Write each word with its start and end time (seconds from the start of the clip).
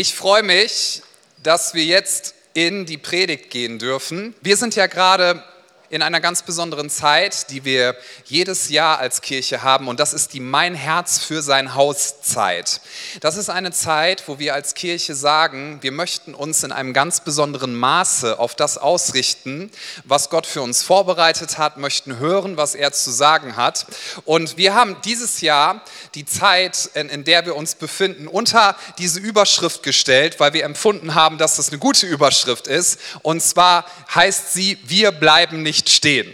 Ich 0.00 0.14
freue 0.14 0.44
mich, 0.44 1.02
dass 1.42 1.74
wir 1.74 1.82
jetzt 1.82 2.36
in 2.54 2.86
die 2.86 2.98
Predigt 2.98 3.50
gehen 3.50 3.80
dürfen. 3.80 4.32
Wir 4.42 4.56
sind 4.56 4.76
ja 4.76 4.86
gerade 4.86 5.42
in 5.90 6.02
einer 6.02 6.20
ganz 6.20 6.42
besonderen 6.42 6.90
Zeit, 6.90 7.50
die 7.50 7.64
wir 7.64 7.96
jedes 8.24 8.68
Jahr 8.68 8.98
als 8.98 9.22
Kirche 9.22 9.62
haben. 9.62 9.88
Und 9.88 10.00
das 10.00 10.12
ist 10.12 10.34
die 10.34 10.40
Mein 10.40 10.74
Herz 10.74 11.18
für 11.18 11.42
sein 11.42 11.74
Haus 11.74 12.20
Zeit. 12.20 12.80
Das 13.20 13.36
ist 13.36 13.48
eine 13.48 13.72
Zeit, 13.72 14.24
wo 14.26 14.38
wir 14.38 14.54
als 14.54 14.74
Kirche 14.74 15.14
sagen, 15.14 15.78
wir 15.80 15.92
möchten 15.92 16.34
uns 16.34 16.62
in 16.62 16.72
einem 16.72 16.92
ganz 16.92 17.20
besonderen 17.20 17.74
Maße 17.74 18.38
auf 18.38 18.54
das 18.54 18.76
ausrichten, 18.76 19.70
was 20.04 20.28
Gott 20.28 20.46
für 20.46 20.60
uns 20.60 20.82
vorbereitet 20.82 21.56
hat, 21.56 21.78
möchten 21.78 22.18
hören, 22.18 22.56
was 22.56 22.74
er 22.74 22.92
zu 22.92 23.10
sagen 23.10 23.56
hat. 23.56 23.86
Und 24.24 24.56
wir 24.56 24.74
haben 24.74 24.96
dieses 25.04 25.40
Jahr 25.40 25.82
die 26.14 26.26
Zeit, 26.26 26.90
in, 26.94 27.08
in 27.08 27.24
der 27.24 27.46
wir 27.46 27.56
uns 27.56 27.74
befinden, 27.74 28.28
unter 28.28 28.76
diese 28.98 29.20
Überschrift 29.20 29.82
gestellt, 29.82 30.38
weil 30.38 30.52
wir 30.52 30.64
empfunden 30.64 31.14
haben, 31.14 31.38
dass 31.38 31.56
das 31.56 31.70
eine 31.70 31.78
gute 31.78 32.06
Überschrift 32.06 32.66
ist. 32.66 33.00
Und 33.22 33.42
zwar 33.42 33.86
heißt 34.14 34.52
sie, 34.52 34.78
wir 34.84 35.12
bleiben 35.12 35.62
nicht 35.62 35.77
nicht 35.78 35.90
stehen. 35.90 36.28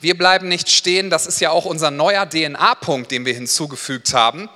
Wir 0.00 0.16
bleiben 0.16 0.48
nicht 0.48 0.70
stehen, 0.70 1.10
das 1.10 1.26
ist 1.26 1.38
ja 1.40 1.50
auch 1.50 1.66
unser 1.66 1.90
neuer 1.90 2.26
DNA-Punkt, 2.26 3.10
den 3.10 3.26
wir 3.26 3.34
hinzugefügt 3.34 4.14
haben. 4.14 4.48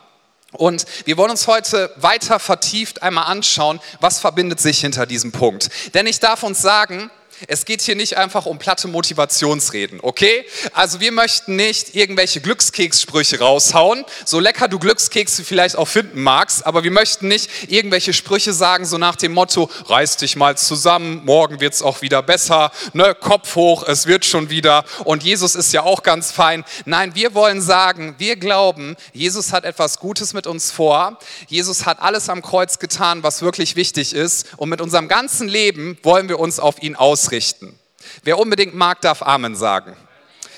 Und 0.52 0.86
wir 1.04 1.18
wollen 1.18 1.30
uns 1.30 1.46
heute 1.46 1.92
weiter 1.96 2.38
vertieft 2.38 3.02
einmal 3.02 3.26
anschauen, 3.26 3.80
was 4.00 4.18
verbindet 4.18 4.58
sich 4.58 4.80
hinter 4.80 5.04
diesem 5.04 5.30
Punkt. 5.30 5.68
Denn 5.92 6.06
ich 6.06 6.20
darf 6.20 6.42
uns 6.42 6.62
sagen, 6.62 7.10
es 7.48 7.64
geht 7.64 7.80
hier 7.82 7.96
nicht 7.96 8.16
einfach 8.16 8.46
um 8.46 8.58
platte 8.58 8.88
Motivationsreden, 8.88 10.00
okay? 10.02 10.44
Also 10.72 11.00
wir 11.00 11.12
möchten 11.12 11.56
nicht 11.56 11.94
irgendwelche 11.94 12.40
Glückskekssprüche 12.40 13.38
raushauen, 13.38 14.04
so 14.24 14.40
lecker 14.40 14.68
du 14.68 14.78
Glückskekse 14.78 15.44
vielleicht 15.44 15.76
auch 15.76 15.88
finden 15.88 16.22
magst, 16.22 16.66
aber 16.66 16.84
wir 16.84 16.90
möchten 16.90 17.28
nicht 17.28 17.50
irgendwelche 17.68 18.12
Sprüche 18.12 18.52
sagen, 18.52 18.84
so 18.84 18.98
nach 18.98 19.16
dem 19.16 19.32
Motto, 19.32 19.70
reiß 19.86 20.18
dich 20.18 20.36
mal 20.36 20.56
zusammen, 20.56 21.22
morgen 21.24 21.60
wird's 21.60 21.82
auch 21.82 22.02
wieder 22.02 22.22
besser, 22.22 22.72
ne? 22.92 23.14
Kopf 23.18 23.54
hoch, 23.54 23.84
es 23.86 24.06
wird 24.06 24.24
schon 24.24 24.50
wieder 24.50 24.84
und 25.04 25.22
Jesus 25.22 25.54
ist 25.54 25.72
ja 25.72 25.82
auch 25.82 26.02
ganz 26.02 26.32
fein. 26.32 26.64
Nein, 26.84 27.14
wir 27.14 27.34
wollen 27.34 27.60
sagen, 27.60 28.14
wir 28.18 28.36
glauben, 28.36 28.96
Jesus 29.12 29.52
hat 29.52 29.64
etwas 29.64 29.98
Gutes 29.98 30.32
mit 30.32 30.46
uns 30.46 30.70
vor. 30.70 31.18
Jesus 31.48 31.86
hat 31.86 32.00
alles 32.00 32.28
am 32.28 32.42
Kreuz 32.42 32.78
getan, 32.78 33.22
was 33.22 33.42
wirklich 33.42 33.76
wichtig 33.76 34.14
ist 34.14 34.46
und 34.56 34.68
mit 34.68 34.80
unserem 34.80 35.08
ganzen 35.08 35.48
Leben 35.48 35.98
wollen 36.02 36.28
wir 36.28 36.38
uns 36.38 36.58
auf 36.60 36.82
ihn 36.82 36.96
ausrichten 36.96 37.29
ausrichten. 37.30 37.78
Wer 38.24 38.38
unbedingt 38.38 38.74
mag, 38.74 39.00
darf 39.02 39.22
Amen 39.22 39.54
sagen. 39.54 39.96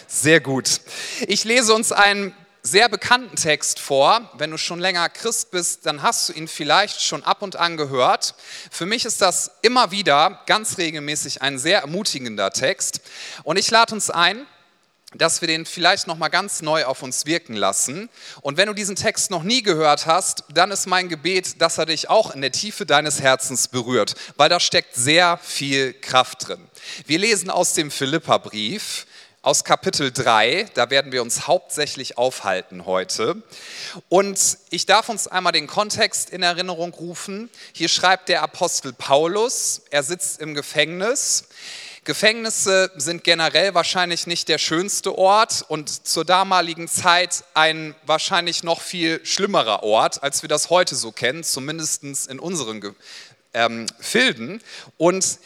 Sehr 0.07 0.41
gut. 0.41 0.81
Ich 1.27 1.45
lese 1.45 1.75
uns 1.75 1.93
einen 1.93 2.35
sehr 2.63 2.89
bekannten 2.89 3.37
Text 3.37 3.79
vor. 3.79 4.31
Wenn 4.39 4.51
du 4.51 4.57
schon 4.57 4.79
länger 4.79 5.09
Christ 5.11 5.51
bist, 5.51 5.85
dann 5.85 6.01
hast 6.03 6.29
du 6.29 6.33
ihn 6.33 6.49
vielleicht 6.49 7.03
schon 7.03 7.23
ab 7.25 7.43
und 7.43 7.57
an 7.57 7.77
gehört. 7.77 8.35
Für 8.71 8.87
mich 8.87 9.05
ist 9.05 9.21
das 9.21 9.51
immer 9.61 9.91
wieder 9.91 10.41
ganz 10.47 10.79
regelmäßig 10.79 11.43
ein 11.43 11.59
sehr 11.59 11.81
ermutigender 11.81 12.51
Text. 12.51 13.01
Und 13.43 13.59
ich 13.59 13.71
lade 13.71 13.95
uns 13.95 14.09
ein, 14.09 14.47
dass 15.15 15.41
wir 15.41 15.49
den 15.49 15.67
vielleicht 15.67 16.07
noch 16.07 16.17
mal 16.17 16.29
ganz 16.29 16.63
neu 16.63 16.85
auf 16.85 17.03
uns 17.03 17.27
wirken 17.27 17.55
lassen. 17.55 18.09
Und 18.41 18.57
wenn 18.57 18.69
du 18.69 18.75
diesen 18.75 18.97
Text 18.97 19.31
noch 19.31 19.43
nie 19.43 19.63
gehört 19.63 20.07
hast, 20.07 20.45
dann 20.53 20.71
ist 20.71 20.87
mein 20.87 21.09
Gebet, 21.09 21.61
dass 21.61 21.79
er 21.79 21.87
dich 21.87 22.09
auch 22.09 22.35
in 22.35 22.41
der 22.41 22.53
Tiefe 22.53 22.87
deines 22.87 23.21
Herzens 23.21 23.69
berührt, 23.69 24.15
weil 24.37 24.49
da 24.49 24.61
steckt 24.61 24.95
sehr 24.95 25.39
viel 25.39 25.93
Kraft 25.93 26.49
drin. 26.49 26.61
Wir 27.07 27.19
lesen 27.19 27.51
aus 27.51 27.75
dem 27.75 27.91
Philipperbrief 27.91 29.07
aus 29.45 29.65
Kapitel 29.65 30.13
3, 30.13 30.69
da 30.75 30.89
werden 30.91 31.11
wir 31.11 31.21
uns 31.21 31.49
hauptsächlich 31.49 32.17
aufhalten 32.17 32.87
heute. 32.87 33.43
Und 34.09 34.57
ich 34.71 34.87
darf 34.87 35.09
uns 35.09 35.27
einmal 35.27 35.53
den 35.53 35.67
Kontext 35.67 36.31
in 36.31 36.45
Erinnerung 36.45 36.95
rufen. 36.95 37.51
Hier 37.73 37.89
schreibt 37.89 38.29
der 38.29 38.43
Apostel 38.43 38.93
Paulus, 38.93 39.83
er 39.91 40.05
sitzt 40.05 40.41
im 40.41 40.55
Gefängnis. 40.55 41.49
Gefängnisse 42.05 42.91
sind 42.97 43.23
generell 43.23 43.75
wahrscheinlich 43.75 44.27
nicht 44.27 44.49
der 44.49 44.59
schönste 44.59 45.17
Ort 45.17 45.65
und 45.69 45.89
zur 45.89 46.25
damaligen 46.25 46.89
Zeit 46.89 47.45
ein 47.55 47.95
wahrscheinlich 48.05 48.65
noch 48.65 48.81
viel 48.81 49.25
schlimmerer 49.25 49.85
Ort, 49.85 50.21
als 50.21 50.43
wir 50.43 50.49
das 50.49 50.69
heute 50.69 50.97
so 50.97 51.13
kennen, 51.13 51.45
zumindest 51.45 52.03
in 52.03 52.41
unseren 52.41 52.97
ähm, 53.55 53.87
Filden. 54.01 54.61
Und 54.97 55.39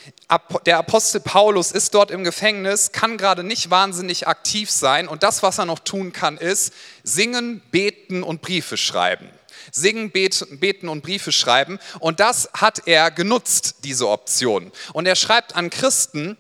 der 0.64 0.78
Apostel 0.78 1.20
Paulus 1.20 1.72
ist 1.72 1.92
dort 1.92 2.10
im 2.10 2.24
Gefängnis, 2.24 2.90
kann 2.90 3.18
gerade 3.18 3.44
nicht 3.44 3.68
wahnsinnig 3.68 4.26
aktiv 4.26 4.70
sein 4.70 5.08
und 5.08 5.22
das, 5.22 5.42
was 5.42 5.58
er 5.58 5.66
noch 5.66 5.80
tun 5.80 6.14
kann, 6.14 6.38
ist 6.38 6.72
singen, 7.02 7.60
beten 7.70 8.22
und 8.22 8.40
Briefe 8.40 8.78
schreiben. 8.78 9.28
Singen, 9.72 10.10
beten 10.10 10.88
und 10.88 11.02
Briefe 11.02 11.32
schreiben. 11.32 11.78
Und 11.98 12.20
das 12.20 12.48
hat 12.54 12.86
er 12.86 13.10
genutzt, 13.10 13.78
diese 13.84 14.08
Option. 14.08 14.72
Und 14.94 15.06
er 15.06 15.16
schreibt 15.16 15.54
an 15.56 15.68
Christen, 15.70 16.38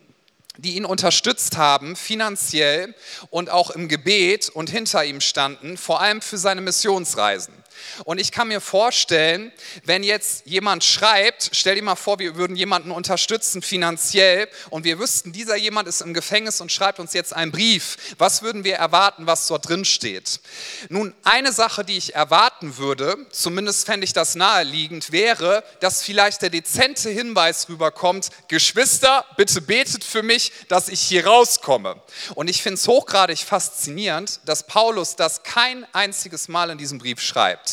die 0.58 0.76
ihn 0.76 0.84
unterstützt 0.84 1.56
haben, 1.56 1.96
finanziell 1.96 2.94
und 3.30 3.50
auch 3.50 3.70
im 3.70 3.88
Gebet 3.88 4.48
und 4.48 4.70
hinter 4.70 5.04
ihm 5.04 5.20
standen, 5.20 5.76
vor 5.76 6.00
allem 6.00 6.20
für 6.20 6.38
seine 6.38 6.60
Missionsreisen. 6.60 7.54
Und 8.04 8.20
ich 8.20 8.32
kann 8.32 8.48
mir 8.48 8.60
vorstellen, 8.60 9.52
wenn 9.84 10.02
jetzt 10.02 10.46
jemand 10.46 10.84
schreibt, 10.84 11.50
stell 11.52 11.74
dir 11.74 11.82
mal 11.82 11.96
vor, 11.96 12.18
wir 12.18 12.36
würden 12.36 12.56
jemanden 12.56 12.90
unterstützen 12.90 13.62
finanziell 13.62 14.48
und 14.70 14.84
wir 14.84 14.98
wüssten, 14.98 15.32
dieser 15.32 15.56
jemand 15.56 15.88
ist 15.88 16.00
im 16.00 16.14
Gefängnis 16.14 16.60
und 16.60 16.72
schreibt 16.72 16.98
uns 16.98 17.12
jetzt 17.12 17.34
einen 17.34 17.52
Brief. 17.52 17.96
Was 18.18 18.42
würden 18.42 18.64
wir 18.64 18.76
erwarten, 18.76 19.26
was 19.26 19.46
dort 19.46 19.68
drin 19.68 19.84
steht? 19.84 20.40
Nun, 20.88 21.14
eine 21.24 21.52
Sache, 21.52 21.84
die 21.84 21.96
ich 21.96 22.14
erwarten 22.14 22.76
würde, 22.76 23.16
zumindest 23.30 23.86
fände 23.86 24.04
ich 24.04 24.12
das 24.12 24.34
naheliegend, 24.34 25.12
wäre, 25.12 25.64
dass 25.80 26.02
vielleicht 26.02 26.42
der 26.42 26.50
dezente 26.50 27.10
Hinweis 27.10 27.68
rüberkommt, 27.68 28.30
Geschwister, 28.48 29.24
bitte 29.36 29.60
betet 29.60 30.04
für 30.04 30.22
mich, 30.22 30.52
dass 30.68 30.88
ich 30.88 31.00
hier 31.00 31.26
rauskomme. 31.26 32.00
Und 32.34 32.48
ich 32.48 32.62
finde 32.62 32.74
es 32.74 32.88
hochgradig 32.88 33.38
faszinierend, 33.38 34.40
dass 34.44 34.66
Paulus 34.66 35.16
das 35.16 35.42
kein 35.42 35.86
einziges 35.92 36.48
Mal 36.48 36.70
in 36.70 36.78
diesem 36.78 36.98
Brief 36.98 37.20
schreibt. 37.20 37.65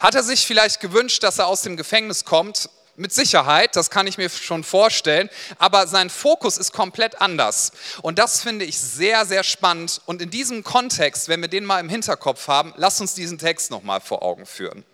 Hat 0.00 0.14
er 0.14 0.22
sich 0.22 0.46
vielleicht 0.46 0.80
gewünscht, 0.80 1.22
dass 1.22 1.38
er 1.38 1.46
aus 1.46 1.62
dem 1.62 1.76
Gefängnis 1.76 2.24
kommt? 2.24 2.70
Mit 2.96 3.12
Sicherheit, 3.12 3.76
das 3.76 3.90
kann 3.90 4.08
ich 4.08 4.18
mir 4.18 4.28
schon 4.28 4.64
vorstellen, 4.64 5.30
aber 5.58 5.86
sein 5.86 6.10
Fokus 6.10 6.58
ist 6.58 6.72
komplett 6.72 7.20
anders. 7.20 7.70
Und 8.02 8.18
das 8.18 8.40
finde 8.40 8.64
ich 8.64 8.76
sehr, 8.76 9.24
sehr 9.24 9.44
spannend. 9.44 10.00
Und 10.06 10.20
in 10.20 10.30
diesem 10.30 10.64
Kontext, 10.64 11.28
wenn 11.28 11.40
wir 11.40 11.48
den 11.48 11.64
mal 11.64 11.78
im 11.78 11.88
Hinterkopf 11.88 12.48
haben, 12.48 12.74
lasst 12.76 13.00
uns 13.00 13.14
diesen 13.14 13.38
Text 13.38 13.70
nochmal 13.70 14.00
vor 14.00 14.24
Augen 14.24 14.46
führen. 14.46 14.84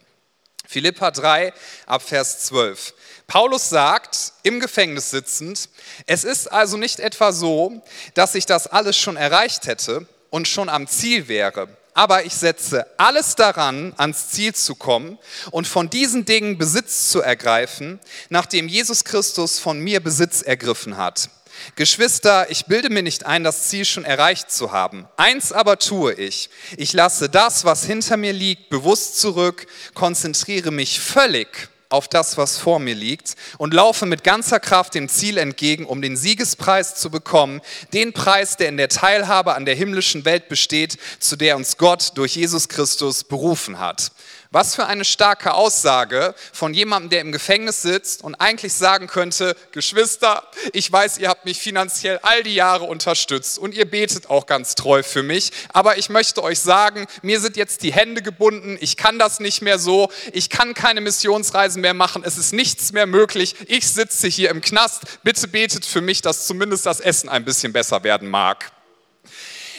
Philippa 0.67 1.11
3 1.11 1.53
ab 1.87 2.03
Vers 2.03 2.41
12. 2.47 2.93
Paulus 3.27 3.71
sagt, 3.71 4.33
im 4.43 4.61
Gefängnis 4.61 5.11
sitzend, 5.11 5.71
es 6.07 6.25
ist 6.25 6.53
also 6.53 6.77
nicht 6.77 7.01
etwa 7.01 7.33
so, 7.33 7.83
dass 8.13 8.35
ich 8.35 8.45
das 8.45 8.67
alles 8.67 8.99
schon 8.99 9.17
erreicht 9.17 9.67
hätte 9.67 10.07
und 10.29 10.47
schon 10.47 10.69
am 10.69 10.87
Ziel 10.87 11.29
wäre 11.29 11.69
aber 11.95 12.25
ich 12.27 12.35
setze 12.35 12.87
alles 12.99 13.37
daran, 13.37 13.95
ans 13.97 14.31
Ziel 14.31 14.55
zu 14.55 14.75
kommen 14.75 15.19
und 15.51 15.67
von 15.67 15.89
diesen 15.89 16.25
Dingen 16.25 16.59
Besitz 16.59 17.11
zu 17.11 17.21
ergreifen, 17.23 18.01
nachdem 18.29 18.69
Jesus 18.69 19.05
Christus 19.05 19.59
von 19.59 19.79
mir 19.79 20.01
Besitz 20.01 20.43
ergriffen 20.43 20.97
hat. 20.97 21.31
Geschwister, 21.77 22.51
ich 22.51 22.67
bilde 22.67 22.91
mir 22.91 23.03
nicht 23.03 23.27
ein, 23.27 23.45
das 23.45 23.69
Ziel 23.69 23.85
schon 23.85 24.05
erreicht 24.05 24.51
zu 24.51 24.73
haben. 24.73 25.07
Eins 25.17 25.53
aber 25.53 25.79
tue 25.79 26.13
ich. 26.15 26.51
Ich 26.77 26.93
lasse 26.93 27.29
das, 27.29 27.65
was 27.65 27.85
hinter 27.85 28.17
mir 28.17 28.33
liegt, 28.33 28.71
bewusst 28.71 29.21
zurück, 29.21 29.67
konzentriere 29.95 30.73
mich 30.73 30.99
völlig 31.01 31.69
auf 31.89 32.09
das, 32.09 32.37
was 32.37 32.59
vor 32.59 32.79
mir 32.79 32.95
liegt 32.95 33.35
und 33.59 33.75
laufe 33.75 34.07
mit 34.07 34.25
ganzer 34.25 34.61
Kraft 34.61 34.95
dem 34.95 35.09
Ziel 35.09 35.39
entgegen, 35.39 35.85
um 35.85 36.03
den 36.03 36.17
Siegespreis 36.17 36.97
zu 36.97 37.11
bekommen, 37.11 37.61
den 37.93 38.13
Preis, 38.13 38.57
der 38.57 38.69
in 38.69 38.77
der 38.77 38.89
Teilhabe 38.89 39.55
an 39.55 39.65
der 39.65 39.75
himmlischen 39.75 40.25
Welt 40.25 40.49
besteht, 40.49 40.99
zu 41.21 41.37
der 41.37 41.57
uns 41.57 41.77
Gott 41.77 42.13
durch 42.17 42.37
Jesus 42.37 42.69
Christus 42.69 43.25
berufen 43.25 43.79
hat. 43.79 44.13
Was 44.55 44.77
für 44.77 44.87
eine 44.87 45.05
starke 45.05 45.53
Aussage 45.53 46.33
von 46.53 46.75
jemandem, 46.75 47.11
der 47.11 47.23
im 47.23 47.33
Gefängnis 47.33 47.83
sitzt 47.83 48.23
und 48.23 48.37
eigentlich 48.37 48.73
sagen 48.73 49.09
könnte, 49.09 49.57
Geschwister, 49.73 50.49
ich 50.73 50.93
weiß, 50.93 51.19
ihr 51.19 51.29
habt 51.29 51.45
mich 51.45 51.59
finanziell 51.59 52.21
all 52.23 52.45
die 52.45 52.55
Jahre 52.55 52.85
unterstützt 52.85 53.59
und 53.59 53.75
ihr 53.75 53.85
betet 53.85 54.31
auch 54.31 54.47
ganz 54.47 54.77
treu 54.77 55.03
für 55.03 55.25
mich, 55.25 55.51
aber 55.73 55.99
ich 55.99 56.09
möchte 56.09 56.41
euch 56.41 56.61
sagen, 56.61 57.09
mir 57.23 57.41
sind 57.41 57.57
jetzt 57.57 57.83
die 57.83 57.93
Hände 57.93 58.23
gebunden, 58.23 58.79
ich 58.81 58.97
kann 58.97 59.19
das 59.19 59.41
nicht 59.41 59.61
mehr 59.61 59.81
so, 59.81 60.09
ich 60.33 60.51
kann 60.51 60.73
keine 60.73 61.01
Missionsreisen 61.01 61.83
mehr 61.83 61.93
machen, 61.93 62.23
es 62.25 62.39
ist 62.39 62.53
nichts 62.53 62.93
mehr 62.93 63.07
möglich, 63.07 63.57
ich 63.67 63.89
sitze 63.89 64.29
hier 64.29 64.51
im 64.51 64.61
Knast, 64.61 65.03
bitte 65.25 65.49
betet 65.49 65.85
für 65.85 66.01
mich, 66.01 66.23
dass 66.23 66.47
zumindest 66.47 66.87
das 66.87 67.01
Essen 67.01 67.29
ein 67.29 67.45
bisschen 67.45 67.73
besser 67.73 68.05
werden 68.05 68.31
mag. 68.31 68.71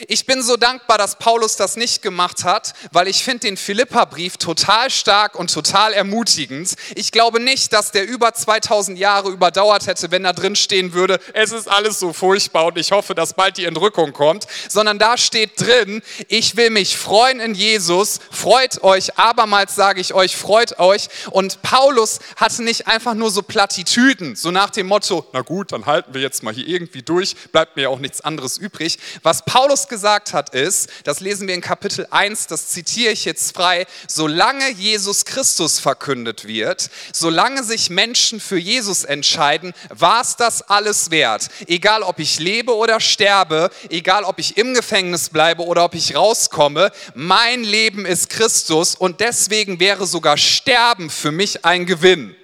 Ich 0.08 0.26
bin 0.26 0.42
so 0.42 0.56
dankbar, 0.56 0.98
dass 0.98 1.18
Paulus 1.18 1.56
das 1.56 1.76
nicht 1.76 2.02
gemacht 2.02 2.44
hat, 2.44 2.74
weil 2.92 3.08
ich 3.08 3.24
finde 3.24 3.40
den 3.40 3.56
Philippa-Brief 3.56 4.36
total 4.36 4.90
stark 4.90 5.36
und 5.36 5.52
total 5.52 5.94
ermutigend. 5.94 6.74
Ich 6.94 7.12
glaube 7.12 7.40
nicht, 7.40 7.72
dass 7.72 7.92
der 7.92 8.06
über 8.06 8.34
2000 8.34 8.98
Jahre 8.98 9.30
überdauert 9.30 9.86
hätte, 9.86 10.10
wenn 10.10 10.24
da 10.24 10.32
drin 10.32 10.54
stehen 10.54 10.92
würde, 10.92 11.18
es 11.32 11.52
ist 11.52 11.68
alles 11.68 11.98
so 11.98 12.12
furchtbar 12.12 12.66
und 12.66 12.78
ich 12.78 12.92
hoffe, 12.92 13.14
dass 13.14 13.34
bald 13.34 13.56
die 13.56 13.64
Entrückung 13.64 14.12
kommt, 14.12 14.46
sondern 14.68 14.98
da 14.98 15.16
steht 15.16 15.60
drin, 15.60 16.02
ich 16.28 16.56
will 16.56 16.70
mich 16.70 16.96
freuen 16.96 17.40
in 17.40 17.54
Jesus, 17.54 18.20
freut 18.30 18.82
euch, 18.82 19.18
abermals 19.18 19.74
sage 19.74 20.00
ich 20.00 20.12
euch, 20.12 20.36
freut 20.36 20.78
euch. 20.78 21.08
Und 21.30 21.62
Paulus 21.62 22.18
hatte 22.36 22.62
nicht 22.62 22.86
einfach 22.86 23.14
nur 23.14 23.30
so 23.30 23.42
Plattitüden, 23.42 24.36
so 24.36 24.50
nach 24.50 24.70
dem 24.70 24.88
Motto, 24.88 25.26
na 25.32 25.40
gut, 25.40 25.72
dann 25.72 25.86
halten 25.86 26.12
wir 26.12 26.20
jetzt 26.20 26.42
mal 26.42 26.52
hier 26.52 26.66
irgendwie 26.66 27.02
durch, 27.02 27.34
bleibt 27.52 27.76
mir 27.76 27.90
auch 27.90 27.98
nichts 27.98 28.20
anderes 28.20 28.58
übrig. 28.58 28.98
Was 29.22 29.44
Paulus 29.44 29.85
gesagt 29.88 30.32
hat, 30.32 30.50
ist, 30.50 30.88
das 31.04 31.20
lesen 31.20 31.48
wir 31.48 31.54
in 31.54 31.60
Kapitel 31.60 32.06
1, 32.10 32.46
das 32.46 32.68
zitiere 32.68 33.12
ich 33.12 33.24
jetzt 33.24 33.54
frei, 33.54 33.86
solange 34.08 34.70
Jesus 34.70 35.24
Christus 35.24 35.78
verkündet 35.78 36.46
wird, 36.46 36.90
solange 37.12 37.64
sich 37.64 37.90
Menschen 37.90 38.40
für 38.40 38.58
Jesus 38.58 39.04
entscheiden, 39.04 39.74
war 39.90 40.20
es 40.20 40.36
das 40.36 40.62
alles 40.62 41.10
wert. 41.10 41.48
Egal, 41.66 42.02
ob 42.02 42.18
ich 42.18 42.38
lebe 42.38 42.74
oder 42.74 43.00
sterbe, 43.00 43.70
egal, 43.90 44.24
ob 44.24 44.38
ich 44.38 44.56
im 44.56 44.74
Gefängnis 44.74 45.28
bleibe 45.28 45.64
oder 45.64 45.84
ob 45.84 45.94
ich 45.94 46.14
rauskomme, 46.14 46.92
mein 47.14 47.64
Leben 47.64 48.06
ist 48.06 48.30
Christus 48.30 48.94
und 48.94 49.20
deswegen 49.20 49.80
wäre 49.80 50.06
sogar 50.06 50.36
Sterben 50.36 51.10
für 51.10 51.32
mich 51.32 51.64
ein 51.64 51.86
Gewinn. 51.86 52.34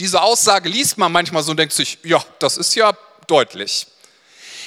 Diese 0.00 0.22
Aussage 0.22 0.68
liest 0.68 0.96
man 0.96 1.10
manchmal 1.10 1.42
so 1.42 1.50
und 1.50 1.56
denkt 1.56 1.74
sich, 1.74 1.98
ja, 2.04 2.24
das 2.38 2.56
ist 2.56 2.74
ja 2.74 2.96
deutlich. 3.26 3.86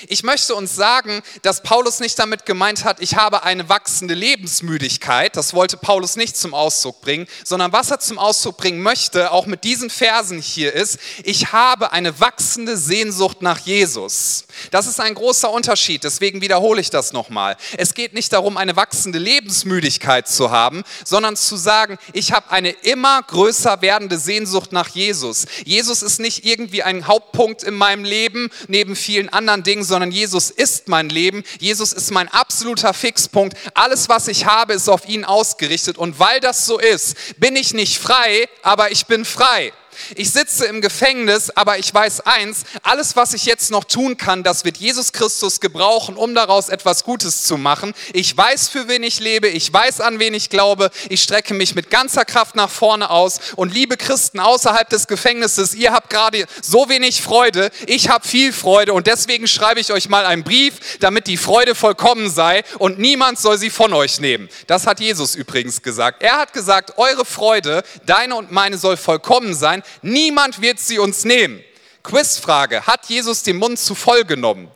Ich 0.08 0.24
möchte 0.24 0.56
uns 0.56 0.76
sagen, 0.76 1.22
dass 1.42 1.62
Paulus 1.64 2.00
nicht 2.00 2.18
damit 2.18 2.46
gemeint 2.46 2.84
hat, 2.84 3.00
ich 3.00 3.16
habe 3.16 3.44
eine 3.44 3.70
wachsende 3.70 4.14
Lebensmüdigkeit. 4.14 5.36
Das 5.36 5.54
wollte 5.54 5.78
Paulus 5.78 6.16
nicht 6.16 6.38
zum 6.38 6.54
Ausdruck 6.54 7.02
bringen, 7.02 7.28
sondern 7.44 7.72
was 7.72 7.92
er 7.92 8.00
zum 8.00 8.18
Ausdruck 8.18 8.58
bringen 8.58 8.82
möchte, 8.82 9.32
auch 9.32 9.46
mit 9.46 9.64
diesen 9.64 9.90
Versen 9.90 10.42
hier 10.42 10.74
ist, 10.74 11.00
ich 11.24 11.52
habe 11.52 11.92
eine 11.92 12.20
wachsende 12.20 12.78
Sehnsucht 12.78 13.42
nach 13.42 13.60
Jesus. 13.60 14.46
Das 14.72 14.88
ist 14.88 15.00
ein 15.00 15.14
großer 15.14 15.52
Unterschied, 15.52 16.04
deswegen 16.04 16.42
wiederhole 16.42 16.82
ich 16.82 16.90
das 16.90 17.14
nochmal. 17.14 17.58
Es 17.78 17.94
geht 17.94 18.14
nicht 18.14 18.34
darum, 18.34 18.58
eine 18.58 18.76
wachsende 18.76 19.20
Lebensmüdigkeit 19.20 20.28
zu 20.28 20.52
haben, 20.52 20.84
sondern 21.06 21.36
zu 21.36 21.56
sagen, 21.56 21.98
ich 22.14 22.32
habe 22.32 22.52
eine 22.52 22.70
immer 22.70 23.22
größer 23.24 23.82
werdende 23.82 24.18
Sehnsucht 24.18 24.72
nach 24.72 24.90
Jesus. 24.90 25.46
Jesus 25.66 26.02
ist 26.02 26.20
nicht 26.20 26.46
irgendwie 26.46 26.84
ein 26.84 27.08
Hauptpunkt 27.08 27.64
in 27.64 27.74
meinem 27.74 28.04
Leben 28.04 28.50
neben 28.68 28.96
vielen 28.96 29.30
anderen 29.30 29.64
Dingen, 29.64 29.84
sondern 29.92 30.12
Jesus 30.12 30.50
ist 30.50 30.88
mein 30.88 31.10
Leben. 31.10 31.44
Jesus 31.60 31.94
ist 31.94 32.12
mein 32.12 32.30
absoluter 32.30 32.94
Fixpunkt. 32.94 33.58
Alles, 33.74 34.10
was 34.10 34.28
ich 34.28 34.46
habe, 34.46 34.74
ist 34.74 34.90
auf 34.90 35.08
ihn 35.08 35.26
ausgerichtet. 35.26 35.98
Und 35.98 36.18
weil 36.18 36.40
das 36.40 36.66
so 36.66 36.80
ist, 36.80 37.16
bin 37.38 37.56
ich 37.56 37.74
nicht 37.74 38.00
frei, 38.00 38.48
aber 38.64 38.92
ich 38.92 39.06
bin 39.06 39.26
frei. 39.26 39.74
Ich 40.16 40.32
sitze 40.32 40.66
im 40.66 40.82
Gefängnis, 40.82 41.50
aber 41.52 41.78
ich 41.78 41.94
weiß 41.94 42.22
eins, 42.22 42.64
alles, 42.84 43.16
was 43.16 43.34
ich 43.34 43.46
jetzt 43.46 43.72
noch 43.72 43.84
tun 43.84 44.18
kann, 44.18 44.44
das 44.44 44.66
wird 44.66 44.78
Jesus 44.78 45.12
Christus 45.12 45.60
gebrauchen, 45.60 46.16
um 46.16 46.36
daraus 46.36 46.70
etwas 46.70 47.04
Gutes 47.04 47.44
zu 47.44 47.58
machen. 47.58 47.94
Ich 48.14 48.36
weiß, 48.36 48.68
für 48.68 48.88
wen 48.88 49.04
ich 49.04 49.20
lebe, 49.20 49.48
ich 49.48 49.72
weiß, 49.72 50.02
an 50.02 50.20
wen 50.20 50.34
ich 50.34 50.50
glaube, 50.50 50.92
ich 51.10 51.22
strecke 51.22 51.54
mich 51.54 51.76
mit 51.76 51.90
ganzer 51.90 52.26
Kraft 52.26 52.56
nach 52.56 52.70
vorne 52.70 53.10
aus. 53.10 53.40
Und 53.56 53.74
liebe 53.74 53.98
Christen 53.98 54.40
außerhalb 54.40 54.90
des 54.90 55.08
Gefängnisses, 55.08 55.74
ihr 55.74 55.92
habt 55.92 56.10
gerade 56.10 56.46
so 56.62 56.90
wenig 56.90 57.22
Freude, 57.22 57.72
ich 57.88 58.10
habe 58.10 58.28
viel 58.28 58.54
Freude 58.54 58.94
und 58.94 59.08
deswegen 59.08 59.48
schreibe 59.48 59.80
ich 59.80 59.92
euch 59.92 60.10
mal 60.10 60.26
einen 60.26 60.44
Brief, 60.44 60.98
damit 61.00 61.28
die 61.28 61.38
Freude 61.38 61.76
vollkommen 61.76 62.30
sei 62.30 62.64
und 62.80 63.00
niemand 63.00 63.40
soll 63.40 63.58
sie 63.58 63.70
von 63.70 63.94
euch 63.94 64.20
nehmen. 64.20 64.50
Das 64.68 64.88
hat 64.88 65.00
Jesus 65.00 65.36
übrigens 65.36 65.82
gesagt. 65.82 66.22
Er 66.24 66.38
hat 66.38 66.54
gesagt, 66.54 66.98
eure 66.98 67.26
Freude, 67.26 67.84
deine 68.06 68.36
und 68.36 68.52
meine 68.52 68.78
soll 68.78 68.98
vollkommen 68.98 69.54
sein. 69.54 69.84
Niemand 70.02 70.62
wird 70.62 70.80
sie 70.80 71.00
uns 71.00 71.24
nehmen. 71.24 71.64
Quizfrage, 72.04 72.86
hat 72.88 73.08
Jesus 73.08 73.44
den 73.44 73.58
Mund 73.58 73.80
zu 73.80 73.96
voll 73.96 74.24
genommen? 74.24 74.70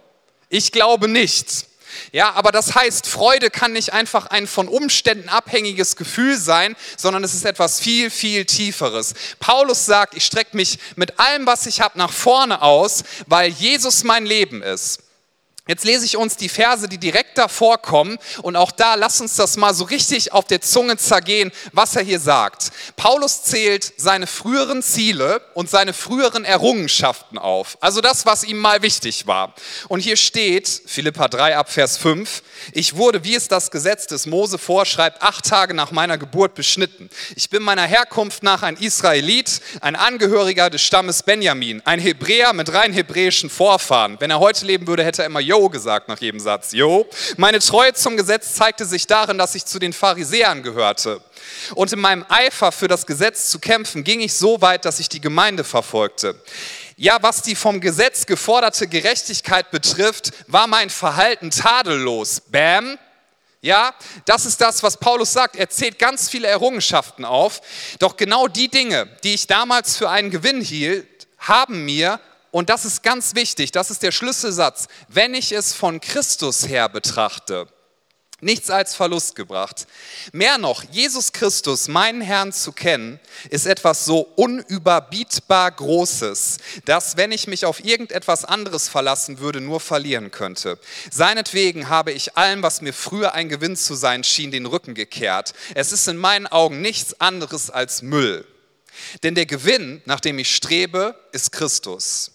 Ich 0.49 0.71
glaube 0.71 1.07
nicht. 1.07 1.65
Ja, 2.11 2.33
aber 2.33 2.51
das 2.51 2.75
heißt, 2.75 3.07
Freude 3.07 3.49
kann 3.49 3.73
nicht 3.73 3.93
einfach 3.93 4.27
ein 4.27 4.47
von 4.47 4.67
Umständen 4.67 5.29
abhängiges 5.29 5.95
Gefühl 5.95 6.37
sein, 6.37 6.75
sondern 6.97 7.23
es 7.23 7.33
ist 7.33 7.45
etwas 7.45 7.79
viel, 7.79 8.09
viel 8.09 8.45
Tieferes. 8.45 9.13
Paulus 9.39 9.85
sagt, 9.85 10.15
ich 10.15 10.25
strecke 10.25 10.55
mich 10.55 10.77
mit 10.95 11.19
allem, 11.19 11.45
was 11.45 11.65
ich 11.65 11.81
habe, 11.81 11.97
nach 11.97 12.11
vorne 12.11 12.61
aus, 12.61 13.03
weil 13.27 13.49
Jesus 13.49 14.03
mein 14.03 14.25
Leben 14.25 14.61
ist. 14.61 14.99
Jetzt 15.67 15.83
lese 15.83 16.05
ich 16.05 16.15
uns 16.15 16.37
die 16.37 16.47
Verse, 16.47 16.87
die 16.87 16.99
direkt 16.99 17.39
davor 17.39 17.79
kommen 17.79 18.19
und 18.43 18.55
auch 18.55 18.71
da 18.71 18.93
lass 18.93 19.19
uns 19.19 19.35
das 19.35 19.57
mal 19.57 19.73
so 19.73 19.85
richtig 19.85 20.31
auf 20.31 20.45
der 20.45 20.61
Zunge 20.61 20.95
zergehen, 20.97 21.51
was 21.71 21.95
er 21.95 22.03
hier 22.03 22.19
sagt. 22.19 22.69
Paulus 22.95 23.41
zählt 23.41 23.91
seine 23.97 24.27
früheren 24.27 24.83
Ziele 24.83 25.41
und 25.55 25.67
seine 25.67 25.93
früheren 25.93 26.45
Errungenschaften 26.45 27.39
auf, 27.39 27.79
also 27.81 27.99
das, 27.99 28.27
was 28.27 28.43
ihm 28.43 28.59
mal 28.59 28.83
wichtig 28.83 29.25
war. 29.25 29.55
Und 29.87 30.01
hier 30.01 30.17
steht, 30.17 30.69
Philippa 30.85 31.29
3 31.29 31.57
ab 31.57 31.71
Vers 31.71 31.97
5, 31.97 32.43
ich 32.71 32.95
wurde, 32.95 33.23
wie 33.23 33.33
es 33.33 33.47
das 33.47 33.71
Gesetz 33.71 34.05
des 34.05 34.27
Mose 34.27 34.59
vorschreibt, 34.59 35.23
acht 35.23 35.45
Tage 35.45 35.73
nach 35.73 35.89
meiner 35.89 36.19
Geburt 36.19 36.53
beschnitten. 36.53 37.09
Ich 37.35 37.49
bin 37.49 37.63
meiner 37.63 37.87
Herkunft 37.87 38.43
nach 38.43 38.61
ein 38.61 38.77
Israelit, 38.77 39.61
ein 39.81 39.95
Angehöriger 39.95 40.69
des 40.69 40.83
Stammes 40.83 41.23
Benjamin, 41.23 41.81
ein 41.85 41.99
Hebräer 41.99 42.53
mit 42.53 42.71
rein 42.71 42.93
hebräischen 42.93 43.49
Vorfahren. 43.49 44.17
Wenn 44.19 44.29
er 44.29 44.39
heute 44.39 44.63
leben 44.67 44.85
würde, 44.85 45.03
hätte 45.03 45.23
er 45.23 45.25
immer 45.25 45.39
Jo 45.55 45.69
gesagt 45.69 46.09
nach 46.09 46.19
jedem 46.19 46.39
Satz. 46.41 46.73
Jo. 46.73 47.07
Meine 47.37 47.59
Treue 47.59 47.93
zum 47.93 48.17
Gesetz 48.17 48.55
zeigte 48.55 48.85
sich 48.85 49.07
darin, 49.07 49.37
dass 49.37 49.55
ich 49.55 49.65
zu 49.65 49.79
den 49.79 49.93
Pharisäern 49.93 50.63
gehörte. 50.63 51.21
Und 51.75 51.93
in 51.93 51.99
meinem 51.99 52.25
Eifer 52.27 52.73
für 52.73 52.89
das 52.89 53.05
Gesetz 53.05 53.49
zu 53.49 53.59
kämpfen, 53.59 54.03
ging 54.03 54.19
ich 54.19 54.33
so 54.33 54.61
weit, 54.61 54.83
dass 54.83 54.99
ich 54.99 55.07
die 55.07 55.21
Gemeinde 55.21 55.63
verfolgte. 55.63 56.41
Ja, 56.97 57.19
was 57.21 57.41
die 57.41 57.55
vom 57.55 57.79
Gesetz 57.79 58.25
geforderte 58.25 58.87
Gerechtigkeit 58.87 59.71
betrifft, 59.71 60.31
war 60.47 60.67
mein 60.67 60.89
Verhalten 60.89 61.51
tadellos. 61.51 62.41
Bam. 62.41 62.97
Ja, 63.61 63.95
das 64.25 64.45
ist 64.45 64.59
das, 64.59 64.83
was 64.83 64.97
Paulus 64.97 65.31
sagt. 65.31 65.55
Er 65.55 65.69
zählt 65.69 65.99
ganz 65.99 66.29
viele 66.29 66.47
Errungenschaften 66.47 67.23
auf. 67.23 67.61
Doch 67.99 68.17
genau 68.17 68.47
die 68.49 68.67
Dinge, 68.67 69.07
die 69.23 69.33
ich 69.33 69.47
damals 69.47 69.95
für 69.95 70.09
einen 70.09 70.31
Gewinn 70.31 70.61
hielt, 70.61 71.27
haben 71.39 71.85
mir 71.85 72.19
und 72.55 72.69
das 72.69 72.85
ist 72.85 73.03
ganz 73.03 73.35
wichtig, 73.35 73.73
das 73.73 73.91
ist 73.91 74.01
der 74.01 74.13
Schlüsselsatz, 74.13 74.87
wenn 75.09 75.33
ich 75.33 75.51
es 75.51 75.73
von 75.73 75.99
Christus 75.99 76.69
her 76.69 76.87
betrachte, 76.87 77.67
nichts 78.39 78.69
als 78.69 78.95
Verlust 78.95 79.35
gebracht. 79.35 79.87
Mehr 80.31 80.57
noch, 80.57 80.85
Jesus 80.89 81.33
Christus, 81.33 81.89
meinen 81.89 82.21
Herrn 82.21 82.53
zu 82.53 82.71
kennen, 82.71 83.19
ist 83.49 83.65
etwas 83.65 84.05
so 84.05 84.21
unüberbietbar 84.21 85.69
Großes, 85.69 86.59
dass, 86.85 87.17
wenn 87.17 87.33
ich 87.33 87.47
mich 87.47 87.65
auf 87.65 87.83
irgendetwas 87.83 88.45
anderes 88.45 88.87
verlassen 88.87 89.39
würde, 89.39 89.59
nur 89.59 89.81
verlieren 89.81 90.31
könnte. 90.31 90.79
Seinetwegen 91.11 91.89
habe 91.89 92.13
ich 92.13 92.37
allem, 92.37 92.63
was 92.63 92.79
mir 92.79 92.93
früher 92.93 93.33
ein 93.33 93.49
Gewinn 93.49 93.75
zu 93.75 93.95
sein 93.95 94.23
schien, 94.23 94.51
den 94.51 94.65
Rücken 94.65 94.93
gekehrt. 94.93 95.53
Es 95.73 95.91
ist 95.91 96.07
in 96.07 96.15
meinen 96.15 96.47
Augen 96.47 96.79
nichts 96.79 97.19
anderes 97.19 97.69
als 97.69 98.01
Müll. 98.01 98.47
Denn 99.23 99.35
der 99.35 99.45
Gewinn, 99.45 100.01
nach 100.05 100.21
dem 100.21 100.39
ich 100.39 100.55
strebe, 100.55 101.19
ist 101.33 101.51
Christus. 101.51 102.31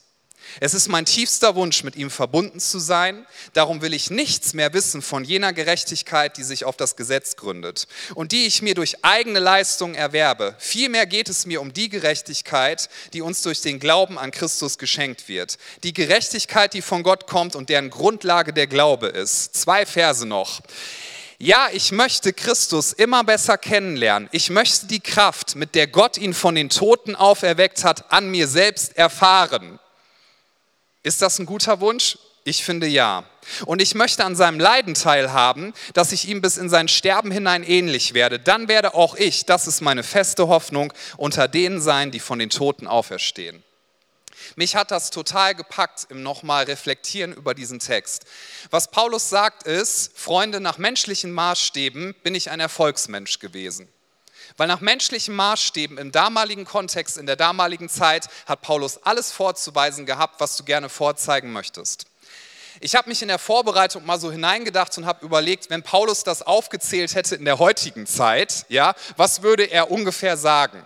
Es 0.59 0.75
ist 0.75 0.89
mein 0.89 1.05
tiefster 1.05 1.55
Wunsch, 1.55 1.85
mit 1.85 1.97
ihm 1.97 2.11
verbunden 2.11 2.59
zu 2.59 2.79
sein. 2.79 3.27
Darum 3.53 3.83
will 3.83 3.95
ich 3.95 4.11
nichts 4.11 4.53
mehr 4.53 4.73
wissen 4.73 5.03
von 5.03 5.25
jener 5.25 5.53
Gerechtigkeit, 5.53 6.37
die 6.37 6.43
sich 6.43 6.65
auf 6.65 6.77
das 6.77 6.97
Gesetz 6.97 7.37
gründet 7.37 7.87
und 8.15 8.33
die 8.33 8.47
ich 8.47 8.63
mir 8.63 8.75
durch 8.75 9.05
eigene 9.05 9.39
Leistung 9.39 9.95
erwerbe. 9.95 10.57
Vielmehr 10.59 11.07
geht 11.07 11.29
es 11.29 11.47
mir 11.47 11.61
um 11.61 11.73
die 11.73 11.89
Gerechtigkeit, 11.89 12.89
die 13.13 13.23
uns 13.23 13.43
durch 13.43 13.61
den 13.61 13.79
Glauben 13.79 14.19
an 14.19 14.33
Christus 14.33 14.79
geschenkt 14.79 15.29
wird. 15.29 15.59
Die 15.85 15.93
Gerechtigkeit, 15.93 16.75
die 16.75 16.83
von 16.83 17.03
Gott 17.03 17.27
kommt 17.27 17.55
und 17.55 17.69
deren 17.69 17.91
Grundlage 17.91 18.53
der 18.53 18.67
Glaube 18.67 19.07
ist. 19.07 19.55
Zwei 19.55 19.87
Verse 19.87 20.27
noch. 20.27 20.61
Ja, 21.43 21.69
ich 21.73 21.91
möchte 21.91 22.35
Christus 22.35 22.93
immer 22.93 23.25
besser 23.25 23.57
kennenlernen. 23.57 24.29
Ich 24.31 24.51
möchte 24.51 24.87
die 24.87 25.01
Kraft, 25.01 25.57
mit 25.57 25.75
der 25.75 25.87
Gott 25.87 26.19
ihn 26.19 26.35
von 26.35 26.55
den 26.55 26.69
Toten 26.69 27.17
auferweckt 27.17 27.83
hat, 27.83 28.13
an 28.13 28.31
mir 28.31 28.47
selbst 28.47 28.99
erfahren. 28.99 29.79
Ist 31.03 31.23
das 31.23 31.39
ein 31.39 31.47
guter 31.47 31.81
Wunsch? 31.81 32.19
Ich 32.45 32.65
finde 32.65 32.87
ja. 32.87 33.25
Und 33.67 33.83
ich 33.83 33.95
möchte 33.95 34.25
an 34.25 34.37
seinem 34.37 34.61
Leiden 34.61 34.95
teilhaben, 34.95 35.75
dass 35.95 36.13
ich 36.13 36.29
ihm 36.29 36.41
bis 36.41 36.57
in 36.57 36.69
sein 36.69 36.89
Sterben 36.89 37.31
hinein 37.31 37.63
ähnlich 37.63 38.15
werde. 38.15 38.39
Dann 38.39 38.69
werde 38.69 38.95
auch 38.95 39.15
ich, 39.15 39.45
das 39.47 39.67
ist 39.67 39.81
meine 39.81 40.03
feste 40.03 40.49
Hoffnung, 40.49 40.93
unter 41.17 41.49
denen 41.49 41.81
sein, 41.81 42.11
die 42.11 42.21
von 42.21 42.39
den 42.39 42.51
Toten 42.51 42.87
auferstehen. 42.87 43.63
Mich 44.57 44.75
hat 44.75 44.91
das 44.91 45.11
total 45.11 45.55
gepackt 45.55 46.07
im 46.09 46.23
nochmal 46.23 46.65
reflektieren 46.65 47.33
über 47.33 47.55
diesen 47.55 47.79
Text. 47.79 48.25
Was 48.71 48.91
Paulus 48.91 49.29
sagt 49.29 49.65
ist, 49.65 50.19
Freunde, 50.19 50.61
nach 50.61 50.79
menschlichen 50.79 51.31
Maßstäben 51.33 52.15
bin 52.23 52.35
ich 52.35 52.51
ein 52.51 52.61
Erfolgsmensch 52.61 53.39
gewesen. 53.39 53.89
Weil 54.61 54.69
nach 54.69 54.83
menschlichen 54.83 55.35
Maßstäben 55.37 55.97
im 55.97 56.13
damaligen 56.13 56.67
Kontext, 56.67 57.17
in 57.17 57.25
der 57.25 57.37
damaligen 57.37 57.89
Zeit, 57.89 58.29
hat 58.45 58.61
Paulus 58.61 59.03
alles 59.05 59.33
vorzuweisen 59.33 60.05
gehabt, 60.05 60.39
was 60.39 60.59
du 60.59 60.65
gerne 60.65 60.91
vorzeigen 60.91 61.51
möchtest. 61.51 62.05
Ich 62.79 62.95
habe 62.95 63.09
mich 63.09 63.23
in 63.23 63.29
der 63.29 63.39
Vorbereitung 63.39 64.05
mal 64.05 64.21
so 64.21 64.31
hineingedacht 64.31 64.99
und 64.99 65.07
habe 65.07 65.25
überlegt, 65.25 65.71
wenn 65.71 65.83
Paulus 65.83 66.25
das 66.25 66.43
aufgezählt 66.43 67.15
hätte 67.15 67.37
in 67.37 67.47
der 67.47 67.59
heutigen 67.59 68.07
Zeit, 68.07 68.67
ja, 68.69 68.95
was 69.17 69.41
würde 69.41 69.65
er 69.65 69.91
ungefähr 69.91 70.37
sagen? 70.37 70.85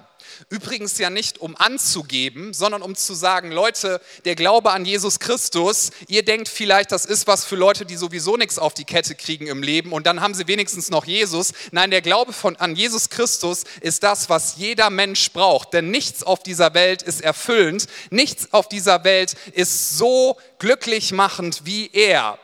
Übrigens 0.48 0.98
ja 0.98 1.10
nicht, 1.10 1.38
um 1.38 1.56
anzugeben, 1.56 2.52
sondern 2.54 2.82
um 2.82 2.94
zu 2.94 3.14
sagen, 3.14 3.50
Leute, 3.50 4.00
der 4.24 4.34
Glaube 4.34 4.72
an 4.72 4.84
Jesus 4.84 5.18
Christus, 5.18 5.90
ihr 6.08 6.24
denkt 6.24 6.48
vielleicht, 6.48 6.92
das 6.92 7.06
ist 7.06 7.26
was 7.26 7.44
für 7.44 7.56
Leute, 7.56 7.86
die 7.86 7.96
sowieso 7.96 8.36
nichts 8.36 8.58
auf 8.58 8.74
die 8.74 8.84
Kette 8.84 9.14
kriegen 9.14 9.46
im 9.46 9.62
Leben 9.62 9.92
und 9.92 10.06
dann 10.06 10.20
haben 10.20 10.34
sie 10.34 10.46
wenigstens 10.46 10.90
noch 10.90 11.04
Jesus. 11.04 11.52
Nein, 11.72 11.90
der 11.90 12.02
Glaube 12.02 12.32
von, 12.32 12.56
an 12.56 12.76
Jesus 12.76 13.10
Christus 13.10 13.64
ist 13.80 14.02
das, 14.02 14.28
was 14.28 14.56
jeder 14.56 14.90
Mensch 14.90 15.32
braucht. 15.32 15.72
Denn 15.72 15.90
nichts 15.90 16.22
auf 16.22 16.42
dieser 16.42 16.74
Welt 16.74 17.02
ist 17.02 17.20
erfüllend, 17.20 17.86
nichts 18.10 18.52
auf 18.52 18.68
dieser 18.68 19.04
Welt 19.04 19.34
ist 19.52 19.98
so 19.98 20.36
glücklich 20.58 21.12
machend 21.12 21.62
wie 21.64 21.90
er 21.92 22.38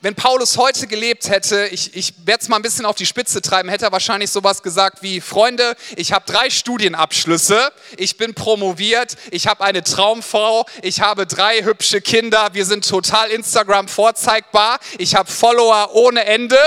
wenn 0.00 0.14
Paulus 0.14 0.56
heute 0.56 0.86
gelebt 0.86 1.28
hätte, 1.28 1.66
ich, 1.68 1.94
ich 1.96 2.14
werde 2.24 2.42
es 2.42 2.48
mal 2.48 2.56
ein 2.56 2.62
bisschen 2.62 2.86
auf 2.86 2.96
die 2.96 3.06
Spitze 3.06 3.42
treiben, 3.42 3.68
hätte 3.68 3.86
er 3.86 3.92
wahrscheinlich 3.92 4.30
sowas 4.30 4.62
gesagt 4.62 5.02
wie, 5.02 5.20
Freunde, 5.20 5.76
ich 5.96 6.12
habe 6.12 6.24
drei 6.30 6.50
Studienabschlüsse, 6.50 7.72
ich 7.96 8.16
bin 8.16 8.34
promoviert, 8.34 9.16
ich 9.30 9.46
habe 9.46 9.64
eine 9.64 9.82
Traumfrau, 9.82 10.66
ich 10.82 11.00
habe 11.00 11.26
drei 11.26 11.62
hübsche 11.64 12.00
Kinder, 12.00 12.50
wir 12.52 12.64
sind 12.64 12.88
total 12.88 13.30
Instagram 13.30 13.88
vorzeigbar, 13.88 14.78
ich 14.98 15.14
habe 15.14 15.30
Follower 15.30 15.90
ohne 15.94 16.24
Ende. 16.24 16.58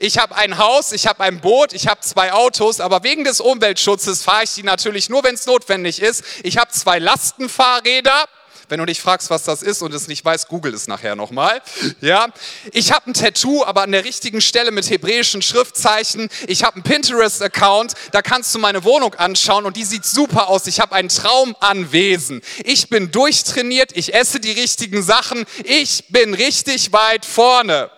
Ich 0.00 0.18
habe 0.18 0.34
ein 0.34 0.58
Haus, 0.58 0.90
ich 0.90 1.06
habe 1.06 1.22
ein 1.22 1.40
Boot, 1.40 1.72
ich 1.72 1.86
habe 1.86 2.00
zwei 2.00 2.32
Autos, 2.32 2.80
aber 2.80 3.04
wegen 3.04 3.22
des 3.22 3.38
Umweltschutzes 3.40 4.24
fahre 4.24 4.42
ich 4.42 4.54
die 4.54 4.64
natürlich 4.64 5.08
nur, 5.08 5.22
wenn 5.22 5.36
es 5.36 5.46
notwendig 5.46 6.02
ist. 6.02 6.24
Ich 6.42 6.58
habe 6.58 6.72
zwei 6.72 6.98
Lastenfahrräder 6.98 8.26
wenn 8.70 8.78
du 8.78 8.86
dich 8.86 9.00
fragst, 9.00 9.30
was 9.30 9.44
das 9.44 9.62
ist 9.62 9.82
und 9.82 9.92
es 9.94 10.08
nicht 10.08 10.24
weißt, 10.24 10.48
google 10.48 10.74
es 10.74 10.86
nachher 10.88 11.16
nochmal. 11.16 11.62
Ja? 12.00 12.28
Ich 12.72 12.92
habe 12.92 13.10
ein 13.10 13.14
Tattoo, 13.14 13.64
aber 13.64 13.82
an 13.82 13.92
der 13.92 14.04
richtigen 14.04 14.40
Stelle 14.40 14.70
mit 14.70 14.88
hebräischen 14.88 15.42
Schriftzeichen. 15.42 16.28
Ich 16.46 16.64
habe 16.64 16.76
einen 16.76 16.84
Pinterest-Account, 16.84 17.94
da 18.12 18.22
kannst 18.22 18.54
du 18.54 18.58
meine 18.58 18.84
Wohnung 18.84 19.14
anschauen 19.14 19.66
und 19.66 19.76
die 19.76 19.84
sieht 19.84 20.04
super 20.04 20.48
aus. 20.48 20.66
Ich 20.66 20.80
habe 20.80 20.94
ein 20.94 21.08
Traumanwesen. 21.08 22.42
Ich 22.64 22.88
bin 22.88 23.10
durchtrainiert, 23.10 23.96
ich 23.96 24.14
esse 24.14 24.40
die 24.40 24.52
richtigen 24.52 25.02
Sachen. 25.02 25.44
Ich 25.64 26.04
bin 26.08 26.34
richtig 26.34 26.92
weit 26.92 27.24
vorne. 27.24 27.90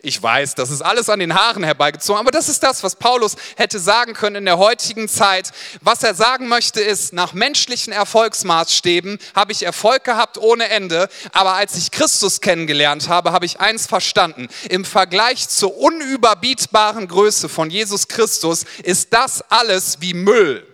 Ich 0.00 0.22
weiß, 0.22 0.54
das 0.54 0.70
ist 0.70 0.82
alles 0.82 1.08
an 1.08 1.18
den 1.18 1.34
Haaren 1.34 1.64
herbeigezogen, 1.64 2.20
aber 2.20 2.30
das 2.30 2.48
ist 2.48 2.62
das, 2.62 2.82
was 2.82 2.96
Paulus 2.96 3.36
hätte 3.56 3.78
sagen 3.78 4.14
können 4.14 4.36
in 4.36 4.44
der 4.44 4.58
heutigen 4.58 5.08
Zeit. 5.08 5.50
Was 5.80 6.02
er 6.02 6.14
sagen 6.14 6.48
möchte 6.48 6.80
ist, 6.80 7.12
nach 7.12 7.32
menschlichen 7.32 7.92
Erfolgsmaßstäben 7.92 9.18
habe 9.34 9.52
ich 9.52 9.62
Erfolg 9.62 10.04
gehabt 10.04 10.38
ohne 10.38 10.68
Ende, 10.68 11.08
aber 11.32 11.54
als 11.54 11.76
ich 11.76 11.90
Christus 11.90 12.40
kennengelernt 12.40 13.08
habe, 13.08 13.32
habe 13.32 13.46
ich 13.46 13.60
eins 13.60 13.86
verstanden. 13.86 14.48
Im 14.68 14.84
Vergleich 14.84 15.48
zur 15.48 15.76
unüberbietbaren 15.76 17.08
Größe 17.08 17.48
von 17.48 17.70
Jesus 17.70 18.08
Christus 18.08 18.64
ist 18.82 19.12
das 19.12 19.42
alles 19.50 19.98
wie 20.00 20.14
Müll. 20.14 20.66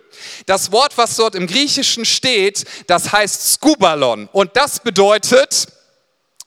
Das 0.45 0.71
Wort, 0.71 0.97
was 0.97 1.15
dort 1.15 1.35
im 1.35 1.47
Griechischen 1.47 2.05
steht, 2.05 2.65
das 2.87 3.11
heißt 3.11 3.53
Skubalon 3.53 4.27
und 4.31 4.55
das 4.55 4.79
bedeutet, 4.79 5.67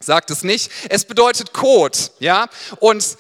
sagt 0.02 0.30
es 0.30 0.42
nicht. 0.42 0.71
Es 0.88 1.04
bedeutet 1.04 1.52
Kot, 1.52 2.12
ja? 2.18 2.47
Und 2.80 3.16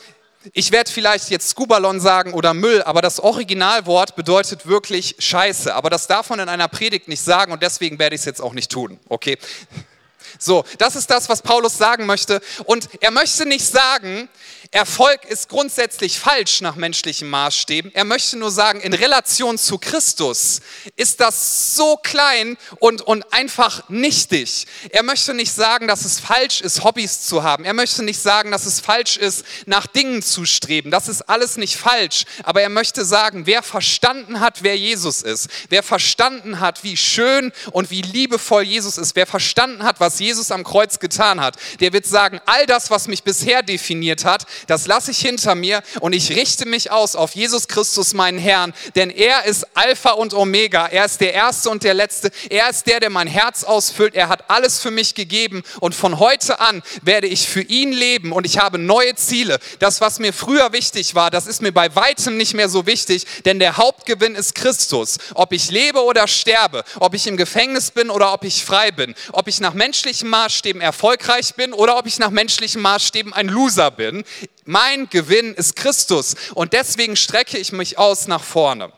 ich 0.52 0.72
werde 0.72 0.90
vielleicht 0.90 1.30
jetzt 1.30 1.50
Skubalon 1.50 2.00
sagen 2.00 2.34
oder 2.34 2.52
Müll, 2.52 2.82
aber 2.82 3.00
das 3.00 3.20
Originalwort 3.20 4.16
bedeutet 4.16 4.66
wirklich 4.66 5.14
Scheiße. 5.18 5.74
Aber 5.74 5.88
das 5.88 6.08
darf 6.08 6.30
man 6.30 6.40
in 6.40 6.48
einer 6.48 6.68
Predigt 6.68 7.08
nicht 7.08 7.22
sagen 7.22 7.52
und 7.52 7.62
deswegen 7.62 7.98
werde 7.98 8.16
ich 8.16 8.22
es 8.22 8.24
jetzt 8.24 8.42
auch 8.42 8.52
nicht 8.52 8.70
tun, 8.70 8.98
okay? 9.08 9.38
So, 10.38 10.64
das 10.78 10.96
ist 10.96 11.10
das, 11.10 11.28
was 11.28 11.42
Paulus 11.42 11.76
sagen 11.78 12.06
möchte. 12.06 12.40
Und 12.64 12.88
er 13.00 13.10
möchte 13.10 13.46
nicht 13.46 13.66
sagen, 13.66 14.28
Erfolg 14.74 15.26
ist 15.26 15.50
grundsätzlich 15.50 16.18
falsch 16.18 16.62
nach 16.62 16.76
menschlichen 16.76 17.28
Maßstäben. 17.28 17.94
Er 17.94 18.04
möchte 18.04 18.38
nur 18.38 18.50
sagen, 18.50 18.80
in 18.80 18.94
Relation 18.94 19.58
zu 19.58 19.76
Christus 19.76 20.62
ist 20.96 21.20
das 21.20 21.76
so 21.76 21.98
klein 21.98 22.56
und, 22.78 23.02
und 23.02 23.34
einfach 23.34 23.86
nichtig. 23.90 24.66
Er 24.88 25.02
möchte 25.02 25.34
nicht 25.34 25.52
sagen, 25.52 25.88
dass 25.88 26.06
es 26.06 26.20
falsch 26.20 26.62
ist, 26.62 26.84
Hobbys 26.84 27.20
zu 27.20 27.42
haben. 27.42 27.66
Er 27.66 27.74
möchte 27.74 28.02
nicht 28.02 28.22
sagen, 28.22 28.50
dass 28.50 28.64
es 28.64 28.80
falsch 28.80 29.18
ist, 29.18 29.44
nach 29.66 29.86
Dingen 29.86 30.22
zu 30.22 30.46
streben. 30.46 30.90
Das 30.90 31.06
ist 31.06 31.28
alles 31.28 31.58
nicht 31.58 31.76
falsch. 31.76 32.24
Aber 32.42 32.62
er 32.62 32.70
möchte 32.70 33.04
sagen, 33.04 33.44
wer 33.44 33.62
verstanden 33.62 34.40
hat, 34.40 34.62
wer 34.62 34.78
Jesus 34.78 35.20
ist, 35.20 35.50
wer 35.68 35.82
verstanden 35.82 36.60
hat, 36.60 36.82
wie 36.82 36.96
schön 36.96 37.52
und 37.72 37.90
wie 37.90 38.00
liebevoll 38.00 38.62
Jesus 38.62 38.96
ist, 38.96 39.16
wer 39.16 39.26
verstanden 39.26 39.82
hat, 39.82 40.00
was 40.00 40.18
Jesus 40.22 40.50
am 40.50 40.64
Kreuz 40.64 40.98
getan 40.98 41.40
hat, 41.40 41.56
der 41.80 41.92
wird 41.92 42.06
sagen, 42.06 42.40
all 42.46 42.66
das, 42.66 42.90
was 42.90 43.08
mich 43.08 43.22
bisher 43.22 43.62
definiert 43.62 44.24
hat, 44.24 44.46
das 44.66 44.86
lasse 44.86 45.10
ich 45.10 45.18
hinter 45.18 45.54
mir 45.54 45.82
und 46.00 46.14
ich 46.14 46.30
richte 46.30 46.66
mich 46.66 46.90
aus 46.90 47.16
auf 47.16 47.34
Jesus 47.34 47.68
Christus, 47.68 48.14
meinen 48.14 48.38
Herrn, 48.38 48.72
denn 48.94 49.10
er 49.10 49.44
ist 49.44 49.66
Alpha 49.74 50.12
und 50.12 50.34
Omega, 50.34 50.86
er 50.86 51.04
ist 51.04 51.20
der 51.20 51.34
Erste 51.34 51.70
und 51.70 51.82
der 51.82 51.94
Letzte, 51.94 52.30
er 52.48 52.70
ist 52.70 52.86
der, 52.86 53.00
der 53.00 53.10
mein 53.10 53.26
Herz 53.26 53.64
ausfüllt, 53.64 54.14
er 54.14 54.28
hat 54.28 54.48
alles 54.48 54.80
für 54.80 54.90
mich 54.90 55.14
gegeben 55.14 55.62
und 55.80 55.94
von 55.94 56.18
heute 56.18 56.60
an 56.60 56.82
werde 57.02 57.26
ich 57.26 57.48
für 57.48 57.62
ihn 57.62 57.92
leben 57.92 58.32
und 58.32 58.46
ich 58.46 58.58
habe 58.58 58.78
neue 58.78 59.14
Ziele. 59.16 59.58
Das, 59.80 60.00
was 60.00 60.18
mir 60.18 60.32
früher 60.32 60.72
wichtig 60.72 61.14
war, 61.14 61.30
das 61.30 61.46
ist 61.46 61.62
mir 61.62 61.72
bei 61.72 61.94
weitem 61.94 62.36
nicht 62.36 62.54
mehr 62.54 62.68
so 62.68 62.86
wichtig, 62.86 63.26
denn 63.44 63.58
der 63.58 63.76
Hauptgewinn 63.76 64.34
ist 64.34 64.54
Christus. 64.54 65.18
Ob 65.34 65.52
ich 65.52 65.70
lebe 65.70 66.04
oder 66.04 66.28
sterbe, 66.28 66.84
ob 67.00 67.14
ich 67.14 67.26
im 67.26 67.36
Gefängnis 67.36 67.90
bin 67.90 68.10
oder 68.10 68.32
ob 68.32 68.44
ich 68.44 68.64
frei 68.64 68.90
bin, 68.90 69.14
ob 69.32 69.48
ich 69.48 69.60
nach 69.60 69.74
menschlichen 69.74 70.11
Maßstäben 70.20 70.82
erfolgreich 70.82 71.54
bin 71.54 71.72
oder 71.72 71.96
ob 71.96 72.06
ich 72.06 72.18
nach 72.18 72.30
menschlichen 72.30 72.82
Maßstäben 72.82 73.32
ein 73.32 73.48
Loser 73.48 73.90
bin, 73.90 74.24
mein 74.64 75.08
Gewinn 75.08 75.54
ist 75.54 75.76
Christus 75.76 76.34
und 76.54 76.72
deswegen 76.72 77.16
strecke 77.16 77.58
ich 77.58 77.72
mich 77.72 77.98
aus 77.98 78.28
nach 78.28 78.44
vorne. 78.44 78.92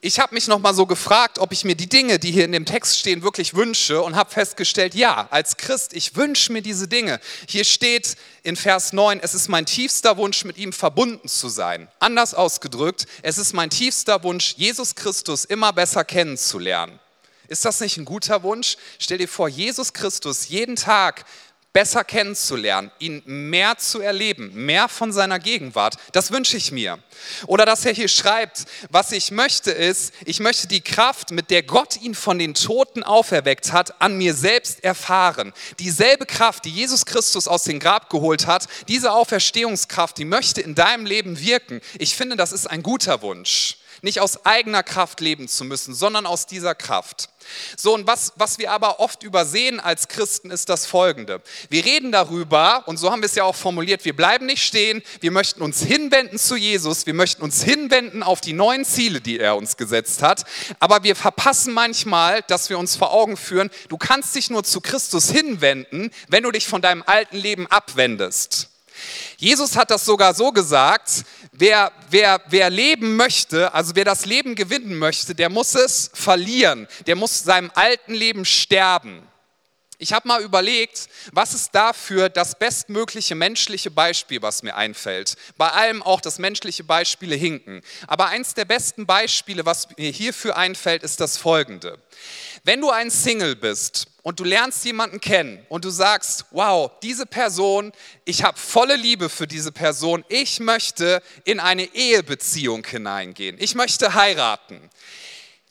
Ich 0.00 0.20
habe 0.20 0.32
mich 0.32 0.46
noch 0.46 0.60
mal 0.60 0.74
so 0.74 0.86
gefragt, 0.86 1.40
ob 1.40 1.50
ich 1.50 1.64
mir 1.64 1.74
die 1.74 1.88
Dinge, 1.88 2.20
die 2.20 2.30
hier 2.30 2.44
in 2.44 2.52
dem 2.52 2.64
Text 2.64 3.00
stehen, 3.00 3.24
wirklich 3.24 3.54
wünsche 3.54 4.00
und 4.00 4.14
habe 4.14 4.30
festgestellt, 4.30 4.94
ja, 4.94 5.26
als 5.32 5.56
Christ, 5.56 5.92
ich 5.92 6.14
wünsche 6.14 6.52
mir 6.52 6.62
diese 6.62 6.86
Dinge. 6.86 7.18
Hier 7.48 7.64
steht 7.64 8.14
in 8.44 8.54
Vers 8.54 8.92
9, 8.92 9.18
es 9.18 9.34
ist 9.34 9.48
mein 9.48 9.66
tiefster 9.66 10.16
Wunsch, 10.16 10.44
mit 10.44 10.56
ihm 10.56 10.72
verbunden 10.72 11.26
zu 11.26 11.48
sein. 11.48 11.88
Anders 11.98 12.32
ausgedrückt, 12.32 13.06
es 13.22 13.38
ist 13.38 13.54
mein 13.54 13.70
tiefster 13.70 14.22
Wunsch, 14.22 14.54
Jesus 14.56 14.94
Christus 14.94 15.44
immer 15.44 15.72
besser 15.72 16.04
kennenzulernen. 16.04 17.00
Ist 17.48 17.64
das 17.64 17.80
nicht 17.80 17.96
ein 17.96 18.04
guter 18.04 18.42
Wunsch? 18.42 18.76
Stell 18.98 19.18
dir 19.18 19.28
vor, 19.28 19.48
Jesus 19.48 19.92
Christus 19.92 20.48
jeden 20.48 20.76
Tag 20.76 21.24
besser 21.72 22.02
kennenzulernen, 22.02 22.90
ihn 22.98 23.22
mehr 23.24 23.78
zu 23.78 24.00
erleben, 24.00 24.52
mehr 24.52 24.88
von 24.88 25.12
seiner 25.12 25.38
Gegenwart. 25.38 25.94
Das 26.12 26.30
wünsche 26.30 26.56
ich 26.56 26.72
mir. 26.72 26.98
Oder 27.46 27.66
dass 27.66 27.84
er 27.84 27.92
hier 27.92 28.08
schreibt, 28.08 28.64
was 28.90 29.12
ich 29.12 29.30
möchte 29.30 29.70
ist, 29.70 30.12
ich 30.24 30.40
möchte 30.40 30.66
die 30.66 30.80
Kraft, 30.80 31.30
mit 31.30 31.50
der 31.50 31.62
Gott 31.62 32.00
ihn 32.00 32.14
von 32.14 32.38
den 32.38 32.54
Toten 32.54 33.02
auferweckt 33.02 33.72
hat, 33.72 34.00
an 34.00 34.18
mir 34.18 34.34
selbst 34.34 34.82
erfahren. 34.82 35.52
Dieselbe 35.78 36.26
Kraft, 36.26 36.64
die 36.64 36.70
Jesus 36.70 37.06
Christus 37.06 37.46
aus 37.46 37.64
dem 37.64 37.80
Grab 37.80 38.10
geholt 38.10 38.46
hat, 38.46 38.66
diese 38.88 39.12
Auferstehungskraft, 39.12 40.18
die 40.18 40.24
möchte 40.24 40.60
in 40.60 40.74
deinem 40.74 41.06
Leben 41.06 41.38
wirken. 41.38 41.80
Ich 41.98 42.16
finde, 42.16 42.36
das 42.36 42.52
ist 42.52 42.66
ein 42.66 42.82
guter 42.82 43.22
Wunsch 43.22 43.76
nicht 44.02 44.20
aus 44.20 44.44
eigener 44.46 44.82
Kraft 44.82 45.20
leben 45.20 45.48
zu 45.48 45.64
müssen, 45.64 45.94
sondern 45.94 46.26
aus 46.26 46.46
dieser 46.46 46.74
Kraft. 46.74 47.30
So, 47.76 47.94
und 47.94 48.06
was, 48.06 48.32
was 48.36 48.58
wir 48.58 48.72
aber 48.72 49.00
oft 49.00 49.22
übersehen 49.22 49.80
als 49.80 50.08
Christen 50.08 50.50
ist 50.50 50.68
das 50.68 50.86
Folgende. 50.86 51.40
Wir 51.68 51.84
reden 51.84 52.12
darüber, 52.12 52.84
und 52.86 52.96
so 52.96 53.10
haben 53.10 53.22
wir 53.22 53.26
es 53.26 53.34
ja 53.34 53.44
auch 53.44 53.54
formuliert, 53.54 54.04
wir 54.04 54.16
bleiben 54.16 54.46
nicht 54.46 54.62
stehen, 54.62 55.02
wir 55.20 55.30
möchten 55.30 55.62
uns 55.62 55.82
hinwenden 55.82 56.38
zu 56.38 56.56
Jesus, 56.56 57.06
wir 57.06 57.14
möchten 57.14 57.42
uns 57.42 57.62
hinwenden 57.62 58.22
auf 58.22 58.40
die 58.40 58.52
neuen 58.52 58.84
Ziele, 58.84 59.20
die 59.20 59.38
er 59.38 59.56
uns 59.56 59.76
gesetzt 59.76 60.22
hat, 60.22 60.44
aber 60.80 61.02
wir 61.02 61.16
verpassen 61.16 61.72
manchmal, 61.72 62.42
dass 62.42 62.70
wir 62.70 62.78
uns 62.78 62.96
vor 62.96 63.12
Augen 63.12 63.36
führen, 63.36 63.70
du 63.88 63.96
kannst 63.96 64.34
dich 64.34 64.50
nur 64.50 64.64
zu 64.64 64.80
Christus 64.80 65.30
hinwenden, 65.30 66.10
wenn 66.28 66.42
du 66.42 66.50
dich 66.50 66.66
von 66.66 66.82
deinem 66.82 67.02
alten 67.06 67.36
Leben 67.36 67.66
abwendest. 67.66 68.68
Jesus 69.36 69.76
hat 69.76 69.90
das 69.90 70.04
sogar 70.04 70.34
so 70.34 70.52
gesagt, 70.52 71.24
wer, 71.52 71.92
wer, 72.10 72.40
wer 72.48 72.70
leben 72.70 73.16
möchte, 73.16 73.72
also 73.74 73.94
wer 73.94 74.04
das 74.04 74.26
Leben 74.26 74.54
gewinnen 74.54 74.98
möchte, 74.98 75.34
der 75.34 75.48
muss 75.48 75.74
es 75.74 76.10
verlieren, 76.14 76.88
der 77.06 77.16
muss 77.16 77.42
seinem 77.42 77.70
alten 77.74 78.14
Leben 78.14 78.44
sterben. 78.44 79.22
Ich 80.00 80.12
habe 80.12 80.28
mal 80.28 80.42
überlegt, 80.42 81.08
was 81.32 81.54
ist 81.54 81.74
dafür 81.74 82.28
das 82.28 82.56
bestmögliche 82.56 83.34
menschliche 83.34 83.90
Beispiel, 83.90 84.40
was 84.40 84.62
mir 84.62 84.76
einfällt. 84.76 85.34
Bei 85.56 85.70
allem 85.70 86.04
auch 86.04 86.20
das 86.20 86.38
menschliche 86.38 86.84
Beispiele 86.84 87.34
hinken. 87.34 87.82
Aber 88.06 88.26
eins 88.26 88.54
der 88.54 88.64
besten 88.64 89.06
Beispiele, 89.06 89.66
was 89.66 89.88
mir 89.96 90.12
hierfür 90.12 90.56
einfällt, 90.56 91.02
ist 91.02 91.20
das 91.20 91.36
folgende. 91.36 91.98
Wenn 92.62 92.80
du 92.80 92.90
ein 92.90 93.10
Single 93.10 93.56
bist 93.56 94.06
und 94.28 94.40
du 94.40 94.44
lernst 94.44 94.84
jemanden 94.84 95.22
kennen 95.22 95.64
und 95.70 95.86
du 95.86 95.88
sagst, 95.88 96.44
wow, 96.50 96.90
diese 97.02 97.24
Person, 97.24 97.92
ich 98.26 98.42
habe 98.42 98.58
volle 98.58 98.94
Liebe 98.94 99.30
für 99.30 99.46
diese 99.46 99.72
Person, 99.72 100.22
ich 100.28 100.60
möchte 100.60 101.22
in 101.44 101.60
eine 101.60 101.94
Ehebeziehung 101.94 102.84
hineingehen, 102.84 103.56
ich 103.58 103.74
möchte 103.74 104.12
heiraten 104.12 104.90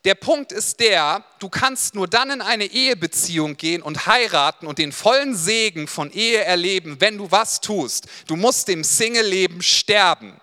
Der 0.05 0.15
Punkt 0.15 0.51
ist 0.51 0.79
der, 0.79 1.23
du 1.37 1.49
kannst 1.49 1.93
nur 1.93 2.07
dann 2.07 2.31
in 2.31 2.41
eine 2.41 2.65
Ehebeziehung 2.65 3.57
gehen 3.57 3.83
und 3.83 4.07
heiraten 4.07 4.65
und 4.65 4.79
den 4.79 4.91
vollen 4.91 5.35
Segen 5.35 5.87
von 5.87 6.11
Ehe 6.11 6.43
erleben, 6.43 6.99
wenn 6.99 7.19
du 7.19 7.29
was 7.29 7.61
tust. 7.61 8.07
Du 8.25 8.35
musst 8.35 8.69
dem 8.69 8.83
Single-Leben 8.83 9.61
sterben. 9.61 10.33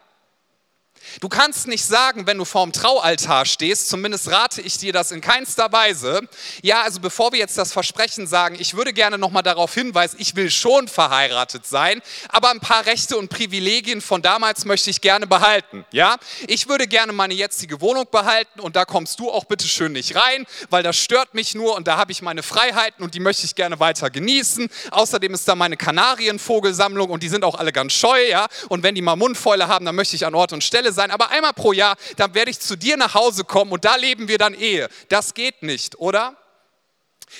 Du 1.20 1.28
kannst 1.28 1.68
nicht 1.68 1.84
sagen, 1.84 2.26
wenn 2.26 2.38
du 2.38 2.44
vorm 2.44 2.72
Traualtar 2.72 3.46
stehst, 3.46 3.88
zumindest 3.88 4.30
rate 4.30 4.60
ich 4.60 4.78
dir 4.78 4.92
das 4.92 5.12
in 5.12 5.20
keinster 5.20 5.70
Weise. 5.72 6.20
Ja, 6.62 6.82
also 6.82 7.00
bevor 7.00 7.32
wir 7.32 7.38
jetzt 7.38 7.56
das 7.58 7.72
Versprechen 7.72 8.26
sagen, 8.26 8.56
ich 8.58 8.74
würde 8.74 8.92
gerne 8.92 9.18
nochmal 9.18 9.42
darauf 9.42 9.74
hinweisen, 9.74 10.16
ich 10.18 10.36
will 10.36 10.50
schon 10.50 10.88
verheiratet 10.88 11.66
sein, 11.66 12.02
aber 12.28 12.50
ein 12.50 12.60
paar 12.60 12.86
Rechte 12.86 13.16
und 13.16 13.28
Privilegien 13.28 14.00
von 14.00 14.22
damals 14.22 14.64
möchte 14.64 14.90
ich 14.90 15.00
gerne 15.00 15.26
behalten. 15.26 15.84
Ja, 15.92 16.16
ich 16.46 16.68
würde 16.68 16.86
gerne 16.86 17.12
meine 17.12 17.34
jetzige 17.34 17.80
Wohnung 17.80 18.06
behalten 18.10 18.60
und 18.60 18.76
da 18.76 18.84
kommst 18.84 19.20
du 19.20 19.30
auch 19.30 19.44
bitte 19.44 19.68
schön 19.68 19.92
nicht 19.92 20.16
rein, 20.16 20.46
weil 20.70 20.82
das 20.82 20.96
stört 20.96 21.34
mich 21.34 21.54
nur 21.54 21.76
und 21.76 21.86
da 21.86 21.96
habe 21.96 22.12
ich 22.12 22.22
meine 22.22 22.42
Freiheiten 22.42 23.04
und 23.04 23.14
die 23.14 23.20
möchte 23.20 23.46
ich 23.46 23.54
gerne 23.54 23.80
weiter 23.80 24.10
genießen. 24.10 24.68
Außerdem 24.90 25.34
ist 25.34 25.46
da 25.48 25.54
meine 25.54 25.76
Kanarienvogelsammlung 25.76 27.10
und 27.10 27.22
die 27.22 27.28
sind 27.28 27.44
auch 27.44 27.54
alle 27.54 27.72
ganz 27.72 27.92
scheu, 27.92 28.28
ja. 28.28 28.46
Und 28.68 28.82
wenn 28.82 28.94
die 28.94 29.02
mal 29.02 29.16
Mundfäule 29.16 29.68
haben, 29.68 29.84
dann 29.84 29.94
möchte 29.94 30.16
ich 30.16 30.26
an 30.26 30.34
Ort 30.34 30.52
und 30.52 30.64
Stelle 30.64 30.92
sein 30.92 31.03
sein, 31.04 31.10
aber 31.10 31.30
einmal 31.30 31.52
pro 31.52 31.72
Jahr, 31.72 31.96
dann 32.16 32.34
werde 32.34 32.50
ich 32.50 32.60
zu 32.60 32.76
dir 32.76 32.96
nach 32.96 33.14
Hause 33.14 33.44
kommen 33.44 33.72
und 33.72 33.84
da 33.84 33.96
leben 33.96 34.28
wir 34.28 34.38
dann 34.38 34.54
Ehe. 34.54 34.88
Das 35.08 35.34
geht 35.34 35.62
nicht, 35.62 35.98
oder? 35.98 36.36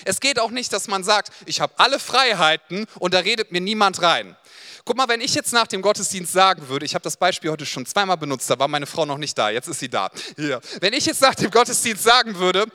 Es 0.04 0.21
geht 0.21 0.38
auch 0.38 0.50
nicht, 0.50 0.73
dass 0.73 0.88
man 0.88 1.04
sagt, 1.04 1.30
ich 1.47 1.61
habe 1.61 1.73
alle 1.76 1.99
Freiheiten 1.99 2.87
und 2.99 3.14
da 3.14 3.21
redet 3.21 3.52
mir 3.52 3.61
niemand 3.61 4.02
rein. 4.02 4.37
Guck 4.87 4.99
mal, 4.99 5.09
wenn 5.09 5.23
ich 5.23 5.35
jetzt 5.35 5.54
nach 5.54 5.66
dem 5.66 5.80
Gottesdienst 5.80 6.33
sagen 6.33 6.68
würde, 6.68 6.85
ich 6.85 6.94
habe 6.94 7.02
das 7.02 7.16
Beispiel 7.16 7.50
heute 7.50 7.64
schon 7.64 7.87
zweimal 7.87 8.18
benutzt, 8.18 8.50
da 8.50 8.59
war 8.59 8.68
meine 8.68 8.87
Frau 8.87 9.06
noch 9.06 9.16
nicht 9.16 9.38
da, 9.38 9.49
jetzt 9.49 9.66
ist 9.66 9.80
sie 9.80 9.88
da. 9.88 10.11
Hier. 10.37 10.61
Wenn 10.80 10.92
ich 10.92 11.06
jetzt 11.06 11.23
nach 11.23 11.35
dem 11.35 11.50
Gottesdienst 11.50 12.02
sagen 12.02 12.38
würde, 12.38 12.66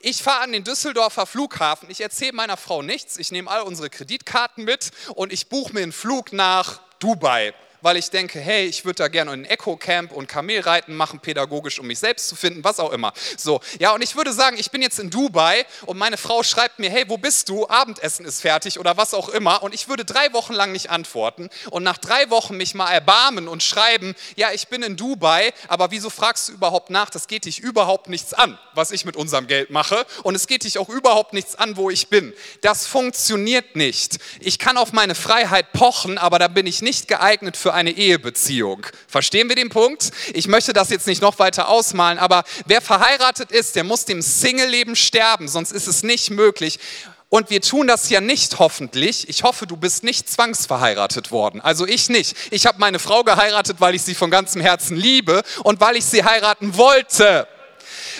ich 0.00 0.22
fahre 0.22 0.42
an 0.42 0.52
den 0.52 0.62
Düsseldorfer 0.62 1.26
Flughafen, 1.26 1.90
ich 1.90 2.00
erzähle 2.00 2.34
meiner 2.34 2.56
Frau 2.56 2.82
nichts, 2.82 3.16
ich 3.16 3.32
nehme 3.32 3.50
all 3.50 3.62
unsere 3.62 3.90
Kreditkarten 3.90 4.62
mit 4.62 4.90
und 5.16 5.32
ich 5.32 5.48
buche 5.48 5.72
mir 5.72 5.82
einen 5.82 5.92
Flug 5.92 6.32
nach 6.32 6.80
Dubai 7.00 7.52
weil 7.80 7.96
ich 7.96 8.10
denke, 8.10 8.40
hey, 8.40 8.66
ich 8.66 8.84
würde 8.84 8.96
da 8.96 9.08
gerne 9.08 9.32
ein 9.32 9.44
Eco-Camp 9.44 10.12
und 10.12 10.26
Kamelreiten 10.28 10.96
machen, 10.96 11.20
pädagogisch, 11.20 11.78
um 11.78 11.86
mich 11.86 11.98
selbst 11.98 12.28
zu 12.28 12.36
finden, 12.36 12.64
was 12.64 12.80
auch 12.80 12.92
immer. 12.92 13.12
So, 13.36 13.60
ja, 13.78 13.92
und 13.92 14.02
ich 14.02 14.16
würde 14.16 14.32
sagen, 14.32 14.56
ich 14.58 14.70
bin 14.70 14.82
jetzt 14.82 14.98
in 14.98 15.10
Dubai 15.10 15.66
und 15.86 15.98
meine 15.98 16.16
Frau 16.16 16.42
schreibt 16.42 16.78
mir, 16.78 16.90
hey, 16.90 17.04
wo 17.08 17.16
bist 17.18 17.48
du? 17.48 17.68
Abendessen 17.68 18.24
ist 18.24 18.40
fertig 18.40 18.78
oder 18.78 18.96
was 18.96 19.14
auch 19.14 19.28
immer. 19.28 19.62
Und 19.62 19.74
ich 19.74 19.88
würde 19.88 20.04
drei 20.04 20.32
Wochen 20.32 20.52
lang 20.52 20.72
nicht 20.72 20.90
antworten 20.90 21.48
und 21.70 21.82
nach 21.82 21.98
drei 21.98 22.30
Wochen 22.30 22.56
mich 22.56 22.74
mal 22.74 22.90
erbarmen 22.90 23.48
und 23.48 23.62
schreiben, 23.62 24.14
ja, 24.36 24.52
ich 24.52 24.68
bin 24.68 24.82
in 24.82 24.96
Dubai, 24.96 25.52
aber 25.68 25.90
wieso 25.90 26.10
fragst 26.10 26.48
du 26.48 26.52
überhaupt 26.52 26.90
nach? 26.90 27.10
Das 27.10 27.28
geht 27.28 27.44
dich 27.44 27.60
überhaupt 27.60 28.08
nichts 28.08 28.34
an, 28.34 28.58
was 28.74 28.90
ich 28.90 29.04
mit 29.04 29.16
unserem 29.16 29.46
Geld 29.46 29.70
mache. 29.70 30.06
Und 30.22 30.34
es 30.34 30.46
geht 30.46 30.64
dich 30.64 30.78
auch 30.78 30.88
überhaupt 30.88 31.32
nichts 31.32 31.54
an, 31.54 31.76
wo 31.76 31.90
ich 31.90 32.08
bin. 32.08 32.32
Das 32.62 32.86
funktioniert 32.86 33.76
nicht. 33.76 34.18
Ich 34.40 34.58
kann 34.58 34.76
auf 34.76 34.92
meine 34.92 35.14
Freiheit 35.14 35.72
pochen, 35.72 36.18
aber 36.18 36.38
da 36.38 36.48
bin 36.48 36.66
ich 36.66 36.82
nicht 36.82 37.08
geeignet 37.08 37.56
für 37.56 37.74
eine 37.76 37.92
Ehebeziehung. 37.92 38.86
Verstehen 39.06 39.48
wir 39.48 39.56
den 39.56 39.68
Punkt? 39.68 40.10
Ich 40.34 40.48
möchte 40.48 40.72
das 40.72 40.90
jetzt 40.90 41.06
nicht 41.06 41.22
noch 41.22 41.38
weiter 41.38 41.68
ausmalen, 41.68 42.18
aber 42.18 42.42
wer 42.66 42.80
verheiratet 42.80 43.52
ist, 43.52 43.76
der 43.76 43.84
muss 43.84 44.04
dem 44.04 44.22
Single-Leben 44.22 44.96
sterben, 44.96 45.46
sonst 45.46 45.70
ist 45.70 45.86
es 45.86 46.02
nicht 46.02 46.30
möglich. 46.30 46.80
Und 47.28 47.50
wir 47.50 47.60
tun 47.60 47.88
das 47.88 48.08
ja 48.08 48.20
nicht 48.20 48.58
hoffentlich. 48.60 49.28
Ich 49.28 49.42
hoffe, 49.42 49.66
du 49.66 49.76
bist 49.76 50.04
nicht 50.04 50.30
zwangsverheiratet 50.30 51.32
worden. 51.32 51.60
Also 51.60 51.86
ich 51.86 52.08
nicht. 52.08 52.36
Ich 52.50 52.66
habe 52.66 52.78
meine 52.78 53.00
Frau 53.00 53.24
geheiratet, 53.24 53.76
weil 53.80 53.96
ich 53.96 54.02
sie 54.02 54.14
von 54.14 54.30
ganzem 54.30 54.60
Herzen 54.60 54.96
liebe 54.96 55.42
und 55.64 55.80
weil 55.80 55.96
ich 55.96 56.04
sie 56.04 56.24
heiraten 56.24 56.76
wollte. 56.76 57.48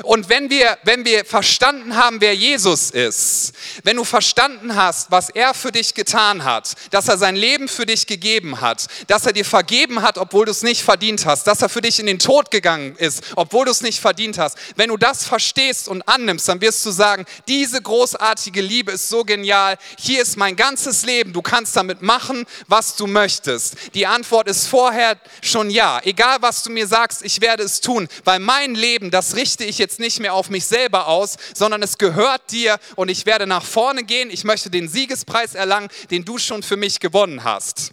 Und 0.03 0.29
wenn 0.29 0.51
wir, 0.51 0.79
wenn 0.85 1.05
wir 1.05 1.25
verstanden 1.25 1.97
haben, 1.97 2.21
wer 2.21 2.35
Jesus 2.35 2.91
ist, 2.91 3.53
wenn 3.83 3.97
du 3.97 4.05
verstanden 4.05 4.77
hast, 4.77 5.11
was 5.11 5.31
er 5.31 5.55
für 5.55 5.73
dich 5.73 5.95
getan 5.95 6.45
hat, 6.45 6.75
dass 6.91 7.09
er 7.09 7.19
sein 7.19 7.37
Leben 7.37 7.69
für 7.69 7.87
dich 7.87 8.07
gegeben 8.07 8.61
hat, 8.61 8.87
dass 9.07 9.27
er 9.27 9.33
dir 9.33 9.45
vergeben 9.45 10.03
hat, 10.03 10.19
obwohl 10.19 10.45
du 10.45 10.51
es 10.51 10.63
nicht 10.63 10.83
verdient 10.83 11.27
hast, 11.27 11.47
dass 11.47 11.63
er 11.63 11.69
für 11.69 11.81
dich 11.81 11.99
in 11.99 12.07
den 12.07 12.19
Tod 12.19 12.51
gegangen 12.51 12.97
ist, 12.97 13.23
obwohl 13.37 13.65
du 13.65 13.71
es 13.71 13.81
nicht 13.81 14.01
verdient 14.01 14.39
hast, 14.39 14.59
wenn 14.77 14.89
du 14.89 14.97
das 14.97 15.25
verstehst 15.25 15.89
und 15.89 16.03
annimmst, 16.09 16.49
dann 16.49 16.61
wirst 16.61 16.85
du 16.85 16.91
sagen, 16.91 17.25
diese 17.49 17.81
großartige 17.81 18.61
Liebe 18.61 18.93
ist 18.93 19.09
so 19.09 19.25
genial, 19.25 19.77
hier 19.99 20.23
ist 20.23 20.37
mein 20.37 20.57
ganzes 20.57 21.05
Leben, 21.05 21.33
du 21.33 21.43
kannst 21.43 21.77
damit 21.77 22.03
machen, 22.03 22.45
was 22.69 22.97
du 22.97 23.07
möchtest. 23.07 23.77
Die 23.95 24.07
Antwort 24.07 24.49
ist 24.49 24.67
vorher 24.67 25.17
schon 25.43 25.71
ja. 25.71 26.01
Egal 26.05 26.39
was 26.41 26.63
du 26.63 26.71
mir 26.71 26.87
sagst, 26.87 27.23
ich 27.23 27.41
werde 27.41 27.63
es 27.63 27.81
tun, 27.81 28.09
weil 28.25 28.39
mein 28.39 28.75
Leben, 28.75 29.11
das 29.11 29.37
richte 29.57 29.71
ich 29.71 29.79
jetzt 29.79 30.01
nicht 30.01 30.21
mehr 30.21 30.35
auf 30.35 30.51
mich 30.51 30.67
selber 30.67 31.09
aus, 31.09 31.37
sondern 31.55 31.83
es 31.83 31.97
gehört 31.97 32.53
dir 32.53 32.79
und 32.95 33.09
ich 33.09 33.25
werde 33.25 33.47
nach 33.47 33.65
vorne 33.65 34.05
gehen. 34.05 34.29
Ich 34.31 34.45
möchte 34.45 34.69
den 34.69 34.87
Siegespreis 34.87 35.55
erlangen, 35.55 35.89
den 36.11 36.27
du 36.27 36.37
schon 36.37 36.63
für 36.63 36.77
mich 36.77 37.01
gewonnen 37.01 37.43
hast. 37.43 37.93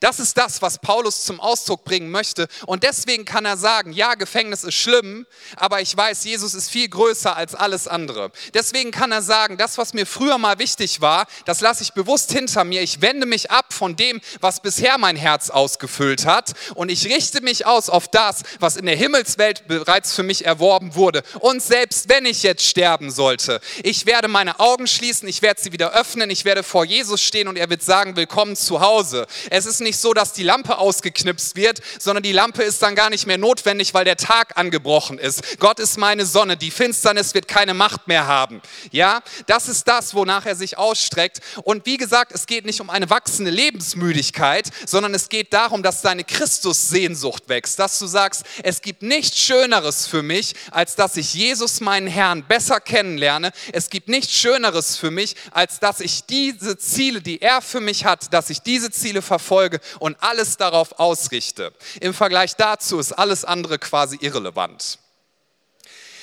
Das 0.00 0.18
ist 0.18 0.36
das, 0.36 0.62
was 0.62 0.78
Paulus 0.78 1.24
zum 1.24 1.40
Ausdruck 1.40 1.84
bringen 1.84 2.10
möchte. 2.10 2.48
Und 2.66 2.82
deswegen 2.82 3.24
kann 3.24 3.44
er 3.44 3.56
sagen, 3.56 3.92
ja, 3.92 4.14
Gefängnis 4.14 4.64
ist 4.64 4.74
schlimm, 4.74 5.26
aber 5.56 5.80
ich 5.80 5.96
weiß, 5.96 6.24
Jesus 6.24 6.54
ist 6.54 6.70
viel 6.70 6.88
größer 6.88 7.36
als 7.36 7.54
alles 7.54 7.88
andere. 7.88 8.30
Deswegen 8.54 8.90
kann 8.90 9.12
er 9.12 9.22
sagen, 9.22 9.56
das, 9.56 9.78
was 9.78 9.94
mir 9.94 10.06
früher 10.06 10.38
mal 10.38 10.58
wichtig 10.58 11.00
war, 11.00 11.26
das 11.44 11.60
lasse 11.60 11.82
ich 11.82 11.92
bewusst 11.92 12.32
hinter 12.32 12.64
mir. 12.64 12.82
Ich 12.82 13.00
wende 13.00 13.26
mich 13.26 13.50
ab 13.50 13.72
von 13.72 13.96
dem, 13.96 14.20
was 14.40 14.60
bisher 14.60 14.98
mein 14.98 15.16
Herz 15.16 15.50
ausgefüllt 15.50 16.26
hat. 16.26 16.52
Und 16.74 16.90
ich 16.90 17.06
richte 17.06 17.40
mich 17.40 17.66
aus 17.66 17.88
auf 17.88 18.08
das, 18.08 18.42
was 18.58 18.76
in 18.76 18.86
der 18.86 18.96
Himmelswelt 18.96 19.66
bereits 19.68 20.14
für 20.14 20.22
mich 20.22 20.44
erworben 20.44 20.94
wurde. 20.94 21.22
Und 21.40 21.62
selbst 21.62 22.08
wenn 22.08 22.24
ich 22.24 22.42
jetzt 22.42 22.66
sterben 22.66 23.10
sollte, 23.10 23.60
ich 23.82 24.06
werde 24.06 24.28
meine 24.28 24.60
Augen 24.60 24.86
schließen, 24.86 25.28
ich 25.28 25.42
werde 25.42 25.60
sie 25.60 25.72
wieder 25.72 25.92
öffnen, 25.92 26.30
ich 26.30 26.44
werde 26.44 26.62
vor 26.62 26.84
Jesus 26.84 27.22
stehen 27.22 27.48
und 27.48 27.56
er 27.56 27.70
wird 27.70 27.82
sagen, 27.82 28.16
willkommen 28.16 28.56
zu 28.56 28.80
Hause. 28.80 29.26
Es 29.50 29.59
ist 29.66 29.80
nicht 29.80 29.98
so, 29.98 30.14
dass 30.14 30.32
die 30.32 30.42
Lampe 30.42 30.78
ausgeknipst 30.78 31.56
wird, 31.56 31.80
sondern 31.98 32.22
die 32.22 32.32
Lampe 32.32 32.62
ist 32.62 32.82
dann 32.82 32.94
gar 32.94 33.10
nicht 33.10 33.26
mehr 33.26 33.38
notwendig, 33.38 33.94
weil 33.94 34.04
der 34.04 34.16
Tag 34.16 34.56
angebrochen 34.56 35.18
ist. 35.18 35.58
Gott 35.58 35.78
ist 35.78 35.98
meine 35.98 36.26
Sonne, 36.26 36.56
die 36.56 36.70
Finsternis 36.70 37.34
wird 37.34 37.48
keine 37.48 37.74
Macht 37.74 38.08
mehr 38.08 38.26
haben. 38.26 38.62
Ja, 38.90 39.20
das 39.46 39.68
ist 39.68 39.86
das, 39.88 40.14
wonach 40.14 40.46
er 40.46 40.56
sich 40.56 40.78
ausstreckt. 40.78 41.40
Und 41.62 41.86
wie 41.86 41.96
gesagt, 41.96 42.32
es 42.32 42.46
geht 42.46 42.64
nicht 42.64 42.80
um 42.80 42.90
eine 42.90 43.10
wachsende 43.10 43.50
Lebensmüdigkeit, 43.50 44.70
sondern 44.86 45.14
es 45.14 45.28
geht 45.28 45.52
darum, 45.52 45.82
dass 45.82 46.02
deine 46.02 46.24
Christussehnsucht 46.24 47.48
wächst, 47.48 47.78
dass 47.78 47.98
du 47.98 48.06
sagst, 48.06 48.44
es 48.62 48.82
gibt 48.82 49.02
nichts 49.02 49.38
Schöneres 49.38 50.06
für 50.06 50.22
mich, 50.22 50.54
als 50.70 50.96
dass 50.96 51.16
ich 51.16 51.34
Jesus, 51.34 51.80
meinen 51.80 52.06
Herrn, 52.06 52.44
besser 52.46 52.80
kennenlerne. 52.80 53.52
Es 53.72 53.90
gibt 53.90 54.08
nichts 54.08 54.32
Schöneres 54.34 54.96
für 54.96 55.10
mich, 55.10 55.36
als 55.50 55.80
dass 55.80 56.00
ich 56.00 56.24
diese 56.24 56.78
Ziele, 56.78 57.20
die 57.20 57.42
er 57.42 57.62
für 57.62 57.80
mich 57.80 58.04
hat, 58.04 58.32
dass 58.32 58.50
ich 58.50 58.62
diese 58.62 58.90
Ziele 58.90 59.22
verfolge 59.22 59.49
verfolge 59.50 59.80
und 59.98 60.16
alles 60.20 60.56
darauf 60.56 60.98
ausrichte. 61.00 61.72
Im 62.00 62.14
Vergleich 62.14 62.54
dazu 62.54 63.00
ist 63.00 63.12
alles 63.12 63.44
andere 63.44 63.78
quasi 63.78 64.16
irrelevant. 64.20 64.98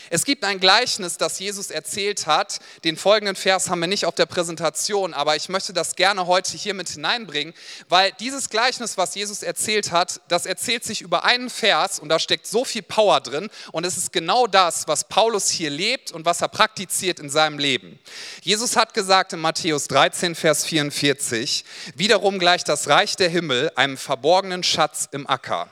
Es 0.10 0.24
gibt 0.24 0.44
ein 0.44 0.60
Gleichnis, 0.60 1.18
das 1.18 1.40
Jesus 1.40 1.70
erzählt 1.70 2.28
hat. 2.28 2.60
Den 2.84 2.98
folgenden 2.98 3.36
Vers 3.36 3.70
haben 3.70 3.82
wir 3.82 3.88
nicht 3.88 4.06
auf 4.06 4.16
der 4.16 4.26
Präsentation, 4.26 5.14
aber 5.14 5.36
ich 5.36 5.50
möchte 5.50 5.74
das 5.74 5.96
gerne 5.96 6.28
heute 6.28 6.56
hier 6.56 6.74
mit 6.74 6.90
hineinbringen, 6.90 7.54
weil 7.90 8.12
dieses 8.20 8.50
Gleichnis, 8.50 8.98
was 8.98 9.16
Jesus 9.16 9.44
erzählt 9.44 9.92
hat, 9.92 10.22
das 10.28 10.46
erzählt 10.46 10.84
sich 10.84 11.02
über 11.02 11.26
einen 11.26 11.50
Vers 11.50 12.00
und 12.00 12.10
da 12.10 12.20
steckt 12.20 12.48
so 12.48 12.64
viel 12.64 12.84
Power 12.84 13.20
drin 13.20 13.50
und 13.72 13.86
es 13.86 13.98
ist 13.98 14.14
genau 14.14 14.48
das, 14.48 14.88
was 14.88 15.04
Paulus 15.04 15.50
hier 15.50 15.70
lebt 15.70 16.12
und 16.12 16.26
was 16.26 16.42
er 16.42 16.48
praktiziert 16.48 17.20
in 17.20 17.30
seinem 17.30 17.60
Leben. 17.60 18.00
Jesus 18.42 18.76
hat 18.76 18.94
gesagt 18.94 19.34
in 19.34 19.40
Matthäus 19.40 19.88
13, 19.88 20.36
Vers 20.36 20.66
44, 20.66 21.66
wiederum 21.96 22.40
gleicht 22.40 22.70
das 22.70 22.88
Reich 22.88 23.16
der 23.16 23.30
Himmel 23.30 23.72
einem 23.76 23.98
verborgenen 23.98 24.64
Schatz 24.64 25.10
im 25.12 25.28
Acker 25.28 25.70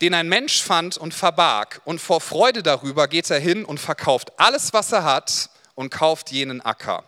den 0.00 0.14
ein 0.14 0.28
Mensch 0.28 0.62
fand 0.62 0.96
und 0.96 1.14
verbarg. 1.14 1.80
Und 1.84 2.00
vor 2.00 2.20
Freude 2.20 2.62
darüber 2.62 3.08
geht 3.08 3.30
er 3.30 3.38
hin 3.38 3.64
und 3.64 3.80
verkauft 3.80 4.32
alles, 4.38 4.72
was 4.72 4.92
er 4.92 5.04
hat 5.04 5.50
und 5.74 5.90
kauft 5.90 6.30
jenen 6.30 6.60
Acker. 6.60 7.04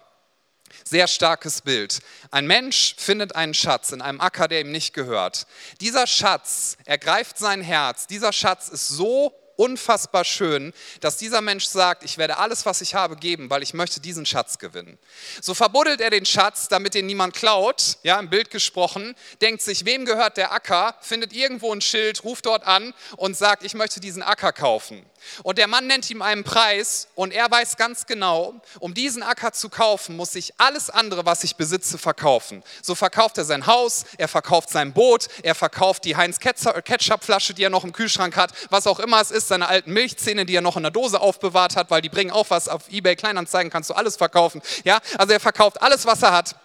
Sehr 0.84 1.08
starkes 1.08 1.60
Bild. 1.62 2.00
Ein 2.30 2.46
Mensch 2.46 2.94
findet 2.98 3.34
einen 3.36 3.54
Schatz 3.54 3.92
in 3.92 4.00
einem 4.00 4.20
Acker, 4.20 4.48
der 4.48 4.60
ihm 4.60 4.70
nicht 4.70 4.94
gehört. 4.94 5.46
Dieser 5.80 6.06
Schatz 6.06 6.76
ergreift 6.84 7.38
sein 7.38 7.60
Herz. 7.60 8.06
Dieser 8.06 8.32
Schatz 8.32 8.68
ist 8.68 8.88
so 8.88 9.34
unfassbar 9.58 10.24
schön, 10.24 10.72
dass 11.00 11.16
dieser 11.16 11.40
Mensch 11.40 11.66
sagt, 11.66 12.04
ich 12.04 12.16
werde 12.16 12.38
alles, 12.38 12.64
was 12.64 12.80
ich 12.80 12.94
habe, 12.94 13.16
geben, 13.16 13.50
weil 13.50 13.62
ich 13.62 13.74
möchte 13.74 14.00
diesen 14.00 14.24
Schatz 14.24 14.58
gewinnen. 14.58 14.98
So 15.42 15.52
verbuddelt 15.52 16.00
er 16.00 16.10
den 16.10 16.24
Schatz, 16.24 16.68
damit 16.68 16.94
ihn 16.94 17.06
niemand 17.06 17.34
klaut, 17.34 17.98
ja, 18.04 18.18
im 18.20 18.30
Bild 18.30 18.50
gesprochen, 18.50 19.14
denkt 19.40 19.62
sich, 19.62 19.84
wem 19.84 20.04
gehört 20.04 20.36
der 20.36 20.52
Acker, 20.52 20.94
findet 21.00 21.32
irgendwo 21.32 21.72
ein 21.72 21.80
Schild, 21.80 22.22
ruft 22.22 22.46
dort 22.46 22.66
an 22.66 22.94
und 23.16 23.36
sagt, 23.36 23.64
ich 23.64 23.74
möchte 23.74 24.00
diesen 24.00 24.22
Acker 24.22 24.52
kaufen. 24.52 25.04
Und 25.42 25.58
der 25.58 25.66
Mann 25.66 25.88
nennt 25.88 26.08
ihm 26.10 26.22
einen 26.22 26.44
Preis 26.44 27.08
und 27.16 27.32
er 27.32 27.50
weiß 27.50 27.76
ganz 27.76 28.06
genau, 28.06 28.54
um 28.78 28.94
diesen 28.94 29.24
Acker 29.24 29.52
zu 29.52 29.68
kaufen, 29.68 30.16
muss 30.16 30.34
ich 30.36 30.54
alles 30.58 30.90
andere, 30.90 31.26
was 31.26 31.42
ich 31.42 31.56
besitze, 31.56 31.98
verkaufen. 31.98 32.62
So 32.82 32.94
verkauft 32.94 33.38
er 33.38 33.44
sein 33.44 33.66
Haus, 33.66 34.04
er 34.16 34.28
verkauft 34.28 34.70
sein 34.70 34.92
Boot, 34.92 35.26
er 35.42 35.56
verkauft 35.56 36.04
die 36.04 36.16
Heinz 36.16 36.38
Ketchup 36.38 37.24
Flasche, 37.24 37.54
die 37.54 37.64
er 37.64 37.70
noch 37.70 37.84
im 37.84 37.92
Kühlschrank 37.92 38.36
hat, 38.36 38.52
was 38.70 38.86
auch 38.86 39.00
immer 39.00 39.20
es 39.20 39.32
ist. 39.32 39.47
Seine 39.48 39.68
alten 39.68 39.92
Milchzähne, 39.92 40.46
die 40.46 40.54
er 40.54 40.62
noch 40.62 40.76
in 40.76 40.82
der 40.82 40.92
Dose 40.92 41.20
aufbewahrt 41.20 41.76
hat, 41.76 41.90
weil 41.90 42.02
die 42.02 42.08
bringen 42.08 42.30
auch 42.30 42.46
was. 42.50 42.68
Auf 42.68 42.90
eBay 42.90 43.16
Kleinanzeigen 43.16 43.70
kannst 43.70 43.90
du 43.90 43.94
alles 43.94 44.16
verkaufen. 44.16 44.62
Ja, 44.84 45.00
also 45.16 45.32
er 45.32 45.40
verkauft 45.40 45.82
alles, 45.82 46.06
was 46.06 46.22
er 46.22 46.32
hat 46.32 46.56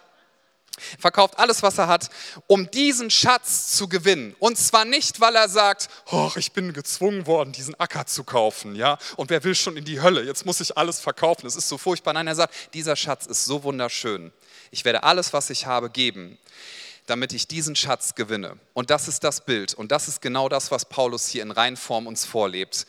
verkauft 1.00 1.38
alles, 1.38 1.62
was 1.63 1.78
er 1.78 1.88
hat, 1.88 2.10
um 2.48 2.69
diesen 2.72 3.10
Schatz 3.10 3.76
zu 3.76 3.88
gewinnen. 3.88 4.36
Und 4.39 4.58
zwar 4.58 4.86
nicht, 4.86 5.19
weil 5.22 5.36
er 5.36 5.50
sagt, 5.50 5.89
ich 6.36 6.52
bin 6.52 6.74
gezwungen 6.74 7.28
worden, 7.28 7.52
diesen 7.52 7.80
Acker 7.80 8.06
zu 8.06 8.24
kaufen, 8.24 8.76
ja, 8.76 8.98
und 9.15 9.30
wer 9.30 9.43
will 9.43 9.56
schon 9.56 9.78
in 9.78 9.86
die 9.86 10.02
Hölle, 10.02 10.24
jetzt 10.24 10.46
muss 10.46 10.60
ich 10.60 10.78
alles 10.78 11.00
verkaufen, 11.00 11.46
es 11.46 11.56
ist 11.56 11.69
so 11.69 11.78
furchtbar. 11.78 12.13
Nein, 12.13 12.28
er 12.28 12.36
sagt, 12.36 12.74
dieser 12.74 12.96
Schatz 12.96 13.26
ist 13.26 13.46
so 13.46 13.63
wunderschön. 13.63 14.32
Ich 14.72 14.86
werde 14.86 15.04
alles, 15.04 15.34
was 15.34 15.50
ich 15.50 15.65
habe, 15.65 15.89
geben, 15.89 16.39
damit 17.06 17.34
ich 17.34 17.48
diesen 17.48 17.76
Schatz 17.76 18.16
gewinne. 18.16 18.58
Und 18.74 18.89
das 18.89 19.08
ist 19.08 19.24
das 19.24 19.46
Bild 19.46 19.74
und 19.74 19.92
das 19.92 20.08
ist 20.08 20.22
genau 20.22 20.50
das, 20.50 20.72
was 20.72 20.86
Paulus 20.86 21.28
hier 21.28 21.44
in 21.44 21.52
Reinform 21.52 22.08
uns 22.08 22.26
vorlebt. 22.26 22.86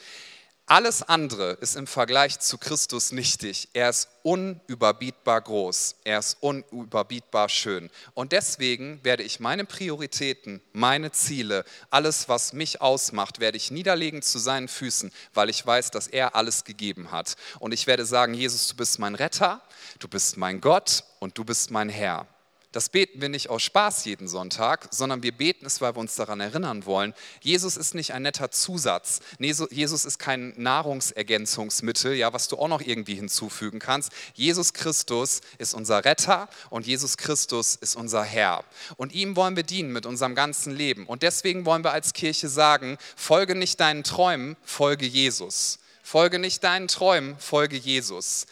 Alles 0.67 1.03
andere 1.03 1.59
ist 1.61 1.77
im 1.77 1.87
Vergleich 1.87 2.41
zu 2.41 2.57
Christus 2.57 3.13
nichtig. 3.13 3.69
Er 3.75 3.91
ist 3.91 4.09
unüberbietbar 4.23 5.43
groß. 5.43 5.97
Er 6.05 6.21
ist 6.21 6.39
unüberbietbar 6.41 7.51
schön. 7.51 7.91
Und 8.15 8.33
deswegen 8.33 8.99
werde 9.05 9.25
ich 9.25 9.41
meine 9.41 9.67
Prioritäten, 9.67 10.63
meine 10.73 11.13
Ziele, 11.13 11.67
alles, 11.91 12.31
was 12.31 12.55
mich 12.55 12.81
ausmacht, 12.81 13.41
werde 13.41 13.59
ich 13.59 13.71
niederlegen 13.71 14.23
zu 14.23 14.39
seinen 14.39 14.69
Füßen, 14.69 15.13
weil 15.35 15.51
ich 15.51 15.67
weiß, 15.67 15.91
dass 15.91 16.07
er 16.07 16.35
alles 16.35 16.65
gegeben 16.65 17.11
hat. 17.11 17.37
Und 17.59 17.75
ich 17.75 17.87
werde 17.87 18.07
sagen, 18.07 18.33
Jesus, 18.33 18.67
du 18.69 18.75
bist 18.75 18.99
mein 18.99 19.17
Retter, 19.17 19.61
du 19.99 20.09
bist 20.09 20.39
mein 20.39 20.63
Gott 20.63 21.05
und 21.19 21.37
du 21.37 21.45
bist 21.45 21.73
mein 21.73 21.91
Herr. 21.91 22.27
Das 22.75 22.89
beten 22.89 23.21
wir 23.21 23.29
nicht 23.29 23.51
aus 23.51 23.63
Spaß 23.63 24.05
jeden 24.05 24.27
Sonntag, 24.27 24.89
sondern 24.91 25.23
wir 25.23 25.31
beten 25.31 25.65
es, 25.65 25.81
weil 25.81 25.95
wir 25.95 26.01
uns 26.01 26.17
daran 26.17 26.41
erinnern 26.41 26.87
wollen. 26.87 27.15
Jesus 27.41 27.77
ist 27.77 27.95
nicht 27.95 28.15
ein 28.15 28.23
netter 28.23 28.51
Zusatz. 28.51 29.21
Jesus 29.39 30.05
ist 30.05 30.19
kein 30.19 30.55
Nahrungsergänzungsmittel, 30.57 32.15
ja, 32.15 32.33
was 32.33 32.49
du 32.49 32.59
auch 32.59 32.67
noch 32.67 32.81
irgendwie 32.81 33.15
hinzufügen 33.15 33.79
kannst. 33.79 34.11
Jesus 34.35 34.73
Christus 34.73 35.41
ist 35.59 35.73
unser 35.73 36.05
Retter 36.05 36.49
und 36.69 36.85
Jesus 36.85 37.17
Christus 37.17 37.77
ist 37.77 37.95
unser 37.95 38.25
Herr. 38.25 38.65
Und 38.97 39.15
ihm 39.15 39.37
wollen 39.37 39.55
wir 39.55 39.63
dienen 39.63 39.93
mit 39.93 40.05
unserem 40.05 40.35
ganzen 40.35 40.75
Leben. 40.75 41.07
Und 41.07 41.23
deswegen 41.23 41.67
wollen 41.67 41.85
wir 41.85 41.93
als 41.93 42.13
Kirche 42.13 42.49
sagen, 42.49 42.99
folge 43.15 43.55
nicht 43.55 43.79
deinen 43.79 44.03
Träumen, 44.03 44.57
folge 44.65 45.07
Jesus. 45.07 45.79
Folge 46.03 46.41
nicht 46.41 46.65
deinen 46.65 46.89
Träumen, 46.89 47.39
folge 47.39 47.77
Jesus. 47.77 48.47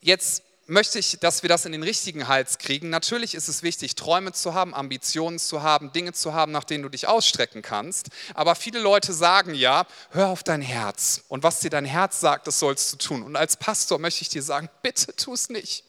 Jetzt 0.00 0.43
möchte 0.66 0.98
ich, 0.98 1.18
dass 1.20 1.42
wir 1.42 1.48
das 1.48 1.64
in 1.64 1.72
den 1.72 1.82
richtigen 1.82 2.28
Hals 2.28 2.58
kriegen. 2.58 2.90
Natürlich 2.90 3.34
ist 3.34 3.48
es 3.48 3.62
wichtig, 3.62 3.94
Träume 3.94 4.32
zu 4.32 4.54
haben, 4.54 4.74
Ambitionen 4.74 5.38
zu 5.38 5.62
haben, 5.62 5.92
Dinge 5.92 6.12
zu 6.12 6.32
haben, 6.32 6.52
nach 6.52 6.64
denen 6.64 6.82
du 6.82 6.88
dich 6.88 7.06
ausstrecken 7.06 7.62
kannst. 7.62 8.08
Aber 8.34 8.54
viele 8.54 8.78
Leute 8.78 9.12
sagen 9.12 9.54
ja, 9.54 9.86
hör 10.10 10.28
auf 10.28 10.42
dein 10.42 10.62
Herz. 10.62 11.22
Und 11.28 11.42
was 11.42 11.60
dir 11.60 11.70
dein 11.70 11.84
Herz 11.84 12.20
sagt, 12.20 12.46
das 12.46 12.58
sollst 12.58 12.92
du 12.92 12.96
tun. 12.96 13.22
Und 13.22 13.36
als 13.36 13.56
Pastor 13.56 13.98
möchte 13.98 14.22
ich 14.22 14.28
dir 14.28 14.42
sagen, 14.42 14.68
bitte 14.82 15.14
tu 15.16 15.34
es 15.34 15.48
nicht. 15.48 15.84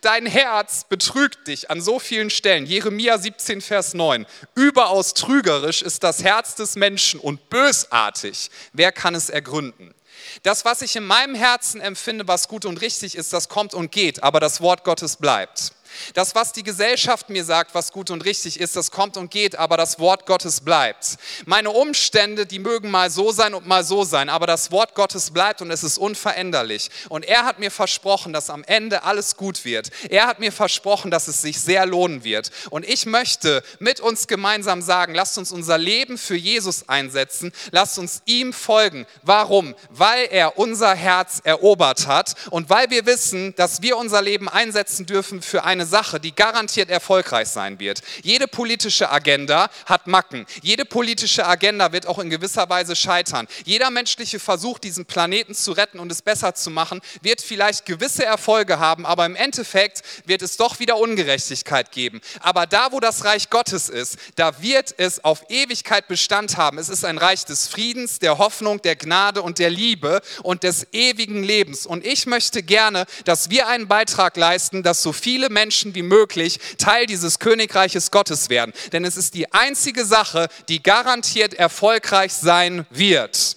Dein 0.00 0.26
Herz 0.26 0.84
betrügt 0.88 1.46
dich 1.46 1.70
an 1.70 1.80
so 1.82 1.98
vielen 1.98 2.30
Stellen. 2.30 2.64
Jeremia 2.64 3.18
17, 3.18 3.60
Vers 3.60 3.92
9. 3.94 4.26
Überaus 4.54 5.14
trügerisch 5.14 5.82
ist 5.82 6.02
das 6.02 6.24
Herz 6.24 6.54
des 6.54 6.74
Menschen 6.74 7.20
und 7.20 7.50
bösartig. 7.50 8.50
Wer 8.72 8.92
kann 8.92 9.14
es 9.14 9.28
ergründen? 9.28 9.94
Das, 10.42 10.64
was 10.64 10.82
ich 10.82 10.96
in 10.96 11.04
meinem 11.04 11.34
Herzen 11.34 11.80
empfinde, 11.80 12.26
was 12.28 12.48
gut 12.48 12.64
und 12.64 12.80
richtig 12.80 13.16
ist, 13.16 13.32
das 13.32 13.48
kommt 13.48 13.74
und 13.74 13.92
geht, 13.92 14.22
aber 14.22 14.40
das 14.40 14.60
Wort 14.60 14.84
Gottes 14.84 15.16
bleibt. 15.16 15.72
Das, 16.14 16.34
was 16.34 16.52
die 16.52 16.62
Gesellschaft 16.62 17.30
mir 17.30 17.44
sagt, 17.44 17.74
was 17.74 17.92
gut 17.92 18.10
und 18.10 18.24
richtig 18.24 18.60
ist, 18.60 18.76
das 18.76 18.90
kommt 18.90 19.16
und 19.16 19.30
geht, 19.30 19.56
aber 19.56 19.76
das 19.76 19.98
Wort 19.98 20.26
Gottes 20.26 20.60
bleibt. 20.60 21.16
Meine 21.46 21.70
Umstände, 21.70 22.46
die 22.46 22.58
mögen 22.58 22.90
mal 22.90 23.10
so 23.10 23.32
sein 23.32 23.54
und 23.54 23.66
mal 23.66 23.84
so 23.84 24.04
sein, 24.04 24.28
aber 24.28 24.46
das 24.46 24.70
Wort 24.70 24.94
Gottes 24.94 25.30
bleibt 25.30 25.62
und 25.62 25.70
es 25.70 25.82
ist 25.82 25.98
unveränderlich. 25.98 26.90
Und 27.08 27.24
er 27.24 27.44
hat 27.44 27.58
mir 27.58 27.70
versprochen, 27.70 28.32
dass 28.32 28.50
am 28.50 28.64
Ende 28.64 29.04
alles 29.04 29.36
gut 29.36 29.64
wird. 29.64 29.90
Er 30.08 30.26
hat 30.26 30.40
mir 30.40 30.52
versprochen, 30.52 31.10
dass 31.10 31.28
es 31.28 31.42
sich 31.42 31.60
sehr 31.60 31.86
lohnen 31.86 32.24
wird. 32.24 32.50
Und 32.70 32.86
ich 32.86 33.06
möchte 33.06 33.62
mit 33.78 34.00
uns 34.00 34.26
gemeinsam 34.26 34.82
sagen, 34.82 35.14
lasst 35.14 35.38
uns 35.38 35.52
unser 35.52 35.78
Leben 35.78 36.18
für 36.18 36.36
Jesus 36.36 36.88
einsetzen, 36.88 37.52
lasst 37.70 37.98
uns 37.98 38.22
ihm 38.26 38.52
folgen. 38.52 39.06
Warum? 39.22 39.74
Weil 39.90 40.26
er 40.30 40.58
unser 40.58 40.94
Herz 40.94 41.40
erobert 41.44 42.06
hat 42.06 42.34
und 42.50 42.70
weil 42.70 42.90
wir 42.90 43.06
wissen, 43.06 43.54
dass 43.56 43.82
wir 43.82 43.96
unser 43.96 44.22
Leben 44.22 44.48
einsetzen 44.48 45.06
dürfen 45.06 45.42
für 45.42 45.64
eine 45.64 45.81
eine 45.82 45.88
Sache, 45.88 46.20
die 46.20 46.34
garantiert 46.34 46.90
erfolgreich 46.90 47.48
sein 47.48 47.80
wird. 47.80 48.02
Jede 48.22 48.46
politische 48.46 49.10
Agenda 49.10 49.68
hat 49.86 50.06
Macken. 50.06 50.46
Jede 50.62 50.84
politische 50.84 51.44
Agenda 51.44 51.92
wird 51.92 52.06
auch 52.06 52.20
in 52.20 52.30
gewisser 52.30 52.68
Weise 52.70 52.94
scheitern. 52.94 53.48
Jeder 53.64 53.90
menschliche 53.90 54.38
Versuch, 54.38 54.78
diesen 54.78 55.06
Planeten 55.06 55.54
zu 55.54 55.72
retten 55.72 55.98
und 55.98 56.12
es 56.12 56.22
besser 56.22 56.54
zu 56.54 56.70
machen, 56.70 57.00
wird 57.20 57.40
vielleicht 57.40 57.84
gewisse 57.84 58.24
Erfolge 58.24 58.78
haben, 58.78 59.04
aber 59.04 59.26
im 59.26 59.34
Endeffekt 59.34 60.02
wird 60.24 60.42
es 60.42 60.56
doch 60.56 60.78
wieder 60.78 60.98
Ungerechtigkeit 60.98 61.90
geben. 61.90 62.20
Aber 62.40 62.66
da, 62.66 62.92
wo 62.92 63.00
das 63.00 63.24
Reich 63.24 63.50
Gottes 63.50 63.88
ist, 63.88 64.18
da 64.36 64.62
wird 64.62 64.94
es 64.98 65.24
auf 65.24 65.50
Ewigkeit 65.50 66.06
Bestand 66.06 66.56
haben. 66.56 66.78
Es 66.78 66.88
ist 66.88 67.04
ein 67.04 67.18
Reich 67.18 67.44
des 67.44 67.66
Friedens, 67.66 68.20
der 68.20 68.38
Hoffnung, 68.38 68.80
der 68.82 68.94
Gnade 68.94 69.42
und 69.42 69.58
der 69.58 69.70
Liebe 69.70 70.20
und 70.44 70.62
des 70.62 70.86
ewigen 70.92 71.42
Lebens. 71.42 71.86
Und 71.86 72.06
ich 72.06 72.26
möchte 72.26 72.62
gerne, 72.62 73.06
dass 73.24 73.50
wir 73.50 73.66
einen 73.66 73.88
Beitrag 73.88 74.36
leisten, 74.36 74.84
dass 74.84 75.02
so 75.02 75.12
viele 75.12 75.48
Menschen 75.48 75.71
Menschen 75.72 75.94
wie 75.94 76.02
möglich 76.02 76.60
Teil 76.76 77.06
dieses 77.06 77.38
Königreiches 77.38 78.10
Gottes 78.10 78.50
werden. 78.50 78.74
Denn 78.92 79.06
es 79.06 79.16
ist 79.16 79.32
die 79.32 79.50
einzige 79.54 80.04
Sache, 80.04 80.48
die 80.68 80.82
garantiert 80.82 81.54
erfolgreich 81.54 82.34
sein 82.34 82.84
wird. 82.90 83.56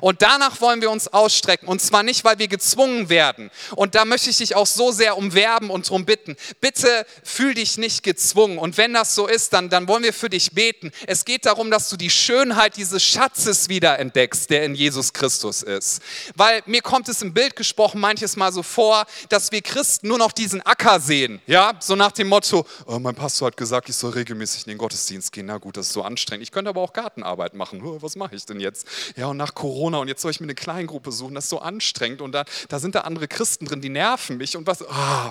Und 0.00 0.22
danach 0.22 0.60
wollen 0.60 0.80
wir 0.80 0.90
uns 0.90 1.08
ausstrecken. 1.08 1.68
Und 1.68 1.80
zwar 1.80 2.02
nicht, 2.02 2.24
weil 2.24 2.38
wir 2.38 2.48
gezwungen 2.48 3.08
werden. 3.08 3.50
Und 3.74 3.94
da 3.94 4.04
möchte 4.04 4.30
ich 4.30 4.38
dich 4.38 4.56
auch 4.56 4.66
so 4.66 4.92
sehr 4.92 5.16
umwerben 5.16 5.70
und 5.70 5.86
darum 5.86 6.04
bitten. 6.04 6.36
Bitte 6.60 7.06
fühl 7.22 7.54
dich 7.54 7.78
nicht 7.78 8.02
gezwungen. 8.02 8.58
Und 8.58 8.76
wenn 8.76 8.92
das 8.92 9.14
so 9.14 9.26
ist, 9.26 9.52
dann, 9.52 9.68
dann 9.68 9.88
wollen 9.88 10.02
wir 10.02 10.12
für 10.12 10.30
dich 10.30 10.52
beten. 10.52 10.92
Es 11.06 11.24
geht 11.24 11.46
darum, 11.46 11.70
dass 11.70 11.88
du 11.88 11.96
die 11.96 12.10
Schönheit 12.10 12.76
dieses 12.76 13.02
Schatzes 13.02 13.68
wieder 13.68 13.98
entdeckst, 13.98 14.50
der 14.50 14.64
in 14.64 14.74
Jesus 14.74 15.12
Christus 15.12 15.62
ist. 15.62 16.02
Weil 16.34 16.62
mir 16.66 16.82
kommt 16.82 17.08
es 17.08 17.22
im 17.22 17.32
Bild 17.32 17.56
gesprochen 17.56 18.00
manches 18.00 18.36
Mal 18.36 18.52
so 18.52 18.62
vor, 18.62 19.06
dass 19.28 19.52
wir 19.52 19.62
Christen 19.62 20.08
nur 20.08 20.18
noch 20.18 20.32
diesen 20.32 20.60
Acker 20.62 21.00
sehen. 21.00 21.40
Ja, 21.46 21.74
so 21.80 21.96
nach 21.96 22.12
dem 22.12 22.28
Motto, 22.28 22.66
oh, 22.86 22.98
mein 22.98 23.14
Pastor 23.14 23.46
hat 23.46 23.56
gesagt, 23.56 23.88
ich 23.88 23.96
soll 23.96 24.12
regelmäßig 24.12 24.66
in 24.66 24.70
den 24.70 24.78
Gottesdienst 24.78 25.32
gehen. 25.32 25.46
Na 25.46 25.58
gut, 25.58 25.76
das 25.76 25.86
ist 25.86 25.92
so 25.92 26.02
anstrengend. 26.02 26.42
Ich 26.42 26.52
könnte 26.52 26.68
aber 26.68 26.80
auch 26.80 26.92
Gartenarbeit 26.92 27.54
machen. 27.54 27.82
Oh, 27.82 27.98
was 28.00 28.16
mache 28.16 28.34
ich 28.34 28.44
denn 28.44 28.60
jetzt? 28.60 28.86
Ja, 29.16 29.26
und 29.26 29.36
nach 29.36 29.54
Corona 29.54 29.85
Corona 29.86 29.98
und 29.98 30.08
jetzt 30.08 30.20
soll 30.20 30.32
ich 30.32 30.40
mir 30.40 30.46
eine 30.46 30.56
Kleingruppe 30.56 31.12
suchen, 31.12 31.36
das 31.36 31.44
ist 31.44 31.50
so 31.50 31.60
anstrengend 31.60 32.20
und 32.20 32.32
da, 32.32 32.44
da 32.68 32.80
sind 32.80 32.96
da 32.96 33.02
andere 33.02 33.28
Christen 33.28 33.66
drin, 33.66 33.80
die 33.80 33.88
nerven 33.88 34.36
mich 34.36 34.56
und 34.56 34.66
was. 34.66 34.82
Oh. 34.82 35.30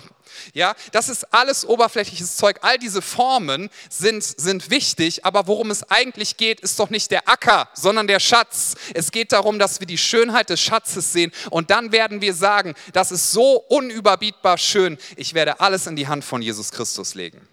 Ja, 0.54 0.76
das 0.94 1.10
ist 1.10 1.34
alles 1.34 1.66
oberflächliches 1.66 2.38
Zeug. 2.38 2.60
All 2.62 2.78
diese 2.78 3.02
Formen 3.02 3.70
sind, 3.90 4.24
sind 4.24 4.70
wichtig, 4.70 5.26
aber 5.26 5.48
worum 5.48 5.72
es 5.72 5.84
eigentlich 5.92 6.38
geht, 6.38 6.62
ist 6.62 6.80
doch 6.80 6.90
nicht 6.90 7.12
der 7.12 7.28
Acker, 7.28 7.68
sondern 7.74 8.08
der 8.08 8.22
Schatz. 8.22 8.76
Es 8.94 9.12
geht 9.12 9.34
darum, 9.34 9.60
dass 9.60 9.82
wir 9.82 9.88
die 9.88 9.98
Schönheit 9.98 10.50
des 10.50 10.62
Schatzes 10.62 11.12
sehen 11.12 11.34
und 11.50 11.70
dann 11.70 11.92
werden 11.92 12.22
wir 12.22 12.34
sagen, 12.34 12.76
das 12.94 13.12
ist 13.12 13.34
so 13.34 13.58
unüberbietbar 13.68 14.58
schön, 14.58 14.98
ich 15.18 15.34
werde 15.34 15.60
alles 15.60 15.86
in 15.86 15.98
die 15.98 16.08
Hand 16.08 16.24
von 16.24 16.42
Jesus 16.42 16.72
Christus 16.72 17.14
legen. 17.14 17.46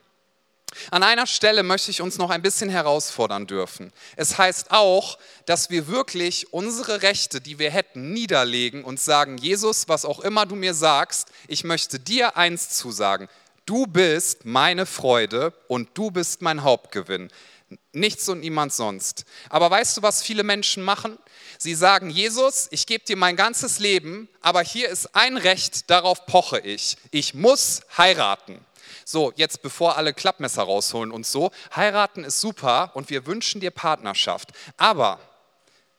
An 0.91 1.03
einer 1.03 1.27
Stelle 1.27 1.63
möchte 1.63 1.91
ich 1.91 2.01
uns 2.01 2.19
noch 2.19 2.31
ein 2.31 2.43
bisschen 2.43 2.71
herausfordern 2.71 3.47
dürfen. 3.47 3.93
Es 4.17 4.39
heißt 4.39 4.71
auch, 4.71 5.19
dass 5.47 5.71
wir 5.71 5.89
wirklich 5.89 6.53
unsere 6.53 7.03
Rechte, 7.03 7.41
die 7.41 7.59
wir 7.59 7.71
hätten, 7.71 8.13
niederlegen 8.13 8.85
und 8.85 9.01
sagen, 9.01 9.39
Jesus, 9.39 9.89
was 9.89 10.05
auch 10.05 10.21
immer 10.21 10.47
du 10.47 10.55
mir 10.55 10.75
sagst, 10.75 11.29
ich 11.49 11.65
möchte 11.65 11.99
dir 11.99 12.37
eins 12.37 12.71
zusagen. 12.71 13.29
Du 13.67 13.87
bist 13.87 14.45
meine 14.45 14.87
Freude 14.87 15.53
und 15.69 15.91
du 15.95 16.11
bist 16.11 16.43
mein 16.43 16.63
Hauptgewinn. 16.63 17.31
Nichts 17.93 18.29
und 18.29 18.41
niemand 18.41 18.73
sonst. 18.73 19.25
Aber 19.49 19.71
weißt 19.71 19.97
du, 19.97 20.03
was 20.03 20.23
viele 20.23 20.43
Menschen 20.43 20.83
machen? 20.83 21.17
Sie 21.59 21.75
sagen, 21.75 22.11
Jesus, 22.11 22.69
ich 22.71 22.87
gebe 22.87 23.05
dir 23.05 23.17
mein 23.17 23.37
ganzes 23.37 23.79
Leben, 23.79 24.29
aber 24.41 24.63
hier 24.63 24.89
ist 24.89 25.15
ein 25.15 25.37
Recht, 25.37 25.89
darauf 25.91 26.27
poche 26.27 26.59
ich. 26.59 26.97
Ich 27.13 27.35
muss 27.35 27.83
heiraten. 27.97 28.59
So, 29.05 29.33
jetzt 29.37 29.63
bevor 29.63 29.97
alle 29.97 30.15
Klappmesser 30.15 30.63
rausholen 30.63 31.11
und 31.11 31.27
so, 31.27 31.51
heiraten 31.75 32.25
ist 32.25 32.41
super 32.41 32.91
und 32.95 33.11
wir 33.11 33.27
wünschen 33.27 33.61
dir 33.61 33.71
Partnerschaft. 33.71 34.53
Aber, 34.77 35.19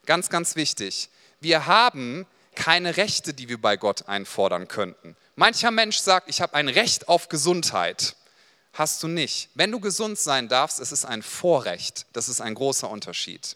ganz, 0.05 0.29
ganz 0.29 0.55
wichtig, 0.55 1.09
wir 1.39 1.65
haben 1.65 2.25
keine 2.55 2.97
Rechte, 2.97 3.33
die 3.33 3.49
wir 3.49 3.59
bei 3.59 3.77
Gott 3.77 4.07
einfordern 4.07 4.67
könnten. 4.67 5.15
Mancher 5.35 5.71
Mensch 5.71 5.97
sagt, 5.97 6.29
ich 6.29 6.41
habe 6.41 6.53
ein 6.53 6.69
Recht 6.69 7.09
auf 7.09 7.29
Gesundheit. 7.29 8.15
Hast 8.73 9.03
du 9.03 9.07
nicht. 9.07 9.49
Wenn 9.53 9.71
du 9.71 9.79
gesund 9.79 10.17
sein 10.17 10.47
darfst, 10.47 10.79
es 10.79 10.91
ist 10.91 11.05
ein 11.05 11.21
Vorrecht. 11.21 12.07
Das 12.13 12.29
ist 12.29 12.41
ein 12.41 12.55
großer 12.55 12.89
Unterschied. 12.89 13.55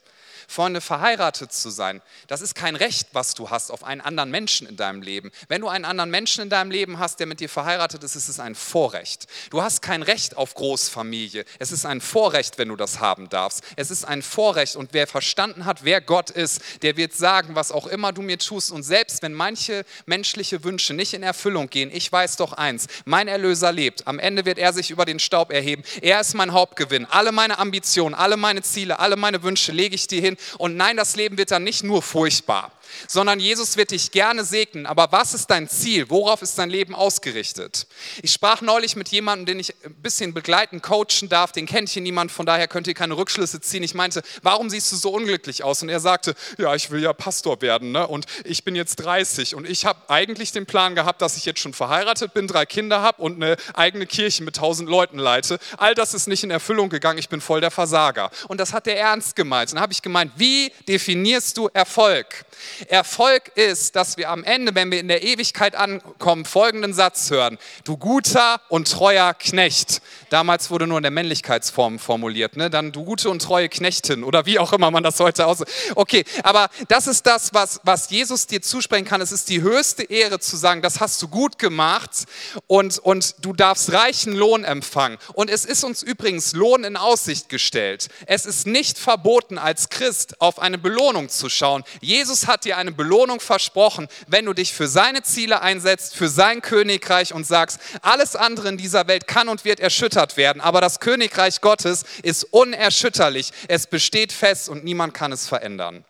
Freunde, 0.50 0.80
verheiratet 0.80 1.52
zu 1.52 1.70
sein, 1.70 2.02
das 2.28 2.42
ist 2.42 2.56
kein 2.56 2.78
Recht, 2.78 3.10
was 3.12 3.34
du 3.34 3.50
hast 3.50 3.70
auf 3.70 3.84
einen 3.84 4.00
anderen 4.00 4.32
Menschen 4.32 4.66
in 4.66 4.78
deinem 4.78 5.02
Leben. 5.02 5.30
Wenn 5.50 5.60
du 5.60 5.68
einen 5.68 5.84
anderen 5.84 6.10
Menschen 6.10 6.44
in 6.44 6.50
deinem 6.50 6.72
Leben 6.72 7.00
hast, 7.00 7.20
der 7.20 7.28
mit 7.28 7.42
dir 7.42 7.50
verheiratet 7.50 8.02
ist, 8.04 8.16
ist 8.16 8.30
es 8.30 8.40
ein 8.40 8.56
Vorrecht. 8.56 9.28
Du 9.50 9.62
hast 9.62 9.82
kein 9.82 10.04
Recht 10.04 10.38
auf 10.38 10.54
Großfamilie. 10.56 11.44
Es 11.60 11.74
ist 11.74 11.86
ein 11.86 12.00
Vorrecht, 12.00 12.58
wenn 12.58 12.70
du 12.70 12.78
das 12.78 13.00
haben 13.00 13.28
darfst. 13.28 13.62
Es 13.76 13.92
ist 13.92 14.06
ein 14.06 14.22
Vorrecht 14.22 14.78
und 14.78 14.94
wer 14.94 15.06
verstanden 15.06 15.66
hat, 15.66 15.84
wer 15.84 16.00
Gott 16.00 16.30
ist, 16.30 16.62
der 16.82 16.96
wird 16.96 17.14
sagen, 17.14 17.56
was 17.56 17.74
auch 17.74 17.86
immer 17.86 18.14
du 18.14 18.22
mir 18.22 18.40
tust. 18.40 18.72
Und 18.72 18.84
selbst 18.84 19.22
wenn 19.24 19.34
manche 19.34 19.86
menschliche 20.06 20.64
Wünsche 20.64 20.94
nicht 20.94 21.14
in 21.14 21.24
Erfüllung 21.24 21.70
gehen, 21.70 21.92
ich 21.94 22.10
weiß 22.10 22.38
doch 22.38 22.54
eins, 22.54 22.88
mein 23.04 23.28
Erlöser 23.28 23.74
lebt. 23.74 24.08
Am 24.08 24.18
Ende 24.18 24.46
wird 24.46 24.60
er 24.60 24.72
sich 24.72 24.92
über 24.92 25.04
den 25.04 25.20
Staub 25.20 25.52
erheben. 25.52 25.84
Er 26.02 26.22
ist 26.22 26.36
mein 26.36 26.54
Hauptgewinn. 26.54 27.06
Alle 27.06 27.34
meine 27.34 27.60
Ambitionen, 27.60 28.16
alle 28.16 28.38
meine 28.38 28.62
Ziele, 28.62 29.00
alle 29.00 29.18
meine 29.18 29.44
Wünsche 29.44 29.74
lege 29.74 29.94
ich 29.94 30.08
dir 30.08 30.22
hin. 30.22 30.37
Und 30.58 30.76
nein, 30.76 30.98
das 30.98 31.16
Leben 31.16 31.38
wird 31.38 31.52
dann 31.52 31.64
nicht 31.64 31.84
nur 31.84 32.02
furchtbar 32.02 32.72
sondern 33.08 33.40
Jesus 33.40 33.78
wird 33.78 33.92
dich 33.92 34.12
gerne 34.12 34.44
segnen. 34.44 34.86
Aber 34.86 35.12
was 35.12 35.34
ist 35.34 35.48
dein 35.48 35.70
Ziel? 35.70 36.10
Worauf 36.10 36.42
ist 36.42 36.58
dein 36.58 36.70
Leben 36.70 36.96
ausgerichtet? 36.96 37.88
Ich 38.22 38.32
sprach 38.32 38.62
neulich 38.62 38.96
mit 38.96 39.10
jemandem, 39.10 39.46
den 39.46 39.60
ich 39.60 39.74
ein 39.84 39.96
bisschen 39.96 40.34
begleiten, 40.34 40.82
coachen 40.82 41.30
darf. 41.30 41.52
Den 41.52 41.66
kennt 41.66 41.90
hier 41.90 42.02
niemand, 42.02 42.32
von 42.32 42.46
daher 42.46 42.68
könnt 42.68 42.88
ihr 42.88 42.94
keine 42.94 43.18
Rückschlüsse 43.18 43.62
ziehen. 43.62 43.84
Ich 43.84 43.94
meinte, 43.94 44.22
warum 44.42 44.70
siehst 44.70 44.92
du 44.92 44.96
so 44.96 45.12
unglücklich 45.12 45.64
aus? 45.64 45.82
Und 45.82 45.90
er 45.90 46.00
sagte, 46.00 46.36
ja, 46.58 46.76
ich 46.76 46.92
will 46.92 47.02
ja 47.02 47.14
Pastor 47.14 47.62
werden 47.62 47.92
ne? 47.92 48.08
und 48.08 48.26
ich 48.44 48.64
bin 48.64 48.76
jetzt 48.76 48.98
30 48.98 49.56
und 49.56 49.68
ich 49.70 49.86
habe 49.86 50.00
eigentlich 50.10 50.52
den 50.52 50.66
Plan 50.66 50.96
gehabt, 50.96 51.22
dass 51.22 51.38
ich 51.38 51.46
jetzt 51.46 51.60
schon 51.60 51.74
verheiratet 51.74 52.34
bin, 52.34 52.48
drei 52.48 52.66
Kinder 52.66 53.02
habe 53.02 53.22
und 53.22 53.42
eine 53.42 53.58
eigene 53.74 54.06
Kirche 54.06 54.44
mit 54.44 54.56
tausend 54.56 54.90
Leuten 54.90 55.20
leite. 55.20 55.60
All 55.78 55.96
das 55.96 56.14
ist 56.14 56.28
nicht 56.28 56.44
in 56.44 56.52
Erfüllung 56.52 56.90
gegangen. 56.90 57.20
Ich 57.20 57.30
bin 57.30 57.42
voll 57.42 57.62
der 57.62 57.72
Versager. 57.72 58.30
Und 58.48 58.60
das 58.60 58.74
hat 58.74 58.88
er 58.88 58.98
ernst 58.98 59.36
gemeint. 59.36 59.70
Und 59.72 59.76
dann 59.76 59.84
habe 59.84 59.94
ich 59.94 60.02
gemeint, 60.02 60.32
wie 60.36 60.72
definierst 60.88 61.58
du 61.58 61.70
Erfolg? 61.74 62.46
Erfolg 62.88 63.52
ist, 63.56 63.96
dass 63.96 64.18
wir 64.18 64.30
am 64.30 64.44
Ende, 64.44 64.76
wenn 64.76 64.92
wir 64.92 65.00
in 65.00 65.08
der 65.08 65.24
Ewigkeit 65.24 65.76
ankommen, 65.76 66.46
folgenden 66.46 66.94
Satz 66.94 67.30
hören. 67.30 67.58
Du 67.84 67.98
guter 67.98 68.62
und 68.70 68.92
treuer 68.92 69.34
Knecht. 69.34 70.02
Damals 70.30 70.70
wurde 70.70 70.88
nur 70.88 70.98
in 70.98 71.04
der 71.04 71.12
Männlichkeitsform 71.12 72.00
formuliert. 72.00 72.58
Ne? 72.58 72.70
Dann 72.70 72.92
du 72.92 73.04
gute 73.04 73.30
und 73.30 73.42
treue 73.42 73.70
Knechtin 73.70 74.24
oder 74.24 74.46
wie 74.46 74.60
auch 74.60 74.74
immer 74.74 74.92
man 74.92 75.04
das 75.04 75.20
heute 75.20 75.48
aus. 75.48 75.64
Okay, 75.96 76.24
aber 76.44 76.70
das 76.88 77.08
ist 77.08 77.26
das, 77.26 77.54
was, 77.54 77.80
was 77.84 78.10
Jesus 78.10 78.48
dir 78.48 78.62
zusprechen 78.62 79.06
kann. 79.06 79.22
Es 79.22 79.32
ist 79.32 79.50
die 79.50 79.62
höchste 79.62 80.04
Ehre 80.04 80.40
zu 80.40 80.58
sagen, 80.58 80.82
das 80.82 81.00
hast 81.00 81.22
du 81.22 81.28
gut 81.28 81.58
gemacht 81.58 82.26
und, 82.68 83.00
und 83.00 83.36
du 83.42 83.54
darfst 83.54 83.92
reichen 83.92 84.34
Lohn 84.34 84.64
empfangen. 84.64 85.18
Und 85.34 85.50
es 85.50 85.66
ist 85.66 85.84
uns 85.84 86.04
übrigens 86.04 86.54
Lohn 86.54 86.84
in 86.84 86.98
Aussicht 86.98 87.50
gestellt. 87.50 88.10
Es 88.26 88.46
ist 88.46 88.68
nicht 88.68 88.98
verboten, 88.98 89.58
als 89.58 89.90
Christ 89.90 90.40
auf 90.42 90.60
eine 90.60 90.78
Belohnung 90.78 91.30
zu 91.30 91.50
schauen. 91.50 91.84
Jesus 92.02 92.48
hat 92.48 92.66
dir 92.68 92.78
eine 92.78 92.92
Belohnung 92.92 93.40
versprochen, 93.40 94.08
wenn 94.28 94.46
du 94.46 94.54
dich 94.54 94.74
für 94.74 94.88
seine 94.88 95.24
Ziele 95.24 95.62
einsetzt, 95.62 96.16
für 96.16 96.30
sein 96.30 96.62
Königreich 96.62 97.34
und 97.34 97.46
sagst, 97.46 97.80
alles 98.02 98.36
andere 98.36 98.70
in 98.70 98.78
dieser 98.78 99.08
Welt 99.08 99.28
kann 99.28 99.50
und 99.50 99.66
wird 99.66 99.80
erschüttert 99.80 100.38
werden, 100.38 100.62
aber 100.62 100.82
das 100.82 101.00
Königreich 101.00 101.62
Gottes 101.62 102.06
ist 102.22 102.44
unerschütterlich. 102.44 103.52
Es 103.68 103.88
besteht 103.88 104.32
fest 104.32 104.70
und 104.70 104.84
niemand 104.84 105.14
kann 105.14 105.32
es 105.32 105.48
verändern. 105.48 106.06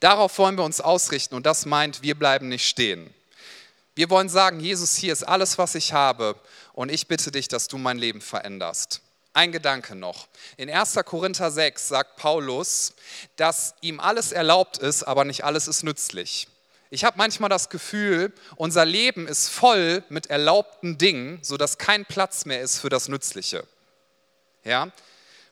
Darauf 0.00 0.36
wollen 0.38 0.56
wir 0.56 0.64
uns 0.64 0.80
ausrichten 0.80 1.34
und 1.34 1.46
das 1.46 1.66
meint, 1.66 2.02
wir 2.02 2.18
bleiben 2.18 2.48
nicht 2.48 2.66
stehen. 2.66 3.12
Wir 3.94 4.08
wollen 4.10 4.28
sagen, 4.28 4.60
Jesus, 4.60 4.96
hier 4.96 5.12
ist 5.12 5.22
alles, 5.22 5.58
was 5.58 5.74
ich 5.74 5.92
habe 5.92 6.34
und 6.72 6.90
ich 6.90 7.08
bitte 7.08 7.30
dich, 7.30 7.48
dass 7.48 7.68
du 7.68 7.76
mein 7.78 7.98
Leben 7.98 8.20
veränderst. 8.20 9.02
Ein 9.34 9.52
Gedanke 9.52 9.94
noch. 9.94 10.28
In 10.58 10.70
1. 10.70 10.94
Korinther 11.06 11.50
6 11.50 11.88
sagt 11.88 12.16
Paulus, 12.16 12.92
dass 13.36 13.74
ihm 13.80 13.98
alles 13.98 14.30
erlaubt 14.30 14.78
ist, 14.78 15.04
aber 15.04 15.24
nicht 15.24 15.44
alles 15.44 15.68
ist 15.68 15.82
nützlich. 15.82 16.48
Ich 16.90 17.04
habe 17.04 17.16
manchmal 17.16 17.48
das 17.48 17.70
Gefühl, 17.70 18.34
unser 18.56 18.84
Leben 18.84 19.26
ist 19.26 19.48
voll 19.48 20.04
mit 20.10 20.26
erlaubten 20.26 20.98
Dingen, 20.98 21.38
sodass 21.40 21.78
kein 21.78 22.04
Platz 22.04 22.44
mehr 22.44 22.60
ist 22.60 22.78
für 22.78 22.90
das 22.90 23.08
Nützliche. 23.08 23.66
Ja? 24.64 24.92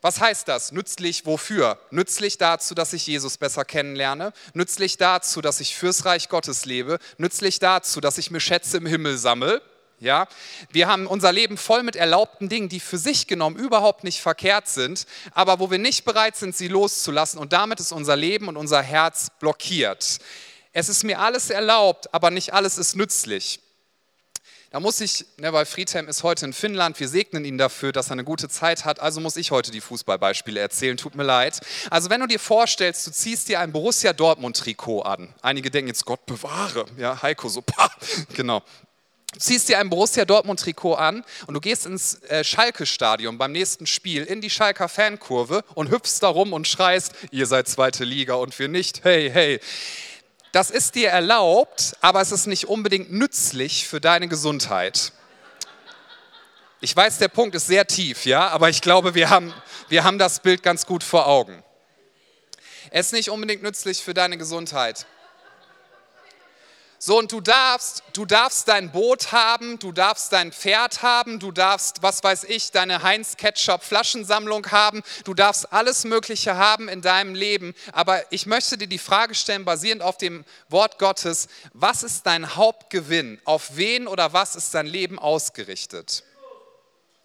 Was 0.02 0.20
heißt 0.20 0.48
das? 0.48 0.72
Nützlich 0.72 1.24
wofür? 1.24 1.78
Nützlich 1.90 2.36
dazu, 2.36 2.74
dass 2.74 2.92
ich 2.92 3.06
Jesus 3.06 3.38
besser 3.38 3.64
kennenlerne, 3.64 4.34
nützlich 4.52 4.98
dazu, 4.98 5.40
dass 5.40 5.60
ich 5.60 5.74
fürs 5.74 6.04
Reich 6.04 6.28
Gottes 6.28 6.66
lebe, 6.66 6.98
nützlich 7.16 7.58
dazu, 7.58 8.02
dass 8.02 8.18
ich 8.18 8.30
mir 8.30 8.40
Schätze 8.40 8.76
im 8.76 8.86
Himmel 8.86 9.16
sammle, 9.16 9.62
ja, 10.00 10.26
wir 10.70 10.88
haben 10.88 11.06
unser 11.06 11.30
Leben 11.30 11.58
voll 11.58 11.82
mit 11.82 11.94
erlaubten 11.94 12.48
Dingen, 12.48 12.70
die 12.70 12.80
für 12.80 12.98
sich 12.98 13.26
genommen 13.26 13.56
überhaupt 13.56 14.02
nicht 14.02 14.20
verkehrt 14.20 14.66
sind, 14.66 15.06
aber 15.32 15.60
wo 15.60 15.70
wir 15.70 15.78
nicht 15.78 16.04
bereit 16.04 16.36
sind, 16.36 16.56
sie 16.56 16.68
loszulassen 16.68 17.38
und 17.38 17.52
damit 17.52 17.80
ist 17.80 17.92
unser 17.92 18.16
Leben 18.16 18.48
und 18.48 18.56
unser 18.56 18.82
Herz 18.82 19.28
blockiert. 19.38 20.18
Es 20.72 20.88
ist 20.88 21.04
mir 21.04 21.20
alles 21.20 21.50
erlaubt, 21.50 22.12
aber 22.14 22.30
nicht 22.30 22.54
alles 22.54 22.78
ist 22.78 22.96
nützlich. 22.96 23.60
Da 24.70 24.78
muss 24.78 25.00
ich, 25.00 25.26
ne, 25.36 25.52
weil 25.52 25.66
Friedhelm 25.66 26.06
ist 26.08 26.22
heute 26.22 26.46
in 26.46 26.52
Finnland, 26.52 27.00
wir 27.00 27.08
segnen 27.08 27.44
ihn 27.44 27.58
dafür, 27.58 27.90
dass 27.90 28.08
er 28.08 28.12
eine 28.12 28.24
gute 28.24 28.48
Zeit 28.48 28.84
hat, 28.84 29.00
also 29.00 29.20
muss 29.20 29.36
ich 29.36 29.50
heute 29.50 29.72
die 29.72 29.80
Fußballbeispiele 29.80 30.60
erzählen, 30.60 30.96
tut 30.96 31.16
mir 31.16 31.24
leid. 31.24 31.58
Also 31.90 32.08
wenn 32.08 32.20
du 32.20 32.28
dir 32.28 32.38
vorstellst, 32.38 33.04
du 33.06 33.10
ziehst 33.10 33.48
dir 33.48 33.58
ein 33.58 33.72
Borussia 33.72 34.12
Dortmund 34.12 34.56
Trikot 34.56 35.02
an. 35.02 35.34
Einige 35.42 35.72
denken 35.72 35.88
jetzt, 35.88 36.06
Gott 36.06 36.24
bewahre, 36.24 36.86
ja, 36.96 37.20
Heiko, 37.20 37.48
so, 37.48 37.60
pah, 37.66 37.90
genau. 38.32 38.62
Ziehst 39.38 39.68
dir 39.68 39.78
ein 39.78 39.90
Borussia 39.90 40.24
Dortmund-Trikot 40.24 40.94
an 40.94 41.24
und 41.46 41.54
du 41.54 41.60
gehst 41.60 41.86
ins 41.86 42.20
äh, 42.24 42.42
Schalke-Stadion 42.42 43.38
beim 43.38 43.52
nächsten 43.52 43.86
Spiel 43.86 44.24
in 44.24 44.40
die 44.40 44.50
Schalker 44.50 44.88
Fankurve 44.88 45.62
und 45.74 45.90
hüpfst 45.90 46.18
da 46.20 46.28
rum 46.28 46.52
und 46.52 46.66
schreist, 46.66 47.12
ihr 47.30 47.46
seid 47.46 47.68
zweite 47.68 48.04
Liga 48.04 48.34
und 48.34 48.58
wir 48.58 48.68
nicht, 48.68 49.04
hey, 49.04 49.30
hey. 49.30 49.60
Das 50.50 50.72
ist 50.72 50.96
dir 50.96 51.10
erlaubt, 51.10 51.96
aber 52.00 52.20
es 52.20 52.32
ist 52.32 52.46
nicht 52.46 52.66
unbedingt 52.66 53.12
nützlich 53.12 53.86
für 53.86 54.00
deine 54.00 54.26
Gesundheit. 54.26 55.12
Ich 56.80 56.96
weiß, 56.96 57.18
der 57.18 57.28
Punkt 57.28 57.54
ist 57.54 57.68
sehr 57.68 57.86
tief, 57.86 58.26
ja, 58.26 58.48
aber 58.48 58.68
ich 58.68 58.80
glaube, 58.80 59.14
wir 59.14 59.30
haben, 59.30 59.54
wir 59.88 60.02
haben 60.02 60.18
das 60.18 60.40
Bild 60.40 60.64
ganz 60.64 60.86
gut 60.86 61.04
vor 61.04 61.28
Augen. 61.28 61.62
Es 62.90 63.06
ist 63.06 63.12
nicht 63.12 63.30
unbedingt 63.30 63.62
nützlich 63.62 64.02
für 64.02 64.14
deine 64.14 64.38
Gesundheit. 64.38 65.06
So, 67.02 67.16
und 67.18 67.32
du 67.32 67.40
darfst, 67.40 68.02
du 68.12 68.26
darfst 68.26 68.68
dein 68.68 68.92
Boot 68.92 69.32
haben, 69.32 69.78
du 69.78 69.90
darfst 69.90 70.34
dein 70.34 70.52
Pferd 70.52 71.00
haben, 71.00 71.38
du 71.38 71.50
darfst, 71.50 72.02
was 72.02 72.22
weiß 72.22 72.44
ich, 72.44 72.72
deine 72.72 73.02
Heinz 73.02 73.38
Ketchup 73.38 73.82
Flaschensammlung 73.82 74.70
haben, 74.70 75.02
du 75.24 75.32
darfst 75.32 75.72
alles 75.72 76.04
Mögliche 76.04 76.58
haben 76.58 76.90
in 76.90 77.00
deinem 77.00 77.34
Leben. 77.34 77.74
Aber 77.92 78.22
ich 78.30 78.44
möchte 78.44 78.76
dir 78.76 78.86
die 78.86 78.98
Frage 78.98 79.34
stellen, 79.34 79.64
basierend 79.64 80.02
auf 80.02 80.18
dem 80.18 80.44
Wort 80.68 80.98
Gottes, 80.98 81.48
was 81.72 82.02
ist 82.02 82.26
dein 82.26 82.54
Hauptgewinn? 82.54 83.40
Auf 83.46 83.76
wen 83.76 84.06
oder 84.06 84.34
was 84.34 84.54
ist 84.54 84.74
dein 84.74 84.86
Leben 84.86 85.18
ausgerichtet? 85.18 86.22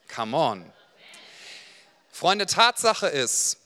Come 0.07 0.37
on. 0.37 0.73
Freunde, 2.13 2.45
Tatsache 2.45 3.07
ist, 3.07 3.57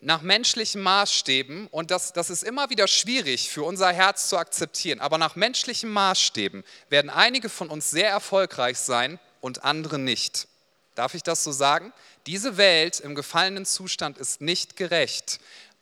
nach 0.00 0.22
menschlichen 0.22 0.82
Maßstäben, 0.82 1.68
und 1.68 1.90
das, 1.90 2.12
das 2.12 2.30
ist 2.30 2.44
immer 2.44 2.70
wieder 2.70 2.86
schwierig 2.86 3.50
für 3.50 3.62
unser 3.62 3.92
Herz 3.92 4.28
zu 4.28 4.36
akzeptieren, 4.36 5.00
aber 5.00 5.18
nach 5.18 5.36
menschlichen 5.36 5.90
Maßstäben 5.90 6.64
werden 6.90 7.10
einige 7.10 7.48
von 7.48 7.68
uns 7.70 7.90
sehr 7.90 8.10
erfolgreich 8.10 8.78
sein 8.78 9.18
und 9.40 9.64
andere 9.64 9.98
nicht. 9.98 10.48
Darf 10.94 11.14
ich 11.14 11.22
das 11.22 11.44
so 11.44 11.52
sagen? 11.52 11.92
Diese 12.26 12.56
Welt 12.56 13.00
im 13.00 13.14
gefallenen 13.14 13.66
Zustand 13.66 14.18
ist 14.18 14.40
nicht 14.40 14.76
gerecht. 14.76 15.40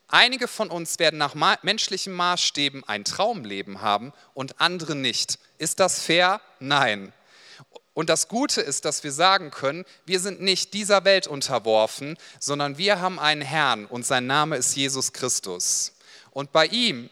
Einige 0.09 0.48
von 0.48 0.70
uns 0.70 0.98
werden 0.98 1.18
nach 1.18 1.35
menschlichen 1.62 2.12
Maßstäben 2.12 2.85
ein 2.85 3.05
Traumleben 3.05 3.81
haben 3.81 4.12
und 4.35 4.61
andere 4.61 4.94
nicht. 4.94 5.38
Ist 5.59 5.81
das 5.81 6.03
fair? 6.03 6.40
Nein. 6.61 7.12
Und 7.95 8.09
das 8.09 8.27
Gute 8.27 8.61
ist, 8.61 8.85
dass 8.85 9.05
wir 9.05 9.13
sagen 9.13 9.53
können, 9.53 9.85
wir 10.05 10.19
sind 10.19 10.43
nicht 10.43 10.75
dieser 10.75 11.05
Welt 11.05 11.29
unterworfen, 11.29 12.19
sondern 12.41 12.77
wir 12.77 13.01
haben 13.01 13.21
einen 13.21 13.41
Herrn 13.41 13.87
und 13.87 14.05
sein 14.05 14.27
Name 14.27 14.57
ist 14.57 14.75
Jesus 14.75 15.13
Christus. 15.13 15.93
Und 16.33 16.51
bei 16.51 16.67
ihm, 16.67 17.09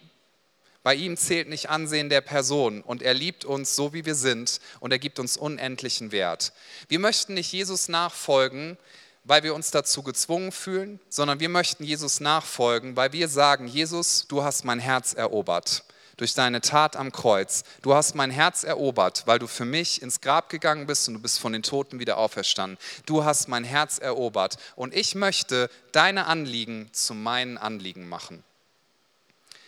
bei 0.83 0.97
ihm 0.97 1.17
zählt 1.17 1.49
nicht 1.49 1.71
Ansehen 1.71 2.09
der 2.09 2.21
Person 2.21 2.83
und 2.83 3.01
er 3.01 3.15
liebt 3.15 3.45
uns 3.45 3.77
so, 3.77 3.93
wie 3.93 4.05
wir 4.05 4.17
sind 4.17 4.59
und 4.81 4.91
er 4.91 4.99
gibt 4.99 5.21
uns 5.21 5.37
unendlichen 5.37 6.11
Wert. 6.11 6.53
Wir 6.89 6.99
möchten 6.99 7.35
nicht 7.35 7.53
Jesus 7.53 7.89
nachfolgen, 7.89 8.77
weil 9.23 9.45
wir 9.45 9.55
uns 9.55 9.71
dazu 9.71 10.03
gezwungen 10.03 10.51
fühlen, 10.51 10.99
sondern 11.09 11.39
wir 11.39 11.49
möchten 11.49 11.85
Jesus 11.85 12.19
nachfolgen, 12.19 12.97
weil 12.97 13.13
wir 13.13 13.29
sagen, 13.29 13.69
Jesus, 13.69 14.27
du 14.27 14.43
hast 14.43 14.65
mein 14.65 14.81
Herz 14.81 15.15
erobert 15.15 15.85
durch 16.23 16.35
deine 16.35 16.61
Tat 16.61 16.95
am 16.95 17.11
Kreuz. 17.11 17.65
Du 17.83 17.95
hast 17.95 18.15
mein 18.15 18.31
Herz 18.31 18.63
erobert, 18.63 19.25
weil 19.27 19.41
du 19.41 19.49
für 19.49 19.65
mich 19.65 20.01
ins 20.03 20.21
Grab 20.21 20.51
gegangen 20.51 20.87
bist 20.87 21.09
und 21.09 21.15
du 21.15 21.21
bist 21.21 21.41
von 21.41 21.53
den 21.53 21.65
Toten 21.65 21.99
wieder 21.99 22.17
auferstanden. 22.17 22.79
Du 23.07 23.25
hast 23.25 23.49
mein 23.49 23.65
Herz 23.65 23.99
erobert 23.99 24.57
und 24.77 24.95
ich 24.95 25.17
möchte 25.17 25.69
deine 25.91 26.27
Anliegen 26.27 26.89
zu 26.93 27.15
meinen 27.15 27.59
Anliegen 27.59 28.09
machen. 28.09 28.45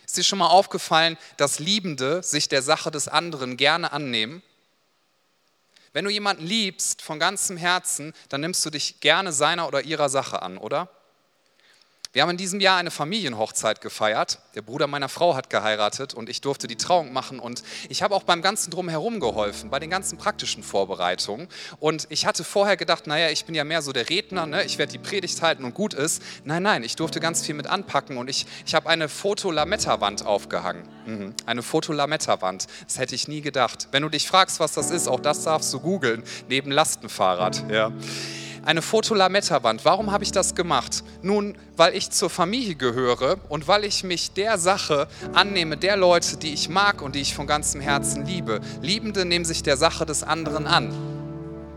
Ist 0.06 0.16
dir 0.16 0.22
schon 0.22 0.38
mal 0.38 0.46
aufgefallen, 0.46 1.18
dass 1.38 1.58
Liebende 1.58 2.22
sich 2.22 2.48
der 2.48 2.62
Sache 2.62 2.92
des 2.92 3.08
anderen 3.08 3.56
gerne 3.56 3.90
annehmen? 3.90 4.40
Wenn 5.92 6.04
du 6.04 6.10
jemanden 6.12 6.46
liebst 6.46 7.02
von 7.02 7.18
ganzem 7.18 7.56
Herzen, 7.56 8.12
dann 8.28 8.42
nimmst 8.42 8.64
du 8.64 8.70
dich 8.70 9.00
gerne 9.00 9.32
seiner 9.32 9.66
oder 9.66 9.82
ihrer 9.82 10.08
Sache 10.08 10.40
an, 10.40 10.58
oder? 10.58 10.88
Wir 12.14 12.22
haben 12.22 12.30
in 12.30 12.36
diesem 12.36 12.60
Jahr 12.60 12.78
eine 12.78 12.92
Familienhochzeit 12.92 13.80
gefeiert. 13.80 14.38
Der 14.54 14.62
Bruder 14.62 14.86
meiner 14.86 15.08
Frau 15.08 15.34
hat 15.34 15.50
geheiratet 15.50 16.14
und 16.14 16.28
ich 16.28 16.40
durfte 16.40 16.68
die 16.68 16.76
Trauung 16.76 17.12
machen. 17.12 17.40
Und 17.40 17.64
ich 17.88 18.04
habe 18.04 18.14
auch 18.14 18.22
beim 18.22 18.40
ganzen 18.40 18.70
Drumherum 18.70 19.18
geholfen, 19.18 19.68
bei 19.68 19.80
den 19.80 19.90
ganzen 19.90 20.16
praktischen 20.16 20.62
Vorbereitungen. 20.62 21.48
Und 21.80 22.06
ich 22.10 22.24
hatte 22.24 22.44
vorher 22.44 22.76
gedacht, 22.76 23.08
naja, 23.08 23.30
ich 23.30 23.46
bin 23.46 23.56
ja 23.56 23.64
mehr 23.64 23.82
so 23.82 23.92
der 23.92 24.08
Redner, 24.08 24.46
ne? 24.46 24.62
ich 24.62 24.78
werde 24.78 24.92
die 24.92 24.98
Predigt 24.98 25.42
halten 25.42 25.64
und 25.64 25.74
gut 25.74 25.92
ist. 25.92 26.22
Nein, 26.44 26.62
nein, 26.62 26.84
ich 26.84 26.94
durfte 26.94 27.18
ganz 27.18 27.44
viel 27.44 27.56
mit 27.56 27.66
anpacken 27.66 28.16
und 28.16 28.30
ich, 28.30 28.46
ich 28.64 28.76
habe 28.76 28.88
eine 28.88 29.08
Fotolametta-Wand 29.08 30.24
aufgehangen. 30.24 30.88
Mhm. 31.06 31.34
Eine 31.46 31.64
Fotolametta-Wand. 31.64 32.68
Das 32.86 32.96
hätte 32.96 33.16
ich 33.16 33.26
nie 33.26 33.40
gedacht. 33.40 33.88
Wenn 33.90 34.04
du 34.04 34.08
dich 34.08 34.28
fragst, 34.28 34.60
was 34.60 34.70
das 34.70 34.92
ist, 34.92 35.08
auch 35.08 35.18
das 35.18 35.42
darfst 35.42 35.74
du 35.74 35.80
googeln, 35.80 36.22
neben 36.48 36.70
Lastenfahrrad. 36.70 37.64
Ja 37.72 37.90
eine 38.64 38.82
Fotolametta-Wand. 38.82 39.84
Warum 39.84 40.10
habe 40.10 40.24
ich 40.24 40.32
das 40.32 40.54
gemacht? 40.54 41.04
Nun, 41.22 41.56
weil 41.76 41.94
ich 41.94 42.10
zur 42.10 42.30
Familie 42.30 42.74
gehöre 42.74 43.38
und 43.48 43.68
weil 43.68 43.84
ich 43.84 44.04
mich 44.04 44.32
der 44.32 44.58
Sache 44.58 45.08
annehme, 45.32 45.76
der 45.76 45.96
Leute, 45.96 46.36
die 46.36 46.52
ich 46.52 46.68
mag 46.68 47.02
und 47.02 47.14
die 47.14 47.20
ich 47.20 47.34
von 47.34 47.46
ganzem 47.46 47.80
Herzen 47.80 48.24
liebe. 48.26 48.60
Liebende 48.80 49.24
nehmen 49.24 49.44
sich 49.44 49.62
der 49.62 49.76
Sache 49.76 50.06
des 50.06 50.22
anderen 50.22 50.66
an. 50.66 50.92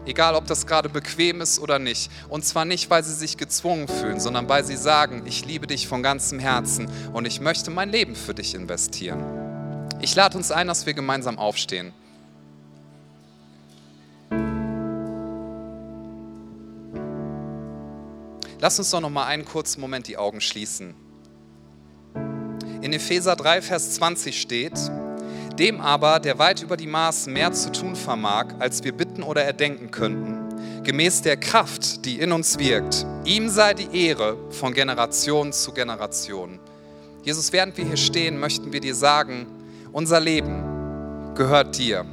Egal, 0.06 0.36
ob 0.36 0.48
das 0.48 0.66
gerade 0.66 0.88
bequem 0.88 1.42
ist 1.42 1.60
oder 1.60 1.80
nicht. 1.80 2.10
Und 2.30 2.46
zwar 2.46 2.64
nicht, 2.64 2.90
weil 2.90 3.04
sie 3.04 3.14
sich 3.14 3.36
gezwungen 3.36 3.90
fühlen, 3.90 4.22
sondern 4.22 4.48
weil 4.48 4.64
sie 4.64 4.78
sagen, 4.78 5.24
ich 5.26 5.46
liebe 5.46 5.68
dich 5.68 5.88
von 5.88 6.02
ganzem 6.02 6.40
Herzen 6.40 6.90
und 7.12 7.26
ich 7.26 7.42
möchte 7.42 7.72
mein 7.72 7.90
Leben 7.90 8.16
für 8.16 8.34
dich 8.34 8.56
investieren. 8.56 9.22
Ich 10.00 10.16
lade 10.16 10.38
uns 10.38 10.52
ein, 10.52 10.68
dass 10.68 10.86
wir 10.86 10.94
gemeinsam 10.94 11.38
aufstehen. 11.38 11.92
Lass 18.60 18.80
uns 18.80 18.90
doch 18.90 19.02
noch 19.02 19.12
mal 19.12 19.26
einen 19.26 19.46
kurzen 19.46 19.82
Moment 19.82 20.08
die 20.08 20.18
Augen 20.18 20.42
schließen. 20.42 20.96
In 22.82 22.92
Epheser 22.92 23.36
3, 23.36 23.62
Vers 23.62 23.94
20 23.96 24.40
steht, 24.40 24.74
dem 25.60 25.80
aber, 25.80 26.20
der 26.20 26.40
weit 26.40 26.64
über 26.64 26.76
die 26.76 26.88
Maßen 26.88 27.32
mehr 27.32 27.52
zu 27.52 27.72
tun 27.72 27.96
vermag, 27.96 28.48
als 28.60 28.84
wir 28.84 28.94
bitten 28.94 29.22
oder 29.22 29.44
erdenken 29.44 29.92
könnten, 29.92 30.84
gemäß 30.84 31.22
der 31.22 31.38
Kraft, 31.38 32.06
die 32.06 32.20
in 32.20 32.32
uns 32.32 32.58
wirkt, 32.58 33.06
ihm 33.26 33.50
sei 33.50 33.74
die 33.74 34.06
Ehre 34.06 34.38
von 34.52 34.74
Generation 34.74 35.54
zu 35.54 35.72
Generation. 35.72 36.60
Jesus, 37.24 37.52
während 37.52 37.78
wir 37.78 37.86
hier 37.86 37.98
stehen, 37.98 38.40
möchten 38.40 38.74
wir 38.74 38.80
dir 38.80 38.96
sagen, 38.96 39.46
unser 39.92 40.20
Leben 40.20 41.34
gehört 41.36 41.78
dir. 41.78 42.06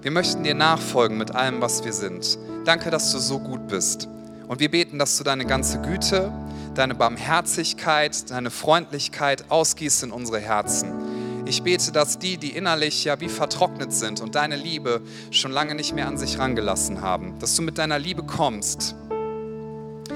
Wir 0.00 0.10
möchten 0.10 0.44
dir 0.44 0.54
nachfolgen 0.54 1.18
mit 1.18 1.34
allem, 1.34 1.60
was 1.60 1.84
wir 1.84 1.92
sind. 1.92 2.38
Danke, 2.64 2.90
dass 2.90 3.12
du 3.12 3.18
so 3.18 3.38
gut 3.38 3.66
bist. 3.68 4.08
Und 4.48 4.60
wir 4.60 4.70
beten, 4.70 4.98
dass 4.98 5.18
du 5.18 5.24
deine 5.24 5.44
ganze 5.44 5.80
Güte, 5.80 6.32
deine 6.74 6.94
Barmherzigkeit, 6.94 8.30
deine 8.30 8.50
Freundlichkeit 8.50 9.50
ausgießt 9.50 10.04
in 10.04 10.12
unsere 10.12 10.38
Herzen. 10.38 11.44
Ich 11.46 11.62
bete, 11.62 11.92
dass 11.92 12.18
die, 12.18 12.36
die 12.38 12.50
innerlich 12.50 13.04
ja 13.04 13.20
wie 13.20 13.28
vertrocknet 13.28 13.92
sind 13.92 14.20
und 14.20 14.34
deine 14.34 14.56
Liebe 14.56 15.00
schon 15.30 15.52
lange 15.52 15.74
nicht 15.74 15.94
mehr 15.94 16.06
an 16.06 16.16
sich 16.16 16.38
rangelassen 16.38 17.00
haben, 17.02 17.38
dass 17.38 17.54
du 17.56 17.62
mit 17.62 17.78
deiner 17.78 17.98
Liebe 17.98 18.22
kommst, 18.22 18.94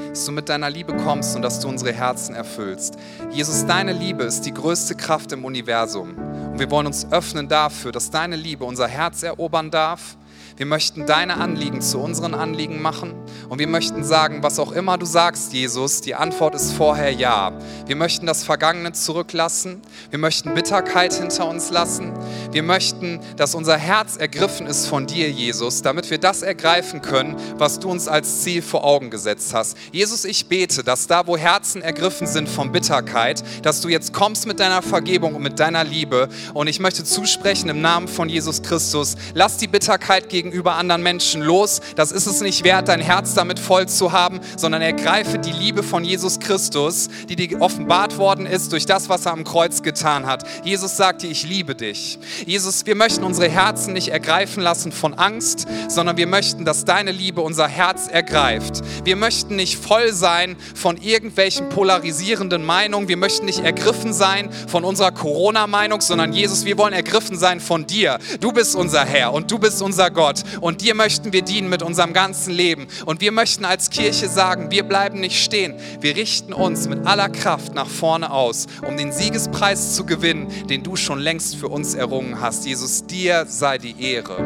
dass 0.08 0.24
du 0.24 0.32
mit 0.32 0.48
deiner 0.48 0.70
Liebe 0.70 0.96
kommst 0.96 1.36
und 1.36 1.42
dass 1.42 1.60
du 1.60 1.68
unsere 1.68 1.92
Herzen 1.92 2.34
erfüllst. 2.34 2.96
Jesus, 3.30 3.66
deine 3.66 3.92
Liebe 3.92 4.24
ist 4.24 4.42
die 4.42 4.54
größte 4.54 4.96
Kraft 4.96 5.32
im 5.32 5.44
Universum. 5.44 6.16
Und 6.52 6.58
wir 6.58 6.70
wollen 6.70 6.86
uns 6.86 7.06
öffnen 7.12 7.48
dafür, 7.48 7.92
dass 7.92 8.10
deine 8.10 8.36
Liebe 8.36 8.64
unser 8.64 8.88
Herz 8.88 9.22
erobern 9.22 9.70
darf 9.70 10.16
wir 10.60 10.66
möchten 10.66 11.06
deine 11.06 11.38
Anliegen 11.38 11.80
zu 11.80 11.98
unseren 12.00 12.34
Anliegen 12.34 12.82
machen 12.82 13.14
und 13.48 13.58
wir 13.58 13.68
möchten 13.68 14.04
sagen, 14.04 14.42
was 14.42 14.58
auch 14.58 14.72
immer 14.72 14.98
du 14.98 15.06
sagst, 15.06 15.52
Jesus, 15.52 16.00
die 16.00 16.14
Antwort 16.14 16.54
ist 16.54 16.72
vorher 16.72 17.12
ja. 17.12 17.52
Wir 17.86 17.96
möchten 17.96 18.26
das 18.26 18.44
Vergangene 18.44 18.92
zurücklassen. 18.92 19.80
Wir 20.10 20.18
möchten 20.18 20.54
Bitterkeit 20.54 21.14
hinter 21.14 21.48
uns 21.48 21.70
lassen. 21.70 22.12
Wir 22.52 22.62
möchten, 22.62 23.20
dass 23.36 23.54
unser 23.54 23.78
Herz 23.78 24.16
ergriffen 24.16 24.66
ist 24.66 24.86
von 24.86 25.06
dir, 25.06 25.30
Jesus, 25.30 25.82
damit 25.82 26.10
wir 26.10 26.18
das 26.18 26.42
ergreifen 26.42 27.00
können, 27.00 27.36
was 27.56 27.78
du 27.78 27.90
uns 27.90 28.08
als 28.08 28.42
Ziel 28.42 28.62
vor 28.62 28.84
Augen 28.84 29.10
gesetzt 29.10 29.54
hast. 29.54 29.76
Jesus, 29.92 30.24
ich 30.24 30.46
bete, 30.46 30.84
dass 30.84 31.06
da, 31.06 31.26
wo 31.26 31.36
Herzen 31.36 31.80
ergriffen 31.80 32.26
sind 32.26 32.48
von 32.48 32.72
Bitterkeit, 32.72 33.42
dass 33.62 33.80
du 33.80 33.88
jetzt 33.88 34.12
kommst 34.12 34.46
mit 34.46 34.60
deiner 34.60 34.82
Vergebung 34.82 35.34
und 35.34 35.42
mit 35.42 35.58
deiner 35.58 35.84
Liebe. 35.84 36.28
Und 36.54 36.66
ich 36.66 36.80
möchte 36.80 37.04
zusprechen 37.04 37.68
im 37.68 37.80
Namen 37.80 38.08
von 38.08 38.28
Jesus 38.28 38.62
Christus, 38.62 39.16
lass 39.34 39.56
die 39.56 39.66
Bitterkeit 39.66 40.28
gegen 40.28 40.50
gegenüber 40.50 40.74
anderen 40.74 41.02
Menschen 41.02 41.42
los. 41.42 41.80
Das 41.96 42.12
ist 42.12 42.26
es 42.26 42.40
nicht 42.40 42.64
wert, 42.64 42.88
dein 42.88 43.00
Herz 43.00 43.29
damit 43.34 43.58
voll 43.58 43.88
zu 43.88 44.12
haben, 44.12 44.40
sondern 44.56 44.82
ergreife 44.82 45.38
die 45.38 45.52
Liebe 45.52 45.82
von 45.82 46.04
Jesus 46.04 46.40
Christus, 46.40 47.08
die 47.28 47.36
dir 47.36 47.60
offenbart 47.60 48.18
worden 48.18 48.46
ist 48.46 48.72
durch 48.72 48.86
das, 48.86 49.08
was 49.08 49.26
er 49.26 49.32
am 49.32 49.44
Kreuz 49.44 49.82
getan 49.82 50.26
hat. 50.26 50.44
Jesus 50.64 50.96
sagt 50.96 51.22
dir, 51.22 51.30
ich 51.30 51.44
liebe 51.44 51.74
dich. 51.74 52.18
Jesus, 52.46 52.86
wir 52.86 52.94
möchten 52.94 53.24
unsere 53.24 53.48
Herzen 53.48 53.92
nicht 53.92 54.08
ergreifen 54.08 54.62
lassen 54.62 54.92
von 54.92 55.14
Angst, 55.14 55.66
sondern 55.88 56.16
wir 56.16 56.26
möchten, 56.26 56.64
dass 56.64 56.84
deine 56.84 57.12
Liebe 57.12 57.40
unser 57.40 57.68
Herz 57.68 58.08
ergreift. 58.08 58.82
Wir 59.04 59.16
möchten 59.16 59.56
nicht 59.56 59.78
voll 59.78 60.12
sein 60.12 60.56
von 60.74 60.96
irgendwelchen 60.96 61.68
polarisierenden 61.68 62.64
Meinungen. 62.64 63.08
Wir 63.08 63.16
möchten 63.16 63.46
nicht 63.46 63.60
ergriffen 63.60 64.12
sein 64.12 64.50
von 64.68 64.84
unserer 64.84 65.12
Corona-Meinung, 65.12 66.00
sondern 66.00 66.32
Jesus, 66.32 66.64
wir 66.64 66.78
wollen 66.78 66.92
ergriffen 66.92 67.38
sein 67.38 67.60
von 67.60 67.86
dir. 67.86 68.18
Du 68.40 68.52
bist 68.52 68.74
unser 68.74 69.04
Herr 69.04 69.32
und 69.32 69.50
du 69.50 69.58
bist 69.58 69.82
unser 69.82 70.10
Gott 70.10 70.42
und 70.60 70.80
dir 70.80 70.94
möchten 70.94 71.32
wir 71.32 71.42
dienen 71.42 71.68
mit 71.68 71.82
unserem 71.82 72.12
ganzen 72.12 72.52
Leben. 72.52 72.88
Und 73.06 73.19
wir 73.20 73.32
möchten 73.32 73.66
als 73.66 73.90
Kirche 73.90 74.28
sagen, 74.28 74.70
wir 74.70 74.82
bleiben 74.82 75.20
nicht 75.20 75.44
stehen. 75.44 75.74
Wir 76.00 76.16
richten 76.16 76.54
uns 76.54 76.88
mit 76.88 77.06
aller 77.06 77.28
Kraft 77.28 77.74
nach 77.74 77.86
vorne 77.86 78.30
aus, 78.30 78.66
um 78.86 78.96
den 78.96 79.12
Siegespreis 79.12 79.94
zu 79.94 80.06
gewinnen, 80.06 80.48
den 80.68 80.82
du 80.82 80.96
schon 80.96 81.18
längst 81.18 81.56
für 81.56 81.68
uns 81.68 81.94
errungen 81.94 82.40
hast. 82.40 82.64
Jesus, 82.64 83.04
dir 83.04 83.44
sei 83.46 83.76
die 83.76 84.00
Ehre. 84.02 84.38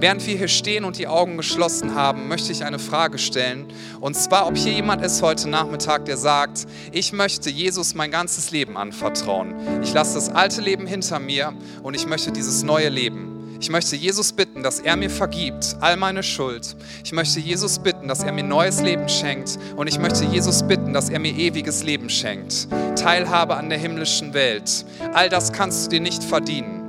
Während 0.00 0.26
wir 0.26 0.36
hier 0.36 0.48
stehen 0.48 0.84
und 0.84 0.98
die 0.98 1.06
Augen 1.06 1.38
geschlossen 1.38 1.94
haben, 1.94 2.28
möchte 2.28 2.52
ich 2.52 2.64
eine 2.64 2.78
Frage 2.78 3.16
stellen. 3.16 3.68
Und 4.00 4.14
zwar, 4.14 4.46
ob 4.46 4.56
hier 4.56 4.72
jemand 4.72 5.02
ist 5.02 5.22
heute 5.22 5.48
Nachmittag, 5.48 6.04
der 6.04 6.18
sagt, 6.18 6.66
ich 6.92 7.14
möchte 7.14 7.48
Jesus 7.48 7.94
mein 7.94 8.10
ganzes 8.10 8.50
Leben 8.50 8.76
anvertrauen. 8.76 9.54
Ich 9.82 9.94
lasse 9.94 10.14
das 10.14 10.28
alte 10.28 10.60
Leben 10.60 10.86
hinter 10.86 11.20
mir 11.20 11.54
und 11.82 11.94
ich 11.94 12.06
möchte 12.06 12.32
dieses 12.32 12.64
neue 12.64 12.90
Leben. 12.90 13.33
Ich 13.60 13.70
möchte 13.70 13.96
Jesus 13.96 14.32
bitten, 14.32 14.62
dass 14.62 14.80
er 14.80 14.96
mir 14.96 15.10
vergibt 15.10 15.76
all 15.80 15.96
meine 15.96 16.22
Schuld. 16.22 16.76
Ich 17.04 17.12
möchte 17.12 17.40
Jesus 17.40 17.78
bitten, 17.78 18.08
dass 18.08 18.22
er 18.22 18.32
mir 18.32 18.42
neues 18.42 18.80
Leben 18.82 19.08
schenkt. 19.08 19.58
Und 19.76 19.86
ich 19.86 19.98
möchte 19.98 20.24
Jesus 20.24 20.62
bitten, 20.62 20.92
dass 20.92 21.08
er 21.08 21.18
mir 21.18 21.32
ewiges 21.32 21.82
Leben 21.82 22.10
schenkt. 22.10 22.68
Teilhabe 22.96 23.56
an 23.56 23.70
der 23.70 23.78
himmlischen 23.78 24.34
Welt. 24.34 24.84
All 25.12 25.28
das 25.28 25.52
kannst 25.52 25.86
du 25.86 25.90
dir 25.90 26.00
nicht 26.00 26.22
verdienen. 26.22 26.84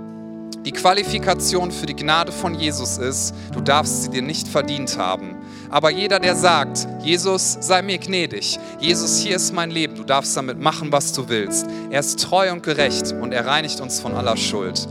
Die 0.65 0.71
Qualifikation 0.71 1.71
für 1.71 1.85
die 1.85 1.95
Gnade 1.95 2.31
von 2.31 2.55
Jesus 2.55 2.97
ist, 2.97 3.35
du 3.53 3.61
darfst 3.61 4.01
sie 4.01 4.09
dir 4.09 4.23
nicht 4.23 4.47
verdient 4.47 4.97
haben. 4.97 5.35
Aber 5.69 5.91
jeder, 5.91 6.19
der 6.19 6.35
sagt, 6.35 6.87
Jesus, 7.03 7.57
sei 7.61 7.83
mir 7.83 7.99
gnädig, 7.99 8.57
Jesus, 8.79 9.19
hier 9.19 9.35
ist 9.35 9.53
mein 9.53 9.69
Leben, 9.69 9.95
du 9.95 10.03
darfst 10.03 10.35
damit 10.35 10.59
machen, 10.59 10.91
was 10.91 11.13
du 11.13 11.29
willst. 11.29 11.67
Er 11.91 11.99
ist 11.99 12.19
treu 12.19 12.51
und 12.51 12.63
gerecht 12.63 13.11
und 13.11 13.31
er 13.31 13.45
reinigt 13.45 13.79
uns 13.79 13.99
von 13.99 14.15
aller 14.15 14.37
Schuld. 14.37 14.87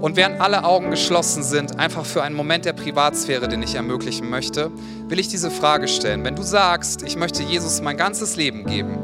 Und 0.00 0.16
während 0.16 0.40
alle 0.40 0.64
Augen 0.64 0.90
geschlossen 0.90 1.42
sind, 1.42 1.78
einfach 1.78 2.06
für 2.06 2.22
einen 2.22 2.34
Moment 2.34 2.64
der 2.64 2.72
Privatsphäre, 2.72 3.48
den 3.48 3.62
ich 3.62 3.74
ermöglichen 3.74 4.30
möchte, 4.30 4.70
will 5.08 5.18
ich 5.18 5.28
diese 5.28 5.50
Frage 5.50 5.88
stellen. 5.88 6.24
Wenn 6.24 6.36
du 6.36 6.42
sagst, 6.42 7.02
ich 7.02 7.16
möchte 7.16 7.42
Jesus 7.42 7.82
mein 7.82 7.98
ganzes 7.98 8.36
Leben 8.36 8.64
geben, 8.64 8.98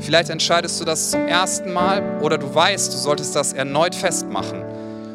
vielleicht 0.00 0.28
entscheidest 0.28 0.80
du 0.80 0.84
das 0.84 1.12
zum 1.12 1.28
ersten 1.28 1.72
Mal 1.72 2.20
oder 2.20 2.36
du 2.36 2.52
weißt, 2.52 2.92
du 2.92 2.98
solltest 2.98 3.36
das 3.36 3.52
erneut 3.52 3.94
festmachen. 3.94 4.64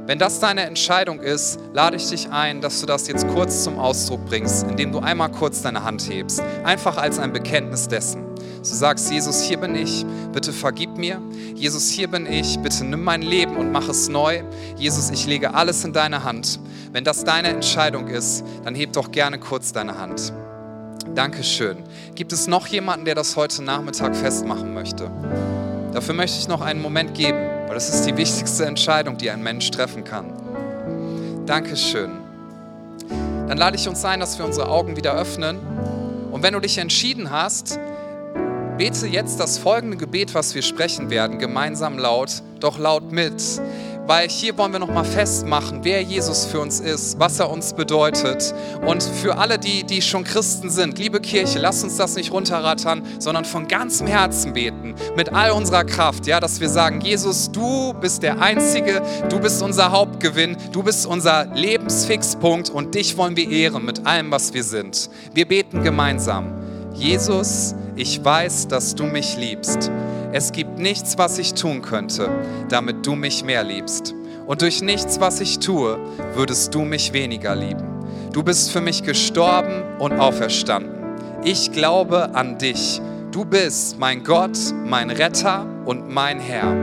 Wenn 0.08 0.19
das 0.19 0.39
deine 0.39 0.62
Entscheidung 0.62 1.19
ist, 1.19 1.60
lade 1.74 1.98
ich 1.98 2.08
dich 2.08 2.30
ein, 2.30 2.62
dass 2.62 2.80
du 2.80 2.86
das 2.86 3.08
jetzt 3.08 3.28
kurz 3.28 3.63
zum 3.63 3.78
Ausdruck 3.78 4.24
bringst, 4.28 4.65
indem 4.67 4.93
du 4.93 5.00
einmal 5.00 5.32
kurz 5.32 5.63
deine 5.63 5.84
Hand 5.84 6.08
hebst, 6.08 6.41
einfach 6.63 6.98
als 6.98 7.19
ein 7.19 7.34
Bekenntnis 7.34 7.89
dessen. 7.89 8.24
Du 8.67 8.73
sagst, 8.73 9.12
Jesus, 9.12 9.43
hier 9.43 9.58
bin 9.58 9.75
ich, 9.75 10.04
bitte 10.34 10.51
vergib 10.51 10.97
mir. 10.97 11.21
Jesus, 11.54 11.89
hier 11.89 12.08
bin 12.08 12.25
ich, 12.25 12.58
bitte 12.60 12.84
nimm 12.84 13.04
mein 13.04 13.21
Leben 13.21 13.58
und 13.58 13.71
mach 13.71 13.88
es 13.88 14.10
neu. 14.10 14.41
Jesus, 14.75 15.12
ich 15.12 15.28
lege 15.28 15.54
alles 15.54 15.84
in 15.84 15.93
deine 15.93 16.23
Hand. 16.23 16.60
Wenn 16.91 17.04
das 17.04 17.23
deine 17.23 17.49
Entscheidung 17.49 18.08
ist, 18.08 18.43
dann 18.63 18.73
heb 18.73 18.93
doch 18.93 19.12
gerne 19.12 19.38
kurz 19.38 19.71
deine 19.71 19.99
Hand. 19.99 20.34
Dankeschön. 21.13 21.78
Gibt 22.15 22.34
es 22.34 22.47
noch 22.47 22.65
jemanden, 22.65 23.06
der 23.06 23.13
das 23.13 23.36
heute 23.36 23.62
Nachmittag 23.62 24.15
festmachen 24.15 24.73
möchte? 24.73 25.12
Dafür 25.93 26.15
möchte 26.15 26.39
ich 26.39 26.47
noch 26.47 26.62
einen 26.62 26.82
Moment 26.82 27.13
geben, 27.13 27.38
weil 27.67 27.75
das 27.75 27.93
ist 27.93 28.06
die 28.06 28.17
wichtigste 28.17 28.65
Entscheidung, 28.65 29.17
die 29.17 29.30
ein 29.30 29.43
Mensch 29.43 29.69
treffen 29.69 30.04
kann. 30.04 30.34
Dankeschön. 31.45 32.10
Dann 33.47 33.60
lade 33.60 33.78
ich 33.78 33.88
uns 33.88 34.04
ein, 34.04 34.19
dass 34.19 34.39
wir 34.39 34.45
unsere 34.45 34.69
Augen 34.69 34.97
wieder 34.97 35.13
öffnen. 35.13 35.60
Und 36.32 36.41
wenn 36.41 36.54
du 36.54 36.60
dich 36.60 36.80
entschieden 36.80 37.30
hast, 37.30 37.80
Bete 38.77 39.07
jetzt 39.07 39.39
das 39.39 39.57
folgende 39.57 39.95
Gebet, 39.95 40.33
was 40.33 40.53
wir 40.53 40.61
sprechen 40.61 41.09
werden, 41.09 41.39
gemeinsam 41.39 41.97
laut, 41.97 42.43
doch 42.59 42.77
laut 42.77 43.11
mit. 43.11 43.41
weil 44.07 44.29
hier 44.29 44.57
wollen 44.57 44.71
wir 44.71 44.79
nochmal 44.79 45.05
festmachen, 45.05 45.79
wer 45.83 46.01
Jesus 46.01 46.45
für 46.45 46.59
uns 46.59 46.79
ist, 46.79 47.19
was 47.19 47.39
er 47.39 47.49
uns 47.49 47.73
bedeutet. 47.73 48.53
Und 48.85 49.01
für 49.01 49.38
alle, 49.38 49.57
die, 49.57 49.83
die 49.83 50.01
schon 50.01 50.23
Christen 50.23 50.69
sind, 50.69 50.99
liebe 50.99 51.19
Kirche, 51.19 51.60
lasst 51.60 51.83
uns 51.83 51.97
das 51.97 52.15
nicht 52.15 52.31
runterrattern, 52.31 53.04
sondern 53.19 53.45
von 53.45 53.67
ganzem 53.67 54.08
Herzen 54.08 54.54
beten, 54.54 54.95
mit 55.15 55.33
all 55.33 55.52
unserer 55.52 55.83
Kraft, 55.83 56.27
ja, 56.27 56.39
dass 56.39 56.60
wir 56.60 56.69
sagen, 56.69 57.02
Jesus, 57.02 57.52
du 57.52 57.93
bist 57.93 58.23
der 58.23 58.39
Einzige, 58.41 59.02
du 59.29 59.39
bist 59.39 59.62
unser 59.62 59.91
Hauptgewinn, 59.91 60.56
du 60.71 60.83
bist 60.83 61.06
unser 61.06 61.45
Lebensfixpunkt 61.54 62.69
und 62.69 62.95
dich 62.95 63.17
wollen 63.17 63.35
wir 63.35 63.50
ehren 63.50 63.85
mit 63.85 64.06
allem, 64.06 64.31
was 64.31 64.54
wir 64.54 64.63
sind. 64.63 65.10
Wir 65.33 65.47
beten 65.47 65.83
gemeinsam. 65.83 66.54
Jesus, 66.93 67.75
ich 67.96 68.23
weiß, 68.23 68.67
dass 68.67 68.96
du 68.96 69.06
mich 69.06 69.37
liebst. 69.37 69.91
Es 70.33 70.52
gibt 70.52 70.79
nichts, 70.79 71.17
was 71.17 71.37
ich 71.37 71.54
tun 71.54 71.81
könnte, 71.81 72.29
damit 72.69 73.06
du 73.06 73.15
mich 73.15 73.43
mehr 73.43 73.63
liebst. 73.63 74.13
Und 74.46 74.62
durch 74.62 74.81
nichts, 74.81 75.19
was 75.19 75.39
ich 75.39 75.60
tue, 75.60 75.98
würdest 76.33 76.75
du 76.75 76.81
mich 76.81 77.13
weniger 77.13 77.56
lieben. 77.56 77.87
Du 78.33 78.43
bist 78.43 78.71
für 78.71 78.81
mich 78.81 79.04
gestorben 79.04 79.83
und 80.00 80.19
auferstanden. 80.19 80.93
Ich 81.43 81.71
glaube 81.71 82.35
an 82.35 82.58
dich. 82.58 83.02
Du 83.31 83.46
bist 83.46 83.98
mein 83.98 84.23
Gott, 84.23 84.58
mein 84.85 85.10
Retter 85.10 85.65
und 85.85 86.10
mein 86.10 86.39
Herr. 86.39 86.73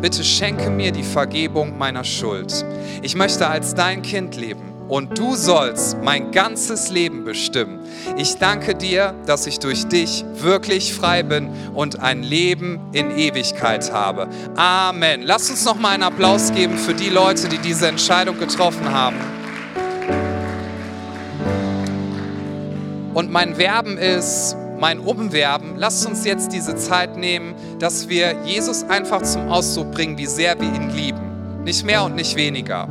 Bitte 0.00 0.24
schenke 0.24 0.70
mir 0.70 0.92
die 0.92 1.02
Vergebung 1.02 1.78
meiner 1.78 2.04
Schuld. 2.04 2.64
Ich 3.02 3.16
möchte 3.16 3.48
als 3.48 3.74
dein 3.74 4.02
Kind 4.02 4.36
leben 4.36 4.69
und 4.90 5.16
du 5.18 5.36
sollst 5.36 5.98
mein 6.02 6.32
ganzes 6.32 6.90
Leben 6.90 7.24
bestimmen. 7.24 7.78
Ich 8.16 8.36
danke 8.36 8.74
dir, 8.74 9.14
dass 9.24 9.46
ich 9.46 9.60
durch 9.60 9.86
dich 9.86 10.24
wirklich 10.34 10.92
frei 10.92 11.22
bin 11.22 11.48
und 11.74 12.00
ein 12.00 12.22
Leben 12.22 12.80
in 12.92 13.16
Ewigkeit 13.16 13.92
habe. 13.92 14.28
Amen. 14.56 15.22
Lass 15.22 15.48
uns 15.48 15.64
noch 15.64 15.78
mal 15.78 15.90
einen 15.90 16.02
Applaus 16.02 16.52
geben 16.52 16.76
für 16.76 16.94
die 16.94 17.08
Leute, 17.08 17.48
die 17.48 17.58
diese 17.58 17.86
Entscheidung 17.86 18.38
getroffen 18.38 18.90
haben. 18.90 19.16
Und 23.14 23.30
mein 23.30 23.58
Werben 23.58 23.96
ist, 23.96 24.56
mein 24.78 24.98
Umwerben, 24.98 25.76
lasst 25.76 26.06
uns 26.06 26.24
jetzt 26.24 26.52
diese 26.52 26.74
Zeit 26.74 27.16
nehmen, 27.16 27.54
dass 27.78 28.08
wir 28.08 28.34
Jesus 28.44 28.82
einfach 28.84 29.22
zum 29.22 29.48
Ausdruck 29.48 29.92
bringen, 29.92 30.18
wie 30.18 30.26
sehr 30.26 30.58
wir 30.60 30.68
ihn 30.68 30.90
lieben. 30.90 31.30
Nicht 31.64 31.84
mehr 31.84 32.02
und 32.02 32.14
nicht 32.14 32.36
weniger. 32.36 32.88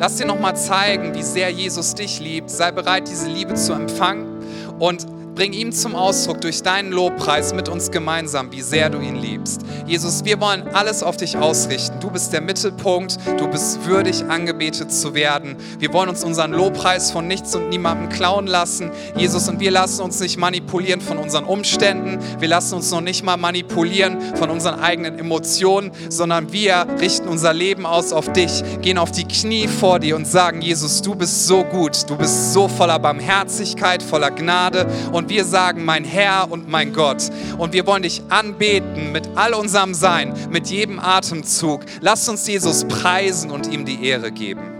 Lass 0.00 0.16
dir 0.16 0.24
nochmal 0.24 0.56
zeigen, 0.56 1.14
wie 1.14 1.22
sehr 1.22 1.50
Jesus 1.50 1.94
dich 1.94 2.20
liebt. 2.20 2.48
Sei 2.48 2.70
bereit, 2.70 3.06
diese 3.06 3.28
Liebe 3.28 3.52
zu 3.52 3.74
empfangen 3.74 4.42
und 4.78 5.06
Bring 5.34 5.52
ihm 5.52 5.72
zum 5.72 5.94
Ausdruck 5.94 6.40
durch 6.40 6.62
deinen 6.62 6.92
Lobpreis 6.92 7.54
mit 7.54 7.68
uns 7.68 7.90
gemeinsam, 7.90 8.52
wie 8.52 8.60
sehr 8.60 8.90
du 8.90 9.00
ihn 9.00 9.16
liebst. 9.16 9.62
Jesus, 9.86 10.24
wir 10.24 10.40
wollen 10.40 10.68
alles 10.74 11.02
auf 11.02 11.16
dich 11.16 11.36
ausrichten. 11.36 11.98
Du 12.00 12.10
bist 12.10 12.32
der 12.32 12.40
Mittelpunkt, 12.40 13.16
du 13.38 13.48
bist 13.48 13.86
würdig 13.86 14.24
angebetet 14.28 14.92
zu 14.92 15.14
werden. 15.14 15.56
Wir 15.78 15.92
wollen 15.92 16.08
uns 16.08 16.24
unseren 16.24 16.52
Lobpreis 16.52 17.10
von 17.10 17.26
nichts 17.26 17.54
und 17.54 17.70
niemandem 17.70 18.08
klauen 18.08 18.46
lassen. 18.46 18.90
Jesus, 19.16 19.48
und 19.48 19.60
wir 19.60 19.70
lassen 19.70 20.02
uns 20.02 20.20
nicht 20.20 20.36
manipulieren 20.36 21.00
von 21.00 21.16
unseren 21.16 21.44
Umständen. 21.44 22.18
Wir 22.38 22.48
lassen 22.48 22.74
uns 22.74 22.90
noch 22.90 23.00
nicht 23.00 23.24
mal 23.24 23.36
manipulieren 23.36 24.20
von 24.36 24.50
unseren 24.50 24.80
eigenen 24.80 25.18
Emotionen, 25.18 25.92
sondern 26.08 26.52
wir 26.52 26.86
richten 27.00 27.28
unser 27.28 27.54
Leben 27.54 27.86
aus 27.86 28.12
auf 28.12 28.32
dich, 28.32 28.62
gehen 28.82 28.98
auf 28.98 29.10
die 29.10 29.24
Knie 29.24 29.68
vor 29.68 30.00
dir 30.00 30.16
und 30.16 30.26
sagen, 30.26 30.60
Jesus, 30.60 31.00
du 31.00 31.14
bist 31.14 31.46
so 31.46 31.64
gut, 31.64 32.10
du 32.10 32.16
bist 32.16 32.52
so 32.52 32.68
voller 32.68 32.98
Barmherzigkeit, 32.98 34.02
voller 34.02 34.30
Gnade 34.30 34.86
und 35.12 35.29
wir 35.30 35.44
sagen, 35.44 35.84
mein 35.84 36.04
Herr 36.04 36.50
und 36.50 36.68
mein 36.68 36.92
Gott. 36.92 37.30
Und 37.56 37.72
wir 37.72 37.86
wollen 37.86 38.02
dich 38.02 38.22
anbeten 38.28 39.12
mit 39.12 39.28
all 39.36 39.54
unserem 39.54 39.94
Sein, 39.94 40.34
mit 40.50 40.66
jedem 40.66 40.98
Atemzug. 40.98 41.86
Lass 42.00 42.28
uns 42.28 42.46
Jesus 42.46 42.84
preisen 42.84 43.50
und 43.50 43.72
ihm 43.72 43.86
die 43.86 44.04
Ehre 44.04 44.30
geben. 44.32 44.79